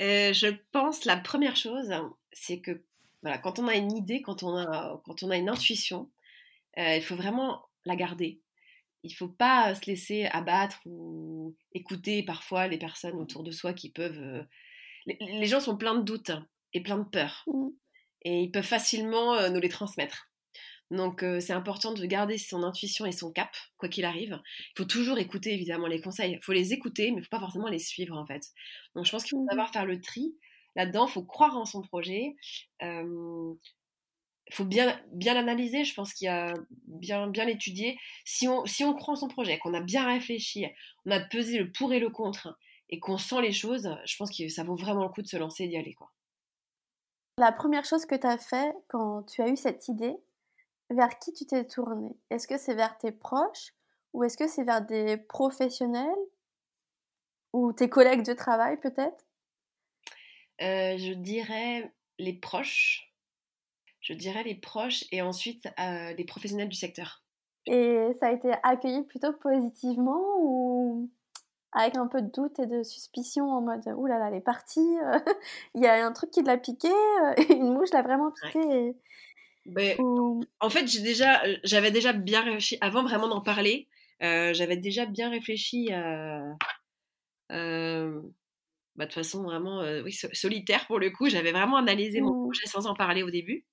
Euh, 0.00 0.32
Je 0.32 0.48
pense 0.72 1.04
la 1.04 1.16
première 1.16 1.56
chose, 1.56 1.92
c'est 2.32 2.60
que 2.60 2.82
voilà, 3.22 3.38
quand 3.38 3.58
on 3.58 3.68
a 3.68 3.76
une 3.76 3.96
idée, 3.96 4.22
quand 4.22 4.42
on 4.42 4.56
a, 4.56 5.00
quand 5.04 5.22
on 5.22 5.30
a 5.30 5.36
une 5.36 5.48
intuition, 5.48 6.10
il 6.76 7.02
faut 7.02 7.16
vraiment 7.16 7.64
la 7.84 7.96
garder 7.96 8.42
il 9.04 9.14
faut 9.14 9.28
pas 9.28 9.74
se 9.74 9.86
laisser 9.86 10.26
abattre 10.26 10.80
ou 10.86 11.56
écouter 11.72 12.22
parfois 12.22 12.68
les 12.68 12.78
personnes 12.78 13.16
autour 13.16 13.42
de 13.42 13.50
soi 13.50 13.72
qui 13.72 13.90
peuvent. 13.90 14.20
Euh, 14.20 14.42
les, 15.06 15.46
gens 15.46 15.60
sont 15.60 15.76
pleins 15.76 15.96
de 15.96 16.04
doutes 16.04 16.32
et 16.72 16.82
pleins 16.82 16.98
de 16.98 17.08
peurs. 17.08 17.44
Mmh. 17.46 17.68
Et 18.24 18.40
ils 18.42 18.50
peuvent 18.52 18.64
facilement 18.64 19.34
euh, 19.34 19.48
nous 19.50 19.60
les 19.60 19.68
transmettre. 19.68 20.28
Donc 20.92 21.22
euh, 21.22 21.40
c'est 21.40 21.54
important 21.54 21.92
de 21.92 22.04
garder 22.04 22.38
son 22.38 22.62
intuition 22.62 23.06
et 23.06 23.12
son 23.12 23.32
cap, 23.32 23.50
quoi 23.78 23.88
qu'il 23.88 24.04
arrive. 24.04 24.40
Il 24.44 24.78
faut 24.78 24.84
toujours 24.84 25.18
écouter 25.18 25.52
évidemment 25.52 25.88
les 25.88 26.00
conseils. 26.00 26.32
Il 26.32 26.42
faut 26.42 26.52
les 26.52 26.72
écouter, 26.72 27.10
mais 27.10 27.16
il 27.16 27.16
ne 27.16 27.22
faut 27.22 27.30
pas 27.30 27.40
forcément 27.40 27.68
les 27.68 27.78
suivre 27.78 28.16
en 28.16 28.26
fait. 28.26 28.44
Donc 28.94 29.06
je 29.06 29.10
pense 29.10 29.24
qu'il 29.24 29.30
faut 29.30 29.42
mmh 29.42 29.48
savoir 29.50 29.72
faire 29.72 29.86
le 29.86 30.00
tri. 30.00 30.36
Là-dedans, 30.76 31.06
faut 31.06 31.22
croire 31.22 31.56
en 31.56 31.64
son 31.64 31.82
projet 31.82 32.34
faut 34.52 34.64
bien, 34.64 34.98
bien 35.12 35.34
l'analyser, 35.34 35.84
je 35.84 35.94
pense 35.94 36.12
qu'il 36.12 36.26
y 36.26 36.28
a 36.28 36.54
bien, 36.86 37.26
bien 37.28 37.44
l'étudier. 37.44 37.98
Si 38.24 38.48
on, 38.48 38.64
croit 38.94 39.14
en 39.14 39.16
son 39.16 39.28
projet, 39.28 39.58
qu'on 39.58 39.74
a 39.74 39.80
bien 39.80 40.04
réfléchi, 40.06 40.66
on 41.06 41.10
a 41.10 41.20
pesé 41.20 41.58
le 41.58 41.70
pour 41.70 41.92
et 41.92 42.00
le 42.00 42.10
contre, 42.10 42.56
et 42.90 42.98
qu'on 42.98 43.18
sent 43.18 43.40
les 43.40 43.52
choses, 43.52 43.96
je 44.04 44.16
pense 44.16 44.36
que 44.36 44.48
ça 44.48 44.64
vaut 44.64 44.76
vraiment 44.76 45.04
le 45.04 45.08
coup 45.08 45.22
de 45.22 45.26
se 45.26 45.36
lancer 45.36 45.64
et 45.64 45.68
d'y 45.68 45.76
aller. 45.76 45.96
La 47.38 47.52
première 47.52 47.84
chose 47.84 48.04
que 48.04 48.14
tu 48.14 48.26
as 48.26 48.38
fait 48.38 48.74
quand 48.88 49.22
tu 49.22 49.42
as 49.42 49.48
eu 49.48 49.56
cette 49.56 49.88
idée, 49.88 50.14
vers 50.90 51.18
qui 51.18 51.32
tu 51.32 51.46
t'es 51.46 51.64
tourné 51.64 52.10
Est-ce 52.28 52.46
que 52.46 52.58
c'est 52.58 52.74
vers 52.74 52.98
tes 52.98 53.12
proches 53.12 53.72
ou 54.12 54.24
est-ce 54.24 54.36
que 54.36 54.46
c'est 54.46 54.64
vers 54.64 54.84
des 54.84 55.16
professionnels 55.16 56.10
ou 57.54 57.72
tes 57.72 57.88
collègues 57.88 58.26
de 58.26 58.34
travail 58.34 58.78
peut-être? 58.78 59.24
Euh, 60.60 60.98
Je 60.98 61.12
dirais 61.12 61.92
les 62.18 62.34
proches 62.34 63.12
je 64.02 64.12
dirais 64.14 64.42
les 64.42 64.56
proches 64.56 65.04
et 65.12 65.22
ensuite 65.22 65.66
euh, 65.78 66.12
les 66.12 66.24
professionnels 66.24 66.68
du 66.68 66.76
secteur. 66.76 67.22
Et 67.66 68.08
ça 68.18 68.26
a 68.26 68.32
été 68.32 68.52
accueilli 68.64 69.04
plutôt 69.04 69.32
positivement 69.32 70.20
ou 70.40 71.08
avec 71.70 71.96
un 71.96 72.08
peu 72.08 72.20
de 72.20 72.30
doute 72.30 72.58
et 72.58 72.66
de 72.66 72.82
suspicion 72.82 73.48
en 73.48 73.62
mode 73.62 73.86
ouh 73.96 74.06
là 74.06 74.18
là, 74.18 74.28
elle 74.28 74.34
est 74.34 74.40
partie, 74.40 74.80
euh, 74.80 75.18
il 75.76 75.82
y 75.82 75.86
a 75.86 76.04
un 76.04 76.12
truc 76.12 76.30
qui 76.32 76.42
l'a 76.42 76.58
piqué, 76.58 76.88
euh, 76.88 77.34
une 77.50 77.72
mouche 77.72 77.90
l'a 77.92 78.02
vraiment 78.02 78.32
piqué. 78.32 78.96
En 80.58 80.70
fait, 80.70 80.88
j'ai 80.88 81.02
déjà, 81.02 81.40
j'avais 81.62 81.92
déjà 81.92 82.12
bien 82.12 82.42
réfléchi 82.42 82.78
avant 82.80 83.04
vraiment 83.04 83.28
d'en 83.28 83.40
parler. 83.40 83.88
j'avais 84.20 84.76
déjà 84.76 85.06
bien 85.06 85.30
réfléchi 85.30 85.90
bah, 88.96 89.06
de 89.06 89.12
façon 89.12 89.42
vraiment 89.42 89.82
oui, 90.04 90.12
solitaire 90.12 90.86
pour 90.86 90.98
le 90.98 91.10
coup. 91.10 91.28
J'avais 91.28 91.52
vraiment 91.52 91.76
analysé 91.76 92.20
mon 92.20 92.34
mmh. 92.34 92.42
projet 92.44 92.66
sans 92.66 92.86
en 92.86 92.94
parler 92.94 93.22
au 93.22 93.30
début. 93.30 93.64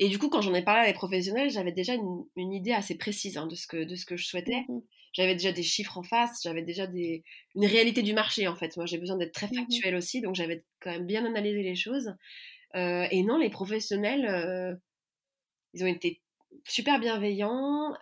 Et 0.00 0.08
du 0.08 0.18
coup, 0.18 0.30
quand 0.30 0.40
j'en 0.40 0.54
ai 0.54 0.62
parlé 0.62 0.80
à 0.80 0.86
les 0.86 0.94
professionnels, 0.94 1.50
j'avais 1.50 1.72
déjà 1.72 1.92
une, 1.94 2.52
idée 2.52 2.72
assez 2.72 2.96
précise 2.96 3.36
hein, 3.36 3.46
de, 3.46 3.54
ce 3.54 3.66
que, 3.66 3.84
de 3.84 3.94
ce 3.94 4.06
que 4.06 4.16
je 4.16 4.26
souhaitais. 4.26 4.64
Mmh 4.68 4.80
j'avais 5.12 5.34
déjà 5.34 5.50
des 5.50 5.64
chiffres 5.64 5.98
en 5.98 6.04
face, 6.04 6.40
j'avais 6.44 6.62
déjà 6.62 6.86
des, 6.86 7.24
une 7.56 7.66
réalité 7.66 8.00
du 8.00 8.12
marché 8.12 8.46
en 8.46 8.54
fait. 8.54 8.76
Moi, 8.76 8.86
j'ai 8.86 8.96
besoin 8.96 9.16
d'être 9.16 9.32
très 9.32 9.48
mmh 9.48 9.54
factuel 9.54 9.96
aussi, 9.96 10.20
donc 10.20 10.36
j'avais 10.36 10.64
quand 10.78 10.92
même 10.92 11.04
bien 11.04 11.24
analysé 11.24 11.64
les 11.64 11.74
choses. 11.74 12.14
Euh, 12.76 13.08
et 13.10 13.24
non, 13.24 13.36
les 13.36 13.50
professionnels, 13.50 14.24
euh, 14.26 14.72
ils 15.74 15.82
ont 15.82 15.88
été 15.88 16.22
super 16.64 17.00
bienveillants. 17.00 17.92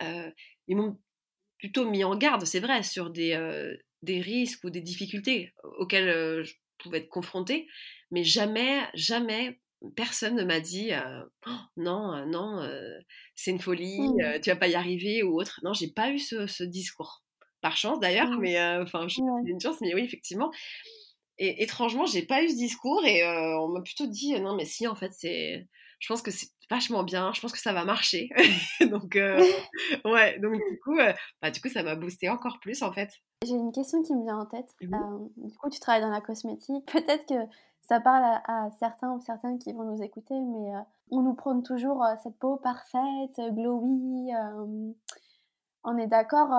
Ils 0.67 0.77
m'ont 0.77 0.99
plutôt 1.57 1.89
mis 1.89 2.03
en 2.03 2.15
garde, 2.15 2.45
c'est 2.45 2.59
vrai, 2.59 2.83
sur 2.83 3.09
des, 3.09 3.33
des 4.01 4.21
risques 4.21 4.63
ou 4.63 4.69
des 4.69 4.81
difficultés 4.81 5.53
auxquelles 5.77 6.43
je 6.43 6.53
pouvais 6.77 6.99
être 6.99 7.09
confrontée, 7.09 7.67
mais 8.11 8.23
jamais, 8.23 8.81
jamais 8.93 9.59
personne 9.95 10.35
ne 10.35 10.43
m'a 10.43 10.59
dit 10.59 10.91
«Oh, 11.47 11.51
non, 11.77 12.25
non, 12.25 12.69
c'est 13.35 13.51
une 13.51 13.59
folie, 13.59 13.99
mmh. 13.99 14.41
tu 14.41 14.49
vas 14.49 14.55
pas 14.55 14.67
y 14.67 14.75
arriver 14.75 15.23
ou 15.23 15.39
autre. 15.39 15.59
Non, 15.63 15.73
j'ai 15.73 15.89
pas 15.89 16.11
eu 16.11 16.19
ce, 16.19 16.63
discours. 16.63 17.23
Par 17.61 17.75
chance 17.75 17.99
d'ailleurs, 17.99 18.29
mmh. 18.29 18.39
mais 18.39 18.61
enfin, 18.81 19.07
j'ai 19.07 19.21
une 19.45 19.59
chance, 19.59 19.81
mais 19.81 19.93
oui, 19.93 20.01
effectivement. 20.01 20.51
Et 21.37 21.63
étrangement, 21.63 22.05
j'ai 22.05 22.23
pas 22.23 22.43
eu 22.43 22.49
ce 22.49 22.55
discours 22.55 23.05
et 23.05 23.23
on 23.25 23.69
m'a 23.69 23.81
plutôt 23.81 24.07
dit 24.07 24.39
non, 24.39 24.55
mais 24.55 24.65
si, 24.65 24.87
en 24.87 24.95
fait, 24.95 25.11
c'est. 25.13 25.67
Je 25.99 26.07
pense 26.07 26.21
que 26.21 26.31
c'est 26.31 26.47
vachement 26.69 27.03
bien, 27.03 27.31
je 27.33 27.41
pense 27.41 27.51
que 27.51 27.59
ça 27.59 27.73
va 27.73 27.85
marcher. 27.85 28.29
donc, 28.89 29.15
ouais, 30.05 30.39
donc 30.39 30.53
du 30.53 30.79
coup, 30.83 30.97
bah, 31.41 31.51
du 31.51 31.61
coup, 31.61 31.69
ça 31.69 31.83
m'a 31.83 31.95
boosté 31.95 32.29
encore 32.29 32.59
plus 32.59 32.81
en 32.83 32.91
fait. 32.91 33.09
J'ai 33.45 33.53
une 33.53 33.71
question 33.71 34.03
qui 34.03 34.13
me 34.13 34.23
vient 34.23 34.37
en 34.37 34.45
tête. 34.45 34.69
du 34.81 35.57
coup, 35.57 35.69
tu 35.69 35.79
travailles 35.79 36.01
dans 36.01 36.09
la 36.09 36.21
cosmétique. 36.21 36.85
Peut-être 36.91 37.25
que 37.25 37.51
ça 37.81 37.99
parle 38.01 38.41
à, 38.45 38.69
certains 38.79 39.13
ou 39.13 39.21
certaines 39.21 39.59
qui 39.59 39.71
vont 39.71 39.83
nous 39.83 40.03
écouter, 40.03 40.35
mais 40.39 40.75
euh, 40.75 40.79
on 41.11 41.21
nous 41.21 41.33
prône 41.33 41.63
toujours 41.63 42.03
euh, 42.03 42.15
cette 42.21 42.37
peau 42.37 42.57
parfaite, 42.57 43.39
glowy. 43.39 44.33
Euh, 44.33 44.91
on 45.85 45.97
est 45.97 46.07
d'accord, 46.07 46.53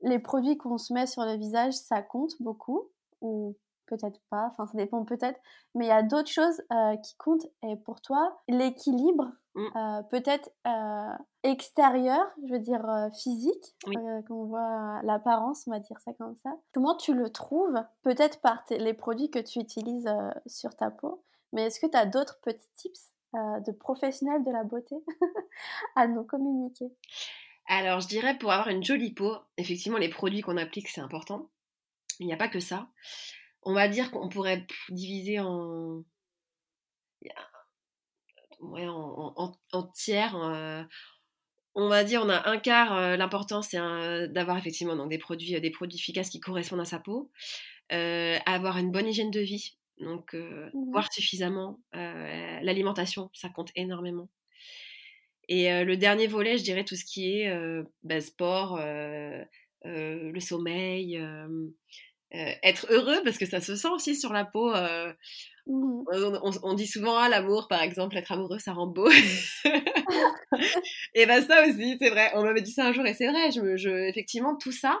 les 0.00 0.18
produits 0.18 0.56
qu'on 0.56 0.78
se 0.78 0.94
met 0.94 1.06
sur 1.06 1.22
le 1.24 1.36
visage, 1.36 1.74
ça 1.74 2.00
compte 2.00 2.32
beaucoup, 2.40 2.88
ou 3.20 3.54
peut-être 3.90 4.20
pas, 4.30 4.48
enfin 4.52 4.66
ça 4.66 4.78
dépend 4.78 5.04
peut-être, 5.04 5.38
mais 5.74 5.84
il 5.86 5.88
y 5.88 5.92
a 5.92 6.02
d'autres 6.02 6.30
choses 6.30 6.62
qui 7.02 7.16
comptent. 7.18 7.46
Et 7.62 7.76
pour 7.76 8.00
toi, 8.00 8.38
l'équilibre 8.48 9.32
Mmh. 9.54 9.66
Euh, 9.76 10.02
peut-être 10.04 10.50
euh, 10.66 11.12
extérieur, 11.42 12.24
je 12.46 12.52
veux 12.52 12.60
dire 12.60 12.88
euh, 12.88 13.10
physique, 13.10 13.74
quand 13.84 14.22
on 14.30 14.44
voit 14.44 15.00
l'apparence, 15.02 15.64
on 15.66 15.72
va 15.72 15.80
dire 15.80 15.98
ça 16.04 16.12
comme 16.14 16.36
ça. 16.36 16.50
Comment 16.72 16.96
tu 16.96 17.14
le 17.14 17.30
trouves 17.30 17.74
Peut-être 18.02 18.40
par 18.40 18.62
les 18.70 18.94
produits 18.94 19.30
que 19.30 19.40
tu 19.40 19.58
utilises 19.58 20.08
sur 20.46 20.76
ta 20.76 20.90
peau, 20.90 21.24
mais 21.52 21.66
est-ce 21.66 21.80
que 21.80 21.90
tu 21.90 21.96
as 21.96 22.06
d'autres 22.06 22.38
petits 22.42 22.68
tips 22.76 23.12
de 23.34 23.72
professionnels 23.72 24.44
de 24.44 24.52
la 24.52 24.62
beauté 24.62 24.96
à 25.96 26.06
nous 26.06 26.22
communiquer? 26.22 26.92
Alors, 27.66 28.00
je 28.00 28.08
dirais 28.08 28.38
pour 28.38 28.52
avoir 28.52 28.68
une 28.68 28.84
jolie 28.84 29.12
peau, 29.12 29.36
effectivement, 29.56 29.98
les 29.98 30.08
produits 30.08 30.42
qu'on 30.42 30.56
applique, 30.56 30.88
c'est 30.88 31.00
important. 31.00 31.48
Il 32.20 32.26
n'y 32.26 32.32
a 32.32 32.36
pas 32.36 32.48
que 32.48 32.60
ça. 32.60 32.88
On 33.62 33.74
va 33.74 33.88
dire 33.88 34.10
qu'on 34.10 34.28
pourrait 34.28 34.66
diviser 34.90 35.38
en 35.40 36.02
ouais, 38.60 38.86
en, 38.86 39.54
en, 39.72 39.82
tiers. 39.94 40.36
Euh, 40.36 40.82
on 41.74 41.88
va 41.88 42.04
dire, 42.04 42.22
on 42.24 42.28
a 42.28 42.48
un 42.48 42.58
quart. 42.58 42.96
Euh, 42.96 43.16
l'important, 43.16 43.62
c'est 43.62 43.78
d'avoir 44.28 44.56
effectivement 44.56 44.96
donc, 44.96 45.10
des, 45.10 45.18
produits, 45.18 45.60
des 45.60 45.70
produits 45.70 45.98
efficaces 45.98 46.30
qui 46.30 46.40
correspondent 46.40 46.80
à 46.80 46.84
sa 46.84 46.98
peau. 46.98 47.30
Euh, 47.92 48.38
avoir 48.46 48.78
une 48.78 48.92
bonne 48.92 49.08
hygiène 49.08 49.32
de 49.32 49.40
vie, 49.40 49.76
donc 49.98 50.34
mmh 50.34 50.70
boire 50.92 51.12
suffisamment. 51.12 51.80
L'alimentation, 51.92 53.30
ça 53.32 53.48
compte 53.48 53.70
énormément. 53.74 54.28
Et 55.48 55.84
le 55.84 55.96
dernier 55.96 56.28
volet, 56.28 56.58
je 56.58 56.62
dirais 56.62 56.84
tout 56.84 56.94
ce 56.94 57.04
qui 57.04 57.32
est 57.32 57.52
bah, 58.04 58.20
sport, 58.20 58.78
le 58.80 60.40
sommeil, 60.40 61.20
être 62.32 62.86
heureux, 62.90 63.20
parce 63.24 63.38
que 63.38 63.46
ça 63.46 63.60
se 63.60 63.76
sent 63.76 63.88
aussi 63.88 64.14
sur 64.14 64.32
la 64.32 64.44
peau. 64.44 64.72
Mmh 65.66 66.04
on, 66.62 66.74
dit 66.74 66.86
souvent 66.86 67.16
à 67.16 67.24
«Ah, 67.24 67.28
l'amour, 67.28 67.68
par 67.68 67.82
exemple, 67.82 68.16
être 68.16 68.32
amoureux, 68.32 68.58
ça 68.58 68.72
rend 68.72 68.86
beau. 68.86 69.08
et 71.14 71.26
ben 71.26 71.42
ça 71.42 71.66
aussi, 71.66 71.96
c'est 72.00 72.10
vrai. 72.10 72.30
On 72.34 72.42
m'avait 72.42 72.62
dit 72.62 72.72
ça 72.72 72.86
un 72.86 72.92
jour 72.92 73.06
et 73.06 73.14
c'est 73.14 73.28
vrai. 73.28 73.50
Je, 73.52 74.08
effectivement, 74.08 74.56
tout 74.56 74.72
ça, 74.72 75.00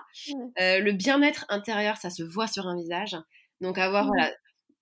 euh, 0.60 0.78
le 0.78 0.92
bien-être 0.92 1.46
intérieur, 1.48 1.96
ça 1.96 2.10
se 2.10 2.22
voit 2.22 2.46
sur 2.46 2.68
un 2.68 2.76
visage. 2.76 3.16
Donc 3.60 3.78
avoir 3.78 4.04
mmh 4.04 4.08
voilà, 4.08 4.32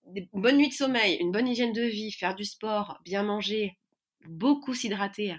des 0.08 0.28
bonnes 0.34 0.56
nuits 0.56 0.68
de 0.68 0.74
sommeil, 0.74 1.16
une 1.20 1.32
bonne 1.32 1.48
hygiène 1.48 1.72
de 1.72 1.82
vie, 1.82 2.12
faire 2.12 2.34
du 2.34 2.44
sport, 2.44 3.00
bien 3.04 3.22
manger, 3.22 3.78
beaucoup 4.26 4.74
s'hydrater 4.74 5.36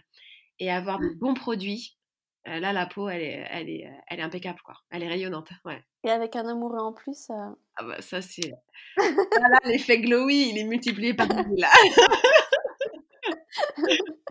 et 0.60 0.72
avoir 0.72 1.00
de 1.00 1.10
bons 1.20 1.34
produits. 1.34 1.98
Euh, 2.48 2.60
là, 2.60 2.72
la 2.74 2.86
peau, 2.86 3.10
elle 3.10 3.22
est, 3.22 3.48
elle 3.52 3.70
est, 3.70 3.92
elle 4.08 4.20
est 4.20 4.24
impeccable, 4.24 4.60
quoi. 4.64 4.76
Elle 4.90 5.04
est 5.04 5.08
rayonnante, 5.08 5.50
ouais. 5.66 5.84
Et 6.04 6.10
avec 6.10 6.36
un 6.36 6.48
amoureux 6.48 6.80
en 6.80 6.94
plus. 6.94 7.30
Euh, 7.30 7.50
ah 7.76 7.84
bah 7.84 8.02
ça 8.02 8.22
c'est. 8.22 8.54
voilà, 8.98 9.58
l'effet 9.66 10.00
glowy, 10.00 10.50
il 10.50 10.58
est 10.58 10.64
multiplié 10.64 11.14
par 11.14 11.28
là. 11.28 11.70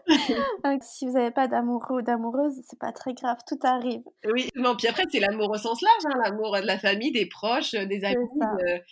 si 0.81 1.07
vous 1.07 1.13
n'avez 1.13 1.31
pas 1.31 1.49
d'amoureux 1.49 1.99
ou 1.99 2.03
d'amoureuse, 2.03 2.55
c'est 2.67 2.79
pas 2.79 2.93
très 2.93 3.13
grave, 3.13 3.37
tout 3.47 3.59
arrive. 3.63 4.01
Oui, 4.33 4.49
non, 4.55 4.75
puis 4.75 4.89
après, 4.89 5.05
c'est 5.11 5.21
l'amour 5.21 5.51
au 5.51 5.59
sens 5.59 5.83
large, 5.83 6.07
hein, 6.07 6.19
l'amour 6.25 6.57
de 6.59 6.67
la 6.67 6.79
famille, 6.79 7.13
des 7.13 7.27
proches, 7.27 7.75
euh, 7.75 7.85
des 7.85 8.05
amis, 8.05 8.27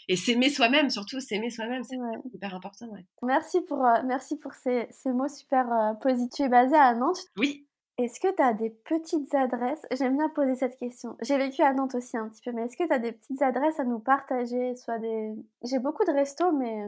et 0.09 0.17
s'aimer 0.17 0.51
soi-même, 0.51 0.91
surtout 0.91 1.21
s'aimer 1.21 1.49
soi-même, 1.49 1.83
c'est 1.85 1.97
hyper 2.35 2.55
important. 2.55 2.87
Ouais. 2.89 3.07
Merci 3.23 3.63
pour, 3.63 3.83
euh, 3.87 4.03
merci 4.05 4.37
pour 4.37 4.53
ces, 4.53 4.87
ces 4.91 5.11
mots 5.13 5.29
super 5.29 5.97
positifs. 6.03 6.37
Tu 6.37 6.43
es 6.43 6.49
basée 6.49 6.77
à 6.77 6.95
Nantes 6.95 7.21
Oui. 7.39 7.66
Est-ce 7.99 8.21
que 8.21 8.35
tu 8.35 8.43
as 8.43 8.53
des 8.53 8.71
petites 8.71 9.35
adresses? 9.35 9.87
J'aime 9.91 10.19
bien 10.19 10.29
poser 10.29 10.55
cette 10.55 10.77
question. 10.77 11.17
J'ai 11.23 11.39
vécu 11.39 11.63
à 11.63 11.73
Nantes 11.73 11.95
aussi 11.95 12.19
un 12.19 12.29
petit 12.29 12.43
peu, 12.45 12.53
mais 12.53 12.65
est-ce 12.65 12.77
que 12.77 12.87
tu 12.87 12.93
as 12.93 12.99
des 12.99 13.13
petites 13.13 13.41
adresses 13.41 13.81
à 13.81 13.85
nous 13.85 14.01
partager? 14.01 14.77
Soit 14.77 14.99
des 14.99 15.33
j'ai 15.63 15.79
beaucoup 15.79 16.05
de 16.05 16.13
restos, 16.13 16.53
mais 16.53 16.85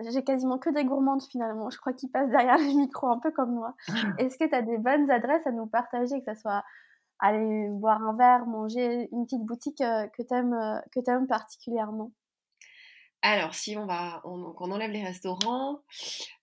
j'ai 0.00 0.22
quasiment 0.22 0.58
que 0.58 0.68
des 0.68 0.84
gourmandes 0.84 1.22
finalement. 1.22 1.70
Je 1.70 1.78
crois 1.78 1.94
qu'ils 1.94 2.10
passent 2.10 2.28
derrière 2.28 2.58
les 2.58 2.74
micros 2.74 3.08
un 3.08 3.18
peu 3.18 3.30
comme 3.30 3.54
moi. 3.54 3.74
Est-ce 4.18 4.36
que 4.36 4.44
tu 4.46 4.54
as 4.54 4.60
des 4.60 4.76
bonnes 4.76 5.10
adresses 5.10 5.46
à 5.46 5.52
nous 5.52 5.66
partager, 5.66 6.18
que 6.18 6.26
ça 6.26 6.34
soit 6.34 6.64
aller 7.18 7.68
boire 7.70 8.02
un 8.02 8.14
verre, 8.14 8.46
manger, 8.46 9.08
une 9.12 9.24
petite 9.24 9.44
boutique, 9.44 9.80
euh, 9.80 10.06
que 10.08 10.22
tu 10.22 10.34
aimes, 10.34 10.52
euh, 10.52 10.80
que 10.94 11.00
tu 11.00 11.10
aimes 11.10 11.28
particulièrement? 11.28 12.10
Alors, 13.22 13.54
si 13.54 13.76
on 13.76 13.86
va, 13.86 14.20
on, 14.24 14.52
enlève 14.58 14.90
les 14.90 15.04
restaurants, 15.04 15.80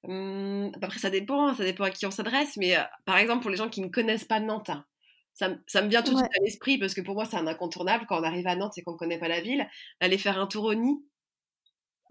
hum, 0.03 0.71
après 0.81 0.99
ça 0.99 1.09
dépend, 1.09 1.53
ça 1.53 1.63
dépend 1.63 1.83
à 1.83 1.91
qui 1.91 2.05
on 2.05 2.11
s'adresse, 2.11 2.55
mais 2.55 2.77
euh, 2.77 2.81
par 3.05 3.17
exemple 3.17 3.41
pour 3.41 3.51
les 3.51 3.57
gens 3.57 3.69
qui 3.69 3.81
ne 3.81 3.89
connaissent 3.89 4.23
pas 4.23 4.39
Nantes, 4.39 4.69
hein, 4.69 4.85
ça, 5.33 5.49
ça, 5.67 5.81
me 5.81 5.89
vient 5.89 6.01
tout 6.01 6.13
de 6.13 6.17
suite 6.17 6.31
à 6.39 6.43
l'esprit 6.43 6.77
parce 6.77 6.93
que 6.93 7.01
pour 7.01 7.15
moi 7.15 7.25
c'est 7.25 7.35
un 7.35 7.47
incontournable 7.47 8.05
quand 8.07 8.19
on 8.19 8.23
arrive 8.23 8.47
à 8.47 8.55
Nantes 8.55 8.77
et 8.77 8.81
qu'on 8.81 8.93
ne 8.93 8.97
connaît 8.97 9.19
pas 9.19 9.27
la 9.27 9.41
ville, 9.41 9.67
aller 9.99 10.17
faire 10.17 10.39
un 10.39 10.47
tour 10.47 10.63
au 10.65 10.73
Nid. 10.73 11.03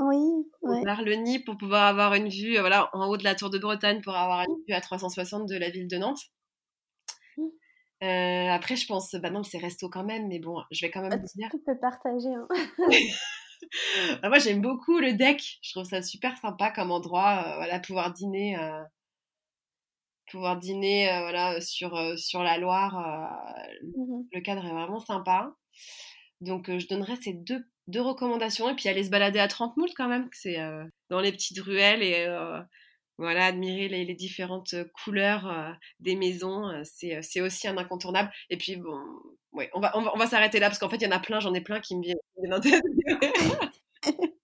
Oui, 0.01 0.47
Vers 0.85 1.03
le 1.03 1.15
Nid 1.15 1.41
pour 1.41 1.57
pouvoir 1.57 1.87
avoir 1.87 2.15
une 2.15 2.29
vue, 2.29 2.57
euh, 2.57 2.61
voilà, 2.61 2.91
en 2.93 3.09
haut 3.09 3.17
de 3.17 3.25
la 3.25 3.35
Tour 3.35 3.51
de 3.51 3.59
Bretagne 3.59 4.03
pour 4.03 4.15
avoir 4.15 4.43
une 4.43 4.63
vue 4.69 4.75
à 4.75 4.81
360 4.81 5.49
de 5.49 5.57
la 5.57 5.71
ville 5.71 5.89
de 5.89 5.97
Nantes. 5.97 6.21
Mmh. 7.37 7.43
Euh, 8.05 8.51
après, 8.53 8.77
je 8.77 8.87
pense, 8.87 9.13
bah 9.17 9.31
non, 9.31 9.43
c'est 9.43 9.59
resto 9.59 9.89
quand 9.89 10.05
même, 10.05 10.29
mais 10.29 10.39
bon, 10.39 10.63
je 10.71 10.87
vais 10.87 10.91
quand 10.93 11.01
même 11.01 11.11
bah, 11.11 11.27
dire. 11.35 11.49
Tu 11.51 11.59
peux 11.59 11.77
partager. 11.79 12.29
Hein. 12.29 12.47
Bah, 14.23 14.29
moi, 14.29 14.39
j'aime 14.39 14.61
beaucoup 14.61 14.99
le 14.99 15.13
deck. 15.15 15.59
Je 15.63 15.73
trouve 15.73 15.85
ça 15.85 16.03
super 16.03 16.37
sympa 16.39 16.71
comme 16.71 16.91
endroit. 16.91 17.45
Euh, 17.47 17.57
voilà, 17.57 17.81
pouvoir 17.81 18.13
dîner, 18.13 18.59
euh, 18.59 18.83
pouvoir 20.31 20.57
dîner, 20.59 21.11
euh, 21.13 21.21
voilà, 21.21 21.61
sur 21.61 22.19
sur 22.19 22.43
la 22.43 22.59
Loire. 22.59 22.95
Mmh 23.97 24.23
le 24.33 24.41
cadre 24.41 24.65
est 24.67 24.73
vraiment 24.73 25.01
sympa. 25.01 25.55
Donc, 26.41 26.67
je 26.79 26.87
donnerais 26.89 27.17
ces 27.17 27.33
deux 27.33 27.65
deux 27.87 28.03
recommandations 28.03 28.69
et 28.69 28.75
puis 28.75 28.89
aller 28.89 29.05
se 29.05 29.11
balader 29.11 29.39
à 29.39 29.49
30 29.49 29.77
moules 29.77 29.95
quand 29.97 30.09
même. 30.09 30.29
C'est 30.33 30.59
dans 31.11 31.21
les 31.21 31.33
petites 31.33 31.59
ruelles 31.61 32.03
et 32.03 32.27
voilà, 33.19 33.47
admirer 33.47 33.89
les, 33.89 34.15
différentes 34.15 34.75
couleurs 35.05 35.77
des 36.01 36.17
maisons, 36.17 36.71
c'est 36.85 37.41
aussi 37.41 37.69
un 37.69 37.77
incontournable. 37.77 38.31
Et 38.49 38.57
puis, 38.57 38.77
bon, 38.77 38.99
ouais, 39.53 39.71
on 39.75 39.81
va, 39.81 39.97
on 39.97 40.03
va, 40.03 40.13
on 40.15 40.19
va 40.19 40.27
s'arrêter 40.27 40.61
là 40.61 40.69
parce 40.69 40.79
qu'en 40.79 40.89
fait, 40.89 40.97
il 40.97 41.05
y 41.05 41.09
en 41.09 41.11
a 41.11 41.19
plein, 41.19 41.41
j'en 41.41 41.55
ai 41.55 41.61
plein 41.61 41.81
qui 41.81 41.97
me 41.97 42.03
viennent 42.03 42.19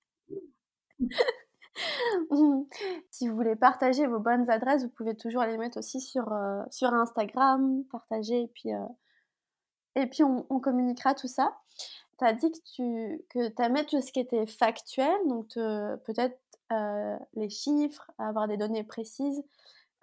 si 3.10 3.28
vous 3.28 3.34
voulez 3.34 3.56
partager 3.56 4.06
vos 4.06 4.18
bonnes 4.18 4.48
adresses, 4.50 4.84
vous 4.84 4.90
pouvez 4.90 5.16
toujours 5.16 5.44
les 5.44 5.58
mettre 5.58 5.78
aussi 5.78 6.00
sur, 6.00 6.32
sur 6.70 6.92
Instagram, 6.92 7.84
partager, 7.90 8.42
et 8.42 8.48
puis, 8.48 8.70
et 9.94 10.06
puis 10.06 10.24
on, 10.24 10.46
on, 10.50 10.60
communiquera 10.60 11.14
tout 11.14 11.28
ça. 11.28 11.56
Tu 12.18 12.24
as 12.24 12.32
dit 12.32 12.50
que 12.50 12.58
tu 12.74 13.24
que 13.30 13.62
aimais 13.62 13.84
tout 13.84 14.00
ce 14.00 14.12
qui 14.12 14.20
était 14.20 14.46
factuel, 14.46 15.16
donc 15.26 15.54
peut-être 15.54 16.38
euh, 16.72 17.16
les 17.34 17.50
chiffres, 17.50 18.10
avoir 18.18 18.48
des 18.48 18.56
données 18.56 18.84
précises, 18.84 19.42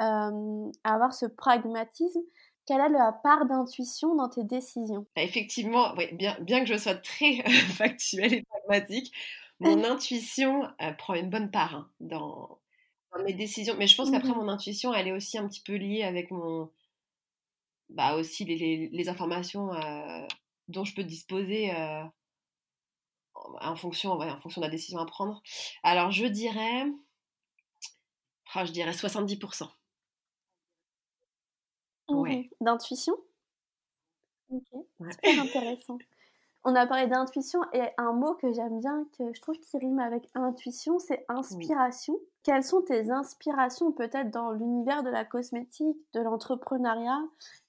euh, 0.02 0.72
avoir 0.84 1.14
ce 1.14 1.26
pragmatisme. 1.26 2.22
Quelle 2.68 2.82
est 2.82 2.90
la 2.90 3.12
part 3.12 3.46
d'intuition 3.46 4.16
dans 4.16 4.30
tes 4.30 4.44
décisions? 4.44 5.06
Bah, 5.16 5.24
Effectivement, 5.24 5.94
bien, 6.14 6.38
bien 6.42 6.64
que 6.64 6.68
je 6.68 6.78
sois 6.78 6.96
très 6.96 7.44
factuelle 7.78 8.34
et 8.36 8.44
pragmatique, 8.44 9.12
mon 9.60 9.84
intuition 9.84 10.68
prend 10.98 11.16
une 11.16 11.30
bonne 11.30 11.52
part 11.52 11.76
hein, 11.76 11.90
dans, 12.00 12.60
mes 13.26 13.34
décisions. 13.34 13.76
Mais 13.78 13.88
je 13.88 13.96
pense 13.96 14.10
qu'après, 14.10 14.30
mmh 14.30 14.36
mon 14.36 14.48
intuition, 14.48 14.94
elle 14.94 15.08
est 15.08 15.12
aussi 15.12 15.38
un 15.38 15.48
petit 15.48 15.62
peu 15.62 15.76
liée 15.76 16.04
avec 16.04 16.32
mon. 16.32 16.72
Bah, 17.90 18.16
aussi 18.16 18.46
les, 18.46 18.90
les, 18.90 19.10
informations 19.10 19.74
euh, 19.74 20.26
dont 20.70 20.86
je 20.86 20.96
peux 20.96 21.04
disposer 21.04 21.72
en 23.62 23.76
fonction, 23.76 24.12
en 24.12 24.38
fonction 24.38 24.62
de 24.62 24.66
la 24.66 24.72
décision 24.72 25.00
à 25.00 25.06
prendre. 25.06 25.42
Alors, 25.84 26.12
je 26.12 26.26
dirais, 26.26 26.86
oh, 28.56 28.60
je 28.66 28.72
dirais 28.72 28.92
70%. 28.92 29.68
Ouais. 32.10 32.50
D'intuition? 32.60 33.16
Ok, 34.50 34.66
super 35.12 35.42
intéressant. 35.42 35.98
On 36.64 36.76
a 36.76 36.86
parlé 36.86 37.08
d'intuition 37.08 37.62
et 37.74 37.82
un 37.98 38.14
mot 38.14 38.36
que 38.36 38.54
j'aime 38.54 38.80
bien, 38.80 39.06
que 39.18 39.34
je 39.34 39.42
trouve 39.42 39.58
qui 39.60 39.78
rime 39.80 40.00
avec 40.00 40.30
intuition, 40.36 41.00
c'est 41.00 41.26
inspiration. 41.28 42.20
Quelles 42.44 42.64
sont 42.64 42.84
tes 42.84 43.10
inspirations 43.10 43.92
peut-être 43.92 44.30
dans 44.30 44.52
l'univers 44.52 45.02
de 45.02 45.10
la 45.10 45.26
cosmétique, 45.26 45.98
de 46.14 46.20
l'entrepreneuriat, 46.20 47.24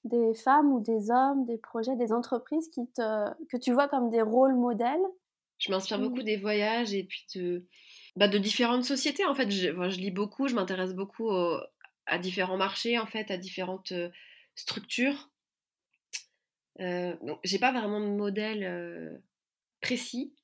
des 0.04 0.34
femmes 0.34 0.72
ou 0.72 0.80
des 0.80 1.10
hommes, 1.10 1.46
des 1.46 1.56
projets, 1.56 1.96
des 1.96 2.12
entreprises 2.12 2.68
qui 2.68 2.86
te, 2.88 3.30
que 3.46 3.56
tu 3.56 3.72
vois 3.72 3.88
comme 3.88 4.10
des 4.10 4.22
rôles 4.22 4.56
modèles? 4.56 5.06
Je 5.62 5.70
m'inspire 5.70 6.00
beaucoup 6.00 6.20
mmh. 6.20 6.24
des 6.24 6.36
voyages 6.36 6.92
et 6.92 7.04
puis 7.04 7.24
de, 7.36 7.64
bah, 8.16 8.26
de 8.26 8.38
différentes 8.38 8.84
sociétés. 8.84 9.24
En 9.24 9.34
fait, 9.34 9.50
je, 9.50 9.68
je 9.68 10.00
lis 10.00 10.10
beaucoup, 10.10 10.48
je 10.48 10.54
m'intéresse 10.54 10.92
beaucoup 10.92 11.30
à 12.06 12.18
différents 12.18 12.56
marchés, 12.56 12.98
en 12.98 13.06
fait, 13.06 13.30
à 13.30 13.36
différentes 13.36 13.92
euh, 13.92 14.10
structures. 14.54 15.30
Euh, 16.80 17.14
donc, 17.22 17.38
j'ai 17.44 17.58
pas 17.58 17.72
vraiment 17.72 18.00
de 18.00 18.06
modèle 18.06 18.64
euh, 18.64 19.16
précis. 19.80 20.34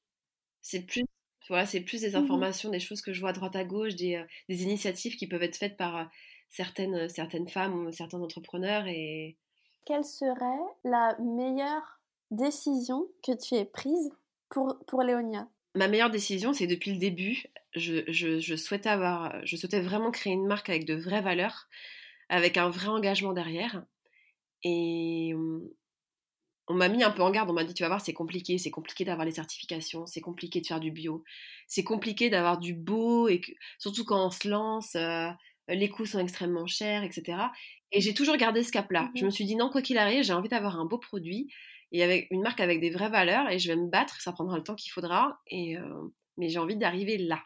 C'est 0.60 0.86
plus, 0.86 1.04
voilà, 1.48 1.66
c'est 1.66 1.80
plus 1.80 2.02
des 2.02 2.12
mmh 2.12 2.22
informations, 2.22 2.70
des 2.70 2.80
choses 2.80 3.02
que 3.02 3.12
je 3.12 3.20
vois 3.20 3.30
à 3.30 3.32
droite 3.32 3.56
à 3.56 3.64
gauche, 3.64 3.96
des, 3.96 4.16
euh, 4.16 4.24
des 4.48 4.62
initiatives 4.62 5.16
qui 5.16 5.26
peuvent 5.26 5.42
être 5.42 5.56
faites 5.56 5.76
par 5.76 6.08
certaines, 6.48 7.08
certaines 7.08 7.48
femmes 7.48 7.86
ou 7.86 7.92
certains 7.92 8.20
entrepreneurs. 8.20 8.86
Et... 8.86 9.36
Quelle 9.84 10.04
serait 10.04 10.64
la 10.84 11.18
meilleure 11.18 12.00
décision 12.30 13.08
que 13.26 13.32
tu 13.32 13.54
aies 13.54 13.64
prise? 13.64 14.10
Pour, 14.50 14.78
pour 14.86 15.02
Léonia 15.02 15.48
Ma 15.74 15.88
meilleure 15.88 16.10
décision, 16.10 16.52
c'est 16.52 16.66
depuis 16.66 16.92
le 16.92 16.98
début, 16.98 17.44
je, 17.74 18.02
je, 18.08 18.56
souhaitais 18.56 18.88
avoir, 18.88 19.34
je 19.44 19.56
souhaitais 19.56 19.80
vraiment 19.80 20.10
créer 20.10 20.32
une 20.32 20.46
marque 20.46 20.70
avec 20.70 20.84
de 20.84 20.94
vraies 20.94 21.20
valeurs, 21.20 21.68
avec 22.28 22.56
un 22.56 22.68
vrai 22.68 22.88
engagement 22.88 23.32
derrière. 23.32 23.84
Et 24.64 25.34
on 26.68 26.74
m'a 26.74 26.88
mis 26.88 27.02
un 27.02 27.10
peu 27.10 27.22
en 27.22 27.30
garde, 27.30 27.50
on 27.50 27.54
m'a 27.54 27.64
dit 27.64 27.74
tu 27.74 27.82
vas 27.82 27.88
voir 27.88 28.00
c'est 28.00 28.12
compliqué, 28.12 28.58
c'est 28.58 28.70
compliqué 28.70 29.04
d'avoir 29.04 29.24
les 29.24 29.32
certifications, 29.32 30.06
c'est 30.06 30.20
compliqué 30.20 30.60
de 30.60 30.66
faire 30.66 30.80
du 30.80 30.90
bio, 30.90 31.24
c'est 31.66 31.84
compliqué 31.84 32.30
d'avoir 32.30 32.58
du 32.58 32.74
beau, 32.74 33.28
et 33.28 33.40
surtout 33.78 34.04
quand 34.04 34.26
on 34.26 34.30
se 34.30 34.48
lance, 34.48 34.94
euh, 34.94 35.30
les 35.68 35.88
coûts 35.88 36.06
sont 36.06 36.18
extrêmement 36.18 36.66
chers, 36.66 37.04
etc. 37.04 37.38
Et 37.92 38.00
j'ai 38.00 38.14
toujours 38.14 38.36
gardé 38.36 38.62
ce 38.62 38.72
cap-là. 38.72 39.10
Je 39.14 39.22
mmh 39.22 39.26
me 39.26 39.30
suis 39.30 39.44
dit 39.44 39.56
non, 39.56 39.70
quoi 39.70 39.80
qu'il 39.80 39.98
arrive, 39.98 40.24
j'ai 40.24 40.32
envie 40.32 40.48
d'avoir 40.48 40.78
un 40.78 40.84
beau 40.84 40.98
produit, 40.98 41.50
et 41.92 42.02
avec 42.02 42.28
une 42.30 42.42
marque 42.42 42.60
avec 42.60 42.80
des 42.80 42.90
vraies 42.90 43.08
valeurs 43.08 43.48
et 43.50 43.58
je 43.58 43.68
vais 43.68 43.76
me 43.76 43.88
battre, 43.88 44.20
ça 44.20 44.32
prendra 44.32 44.56
le 44.56 44.62
temps 44.62 44.74
qu'il 44.74 44.92
faudra, 44.92 45.40
et, 45.46 45.76
euh, 45.78 46.12
mais 46.36 46.48
j'ai 46.48 46.58
envie 46.58 46.76
d'arriver 46.76 47.18
là. 47.18 47.40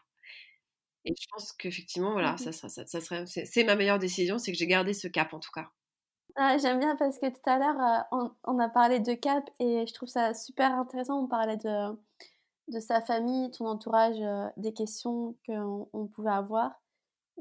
Et 1.05 1.13
je 1.19 1.27
pense 1.31 1.51
qu'effectivement, 1.53 2.13
voilà, 2.13 2.33
mmh 2.33 2.37
ça, 2.37 2.51
ça, 2.51 2.69
ça, 2.69 3.01
serait, 3.01 3.25
c'est, 3.25 3.63
ma 3.63 3.75
meilleure 3.75 3.99
décision, 3.99 4.37
c'est 4.37 4.51
que 4.51 4.57
j'ai 4.57 4.67
gardé 4.67 4.93
ce 4.93 5.07
cap 5.07 5.33
en 5.33 5.39
tout 5.39 5.51
cas. 5.51 5.69
Ah, 6.35 6.57
j'aime 6.57 6.79
bien 6.79 6.95
parce 6.95 7.19
que 7.19 7.29
tout 7.29 7.49
à 7.49 7.59
l'heure, 7.59 8.07
euh, 8.13 8.29
on, 8.45 8.59
a 8.59 8.69
parlé 8.69 8.99
de 8.99 9.13
cap 9.13 9.47
et 9.59 9.85
je 9.85 9.93
trouve 9.93 10.09
ça 10.09 10.33
super 10.33 10.73
intéressant. 10.73 11.21
On 11.21 11.27
parlait 11.27 11.57
de, 11.57 11.91
de 12.69 12.79
sa 12.79 13.01
famille, 13.01 13.51
ton 13.51 13.67
entourage, 13.67 14.19
euh, 14.19 14.47
des 14.57 14.73
questions 14.73 15.35
qu'on 15.45 15.89
on 15.93 16.07
pouvait 16.07 16.31
avoir 16.31 16.71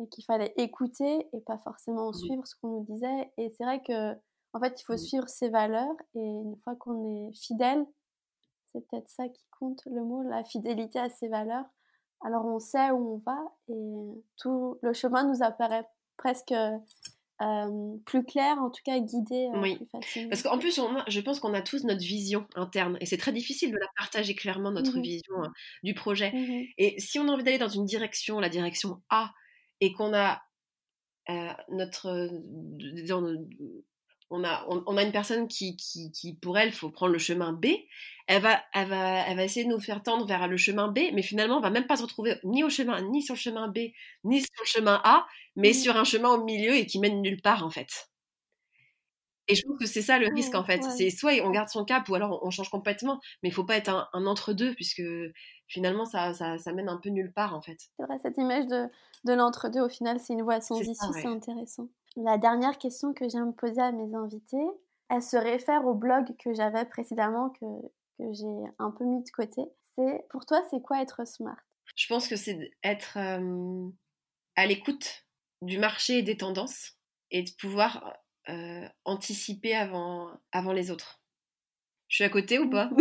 et 0.01 0.09
qu'il 0.09 0.25
fallait 0.25 0.53
écouter 0.57 1.29
et 1.33 1.41
pas 1.41 1.59
forcément 1.59 2.11
mmh 2.11 2.15
suivre 2.15 2.47
ce 2.47 2.55
qu'on 2.57 2.69
nous 2.69 2.85
disait. 2.85 3.33
Et 3.39 3.51
c'est 3.51 3.65
vrai 3.65 3.83
que 3.83 4.15
en 4.55 4.61
fait, 4.61 4.81
il 4.81 4.85
faut 4.85 4.97
suivre 4.97 5.29
ses 5.29 5.49
valeurs 5.49 5.95
et 6.15 6.21
une 6.21 6.57
fois 6.63 6.77
qu'on 6.77 7.29
est 7.29 7.35
fidèle, 7.35 7.85
c'est 8.67 8.87
peut-être 8.89 9.09
ça 9.09 9.29
qui 9.29 9.45
compte 9.59 9.83
le 9.87 10.03
mot, 10.03 10.23
la 10.23 10.45
fidélité 10.45 10.99
à 10.99 11.09
ses 11.09 11.29
valeurs. 11.29 11.65
Alors 12.25 12.45
on 12.47 12.59
sait 12.59 12.91
où 12.91 13.15
on 13.15 13.23
va 13.27 13.39
et 13.69 14.23
tout 14.37 14.79
le 14.83 14.93
chemin 14.93 15.25
nous 15.25 15.43
apparaît 15.43 15.87
presque 16.17 16.53
euh, 16.53 17.97
plus 18.07 18.25
clair, 18.25 18.59
en 18.59 18.71
tout 18.71 18.83
cas 18.85 18.99
guidé 19.01 19.49
euh, 19.55 19.61
oui. 19.61 19.77
plus 19.77 19.87
facilement. 19.87 20.29
Parce 20.29 20.43
qu'en 20.43 20.59
plus, 20.59 20.79
on 20.79 21.03
je 21.09 21.21
pense 21.21 21.41
qu'on 21.41 21.55
a 21.55 21.63
tous 21.63 21.85
notre 21.85 22.03
vision 22.03 22.47
interne 22.55 22.97
et 23.01 23.07
c'est 23.07 23.17
très 23.17 23.33
difficile 23.33 23.73
de 23.73 23.79
la 23.79 23.89
partager 23.97 24.35
clairement, 24.35 24.71
notre 24.71 24.99
mmh 24.99 25.03
vision 25.03 25.43
hein, 25.43 25.53
du 25.83 25.95
projet. 25.95 26.31
Mmh 26.33 26.65
et 26.79 27.01
si 27.01 27.19
on 27.19 27.29
a 27.29 27.33
envie 27.33 27.43
d'aller 27.43 27.59
dans 27.59 27.69
une 27.69 27.85
direction, 27.87 28.39
la 28.39 28.49
direction 28.49 29.03
A, 29.11 29.33
et 29.81 29.93
qu'on 29.93 30.15
a 30.15 30.43
notre, 31.69 32.29
on 34.33 34.45
a, 34.45 34.65
on, 34.67 34.97
a 34.97 35.03
une 35.03 35.13
personne 35.13 35.47
qui, 35.47 35.77
qui, 35.77 36.35
pour 36.41 36.59
elle, 36.59 36.73
faut 36.73 36.91
prendre 36.91 37.13
le 37.13 37.19
chemin 37.19 37.53
B. 37.53 37.67
Elle 38.27 38.41
va, 38.41 38.63
elle, 38.73 38.89
va, 38.89 39.27
elle 39.29 39.37
va 39.37 39.45
essayer 39.45 39.67
de 39.67 39.71
nous 39.71 39.81
faire 39.81 40.03
tendre 40.03 40.27
vers 40.27 40.49
le 40.49 40.57
chemin 40.57 40.89
B, 40.89 41.01
mais 41.13 41.23
finalement, 41.23 41.59
on 41.59 41.61
va 41.61 41.71
même 41.71 41.87
pas 41.87 41.97
se 41.97 42.03
retrouver 42.03 42.37
ni 42.43 42.65
au 42.65 42.71
chemin, 42.71 43.03
ni 43.03 43.23
sur 43.23 43.35
le 43.35 43.41
chemin 43.41 43.69
B, 43.69 43.79
ni 44.25 44.41
sur 44.41 44.51
le 44.61 44.67
chemin 44.67 45.01
A, 45.05 45.27
mais 45.55 45.71
mmh. 45.71 45.75
sur 45.75 45.97
un 45.97 46.05
chemin 46.05 46.31
au 46.31 46.43
milieu 46.45 46.75
et 46.75 46.87
qui 46.87 46.99
mène 46.99 47.21
nulle 47.21 47.43
part, 47.43 47.65
en 47.65 47.71
fait. 47.71 48.12
Et 49.49 49.55
je 49.55 49.67
pense 49.67 49.79
que 49.79 49.87
c'est 49.87 50.03
ça 50.03 50.19
le 50.19 50.29
risque 50.29 50.55
en 50.55 50.65
fait. 50.65 50.83
C'est 50.83 51.11
soit 51.11 51.33
on 51.43 51.51
garde 51.51 51.69
son 51.69 51.85
cap 51.85 52.09
ou 52.09 52.15
alors 52.15 52.41
on 52.45 52.51
change 52.51 52.69
complètement, 52.69 53.21
mais 53.43 53.49
il 53.49 53.53
faut 53.53 53.65
pas 53.65 53.77
être 53.77 54.09
un, 54.13 54.27
entre-deux 54.27 54.75
puisque 54.75 55.03
finalement 55.67 56.05
ça, 56.05 56.33
ça, 56.35 56.59
ça, 56.59 56.73
mène 56.73 56.89
un 56.89 56.99
peu 56.99 57.11
nulle 57.11 57.33
part 57.33 57.55
en 57.55 57.61
fait. 57.61 57.79
C'est 57.97 58.07
vrai, 58.07 58.19
cette 58.21 58.37
image 58.39 58.67
de, 58.67 58.87
de 59.25 59.33
l'entre-deux 59.33 59.81
au 59.81 59.89
final 59.89 60.21
c'est 60.21 60.35
une 60.35 60.43
voie 60.43 60.61
sans 60.61 60.81
issue, 60.81 60.95
c'est 61.13 61.27
intéressant. 61.27 61.89
La 62.17 62.39
dernière 62.39 62.79
question 62.79 63.13
que 63.15 63.29
j'aime 63.29 63.55
poser 63.55 63.81
à 63.81 63.91
mes 63.91 64.15
invités, 64.15 64.65
elle 65.09 65.23
se 65.23 65.37
réfère 65.37 65.87
au 65.87 65.95
blog 65.95 66.37
que 66.39 66.55
j'avais 66.55 66.85
précédemment 66.85 67.51
que, 67.51 67.67
que 68.19 68.33
j'ai 68.33 68.71
un 68.79 68.91
peu 68.91 69.05
mis 69.05 69.23
de 69.25 69.31
côté. 69.31 69.63
C'est 69.97 70.25
pour 70.31 70.47
toi 70.47 70.63
c'est 70.71 70.81
quoi 70.83 71.03
être 71.03 71.27
smart? 71.27 71.59
Je 71.97 72.07
pense 72.07 72.29
que 72.29 72.37
c'est 72.37 72.71
être 72.85 73.19
euh, 73.19 73.89
à 74.57 74.67
l'écoute 74.67 75.27
du 75.63 75.79
marché 75.79 76.19
et 76.19 76.23
des 76.23 76.37
tendances 76.37 76.93
et 77.31 77.43
de 77.43 77.51
pouvoir 77.59 78.15
euh, 78.49 78.89
anticiper 79.05 79.75
avant, 79.75 80.29
avant 80.51 80.73
les 80.73 80.91
autres. 80.91 81.21
Je 82.09 82.17
suis 82.17 82.25
à 82.25 82.29
côté 82.29 82.59
ou 82.59 82.69
pas? 82.69 82.91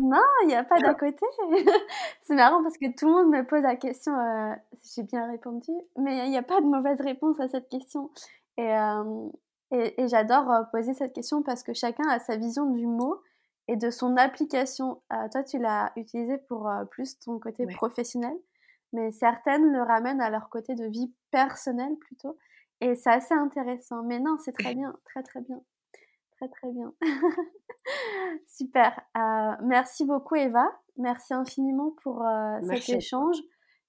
Non, 0.00 0.22
il 0.44 0.46
n'y 0.46 0.54
a 0.54 0.62
pas 0.62 0.78
d'à 0.78 0.94
côté. 0.94 1.26
c'est 2.22 2.36
marrant 2.36 2.62
parce 2.62 2.78
que 2.78 2.86
tout 2.96 3.06
le 3.06 3.12
monde 3.14 3.30
me 3.30 3.44
pose 3.44 3.62
la 3.62 3.74
question, 3.74 4.16
euh, 4.16 4.54
j'ai 4.94 5.02
bien 5.02 5.28
répondu, 5.28 5.72
mais 5.96 6.24
il 6.24 6.30
n'y 6.30 6.36
a 6.36 6.44
pas 6.44 6.60
de 6.60 6.66
mauvaise 6.66 7.00
réponse 7.00 7.40
à 7.40 7.48
cette 7.48 7.68
question. 7.68 8.08
Et, 8.58 8.72
euh, 8.72 9.28
et, 9.72 10.06
j'adore 10.06 10.66
poser 10.70 10.94
cette 10.94 11.12
question 11.12 11.42
parce 11.42 11.64
que 11.64 11.72
chacun 11.74 12.08
a 12.08 12.20
sa 12.20 12.36
vision 12.36 12.70
du 12.70 12.86
mot 12.86 13.20
et 13.66 13.74
de 13.74 13.90
son 13.90 14.16
application. 14.16 15.02
toi, 15.32 15.42
tu 15.42 15.58
l'as 15.58 15.90
utilisé 15.96 16.38
pour 16.48 16.70
plus 16.92 17.18
ton 17.18 17.40
côté 17.40 17.66
professionnel, 17.66 18.36
mais 18.92 19.10
certaines 19.10 19.72
le 19.72 19.82
ramènent 19.82 20.20
à 20.20 20.30
leur 20.30 20.48
côté 20.48 20.76
de 20.76 20.86
vie 20.86 21.12
personnelle 21.32 21.96
plutôt. 21.96 22.38
Et 22.80 22.94
c'est 22.94 23.10
assez 23.10 23.34
intéressant. 23.34 24.02
Mais 24.04 24.20
non, 24.20 24.36
c'est 24.38 24.52
très 24.52 24.74
bien, 24.74 24.96
très 25.04 25.22
très 25.22 25.40
bien. 25.40 25.60
Très 26.38 26.48
très 26.48 26.72
bien. 26.72 26.94
Super. 28.46 29.00
Euh, 29.16 29.56
merci 29.62 30.04
beaucoup 30.04 30.34
Eva. 30.36 30.70
Merci 30.96 31.34
infiniment 31.34 31.92
pour 32.02 32.22
euh, 32.22 32.60
cet 32.62 32.88
échange. 32.90 33.36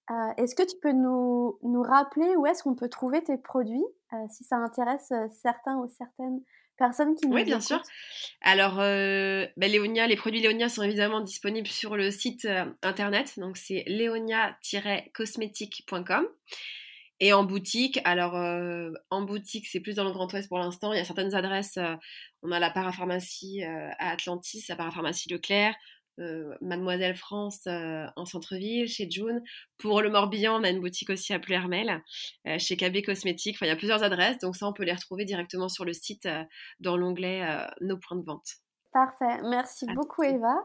Euh, 0.10 0.34
est-ce 0.38 0.56
que 0.56 0.64
tu 0.64 0.76
peux 0.82 0.92
nous, 0.92 1.60
nous 1.62 1.84
rappeler 1.84 2.36
où 2.36 2.48
est-ce 2.48 2.64
qu'on 2.64 2.74
peut 2.74 2.90
trouver 2.90 3.24
tes 3.24 3.38
produits? 3.38 3.86
Si 4.32 4.44
ça 4.44 4.56
intéresse 4.56 5.14
certains 5.40 5.78
ou 5.78 5.88
certaines 5.88 6.42
personnes 6.78 7.14
qui 7.14 7.28
nous 7.28 7.36
Oui, 7.36 7.44
bien 7.44 7.60
sûr. 7.60 7.80
Alors, 8.42 8.78
bah, 8.78 9.68
Léonia, 9.68 10.08
les 10.08 10.16
produits 10.16 10.42
Léonia 10.42 10.68
sont 10.68 10.82
évidemment 10.82 11.22
disponibles 11.22 11.68
sur 11.68 11.96
le 11.96 12.10
site 12.10 12.48
internet. 12.82 13.38
Donc, 13.38 13.58
c'est 13.58 13.84
léonia-cosmétique.com. 13.86 16.28
Et 17.20 17.34
en 17.34 17.44
boutique, 17.44 18.00
alors 18.06 18.36
euh, 18.36 18.92
en 19.10 19.24
boutique, 19.24 19.68
c'est 19.68 19.82
plus 19.82 19.96
dans 19.96 20.06
le 20.06 20.12
Grand 20.12 20.32
Ouest 20.32 20.48
pour 20.48 20.60
l'instant. 20.60 20.94
Il 20.94 20.98
y 20.98 21.02
a 21.02 21.06
certaines 21.06 21.36
adresses. 21.36 21.78
Euh, 21.78 21.96
on 22.44 22.52
a 22.52 22.60
la 22.60 22.70
parapharmacie 22.70 23.64
euh, 23.64 23.90
à 24.00 24.12
Atlantis, 24.12 24.64
la 24.70 24.76
parapharmacie 24.76 25.30
Leclerc, 25.30 25.76
Mademoiselle 26.60 27.16
France 27.16 27.66
en 27.66 28.26
centre-ville, 28.26 28.90
chez 28.90 29.10
June. 29.10 29.42
Pour 29.78 30.02
le 30.02 30.10
Morbihan, 30.10 30.60
on 30.60 30.66
a 30.66 30.70
une 30.70 30.82
boutique 30.82 31.10
aussi 31.10 31.34
à 31.34 31.40
Pluhermel, 31.40 32.04
chez 32.58 32.76
KB 32.76 33.02
Cosmétiques. 33.06 33.56
Enfin, 33.56 33.68
il 33.68 33.70
y 33.70 33.72
a 33.72 33.78
plusieurs 33.78 34.04
adresses, 34.04 34.38
donc 34.40 34.58
ça, 34.58 34.68
on 34.68 34.74
peut 34.74 34.84
les 34.84 34.92
retrouver 34.92 35.24
directement 35.24 35.70
sur 35.70 35.86
le 35.86 35.94
site 35.94 36.28
dans 36.82 36.98
l'onglet 36.98 37.48
Nos 37.80 37.98
points 37.98 38.18
de 38.18 38.26
vente. 38.26 38.58
Parfait. 38.92 39.42
Merci 39.44 39.86
beaucoup, 39.96 40.24
Eva. 40.24 40.56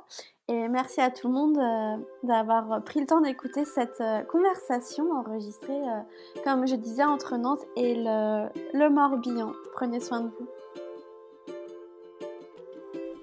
Et 0.49 0.69
merci 0.69 1.01
à 1.01 1.11
tout 1.11 1.29
le 1.29 1.35
monde 1.35 1.57
euh, 1.57 1.97
d'avoir 2.23 2.85
pris 2.85 3.01
le 3.01 3.07
temps 3.07 3.23
d'écouter 3.23 3.65
cette 3.65 4.01
euh, 4.03 4.21
conversation 4.23 5.11
enregistrée, 5.13 5.73
euh, 5.73 6.01
comme 6.45 6.67
je 6.67 6.75
disais, 6.75 7.03
entre 7.03 7.39
Nantes 7.39 7.65
et 7.77 7.95
le, 7.95 8.49
le 8.75 8.91
Morbihan. 8.91 9.53
Prenez 9.73 10.01
soin 10.01 10.21
de 10.21 10.29
vous. 10.29 10.47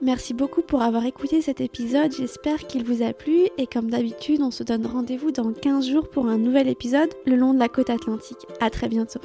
Merci 0.01 0.33
beaucoup 0.33 0.63
pour 0.63 0.81
avoir 0.81 1.05
écouté 1.05 1.43
cet 1.43 1.61
épisode, 1.61 2.11
j'espère 2.11 2.65
qu'il 2.65 2.83
vous 2.83 3.03
a 3.03 3.13
plu 3.13 3.49
et 3.59 3.67
comme 3.67 3.91
d'habitude 3.91 4.41
on 4.41 4.49
se 4.49 4.63
donne 4.63 4.87
rendez-vous 4.87 5.29
dans 5.29 5.53
15 5.53 5.87
jours 5.87 6.09
pour 6.09 6.25
un 6.25 6.39
nouvel 6.39 6.67
épisode 6.67 7.13
le 7.27 7.35
long 7.35 7.53
de 7.53 7.59
la 7.59 7.69
côte 7.69 7.91
atlantique. 7.91 8.47
A 8.61 8.71
très 8.71 8.87
bientôt. 8.87 9.19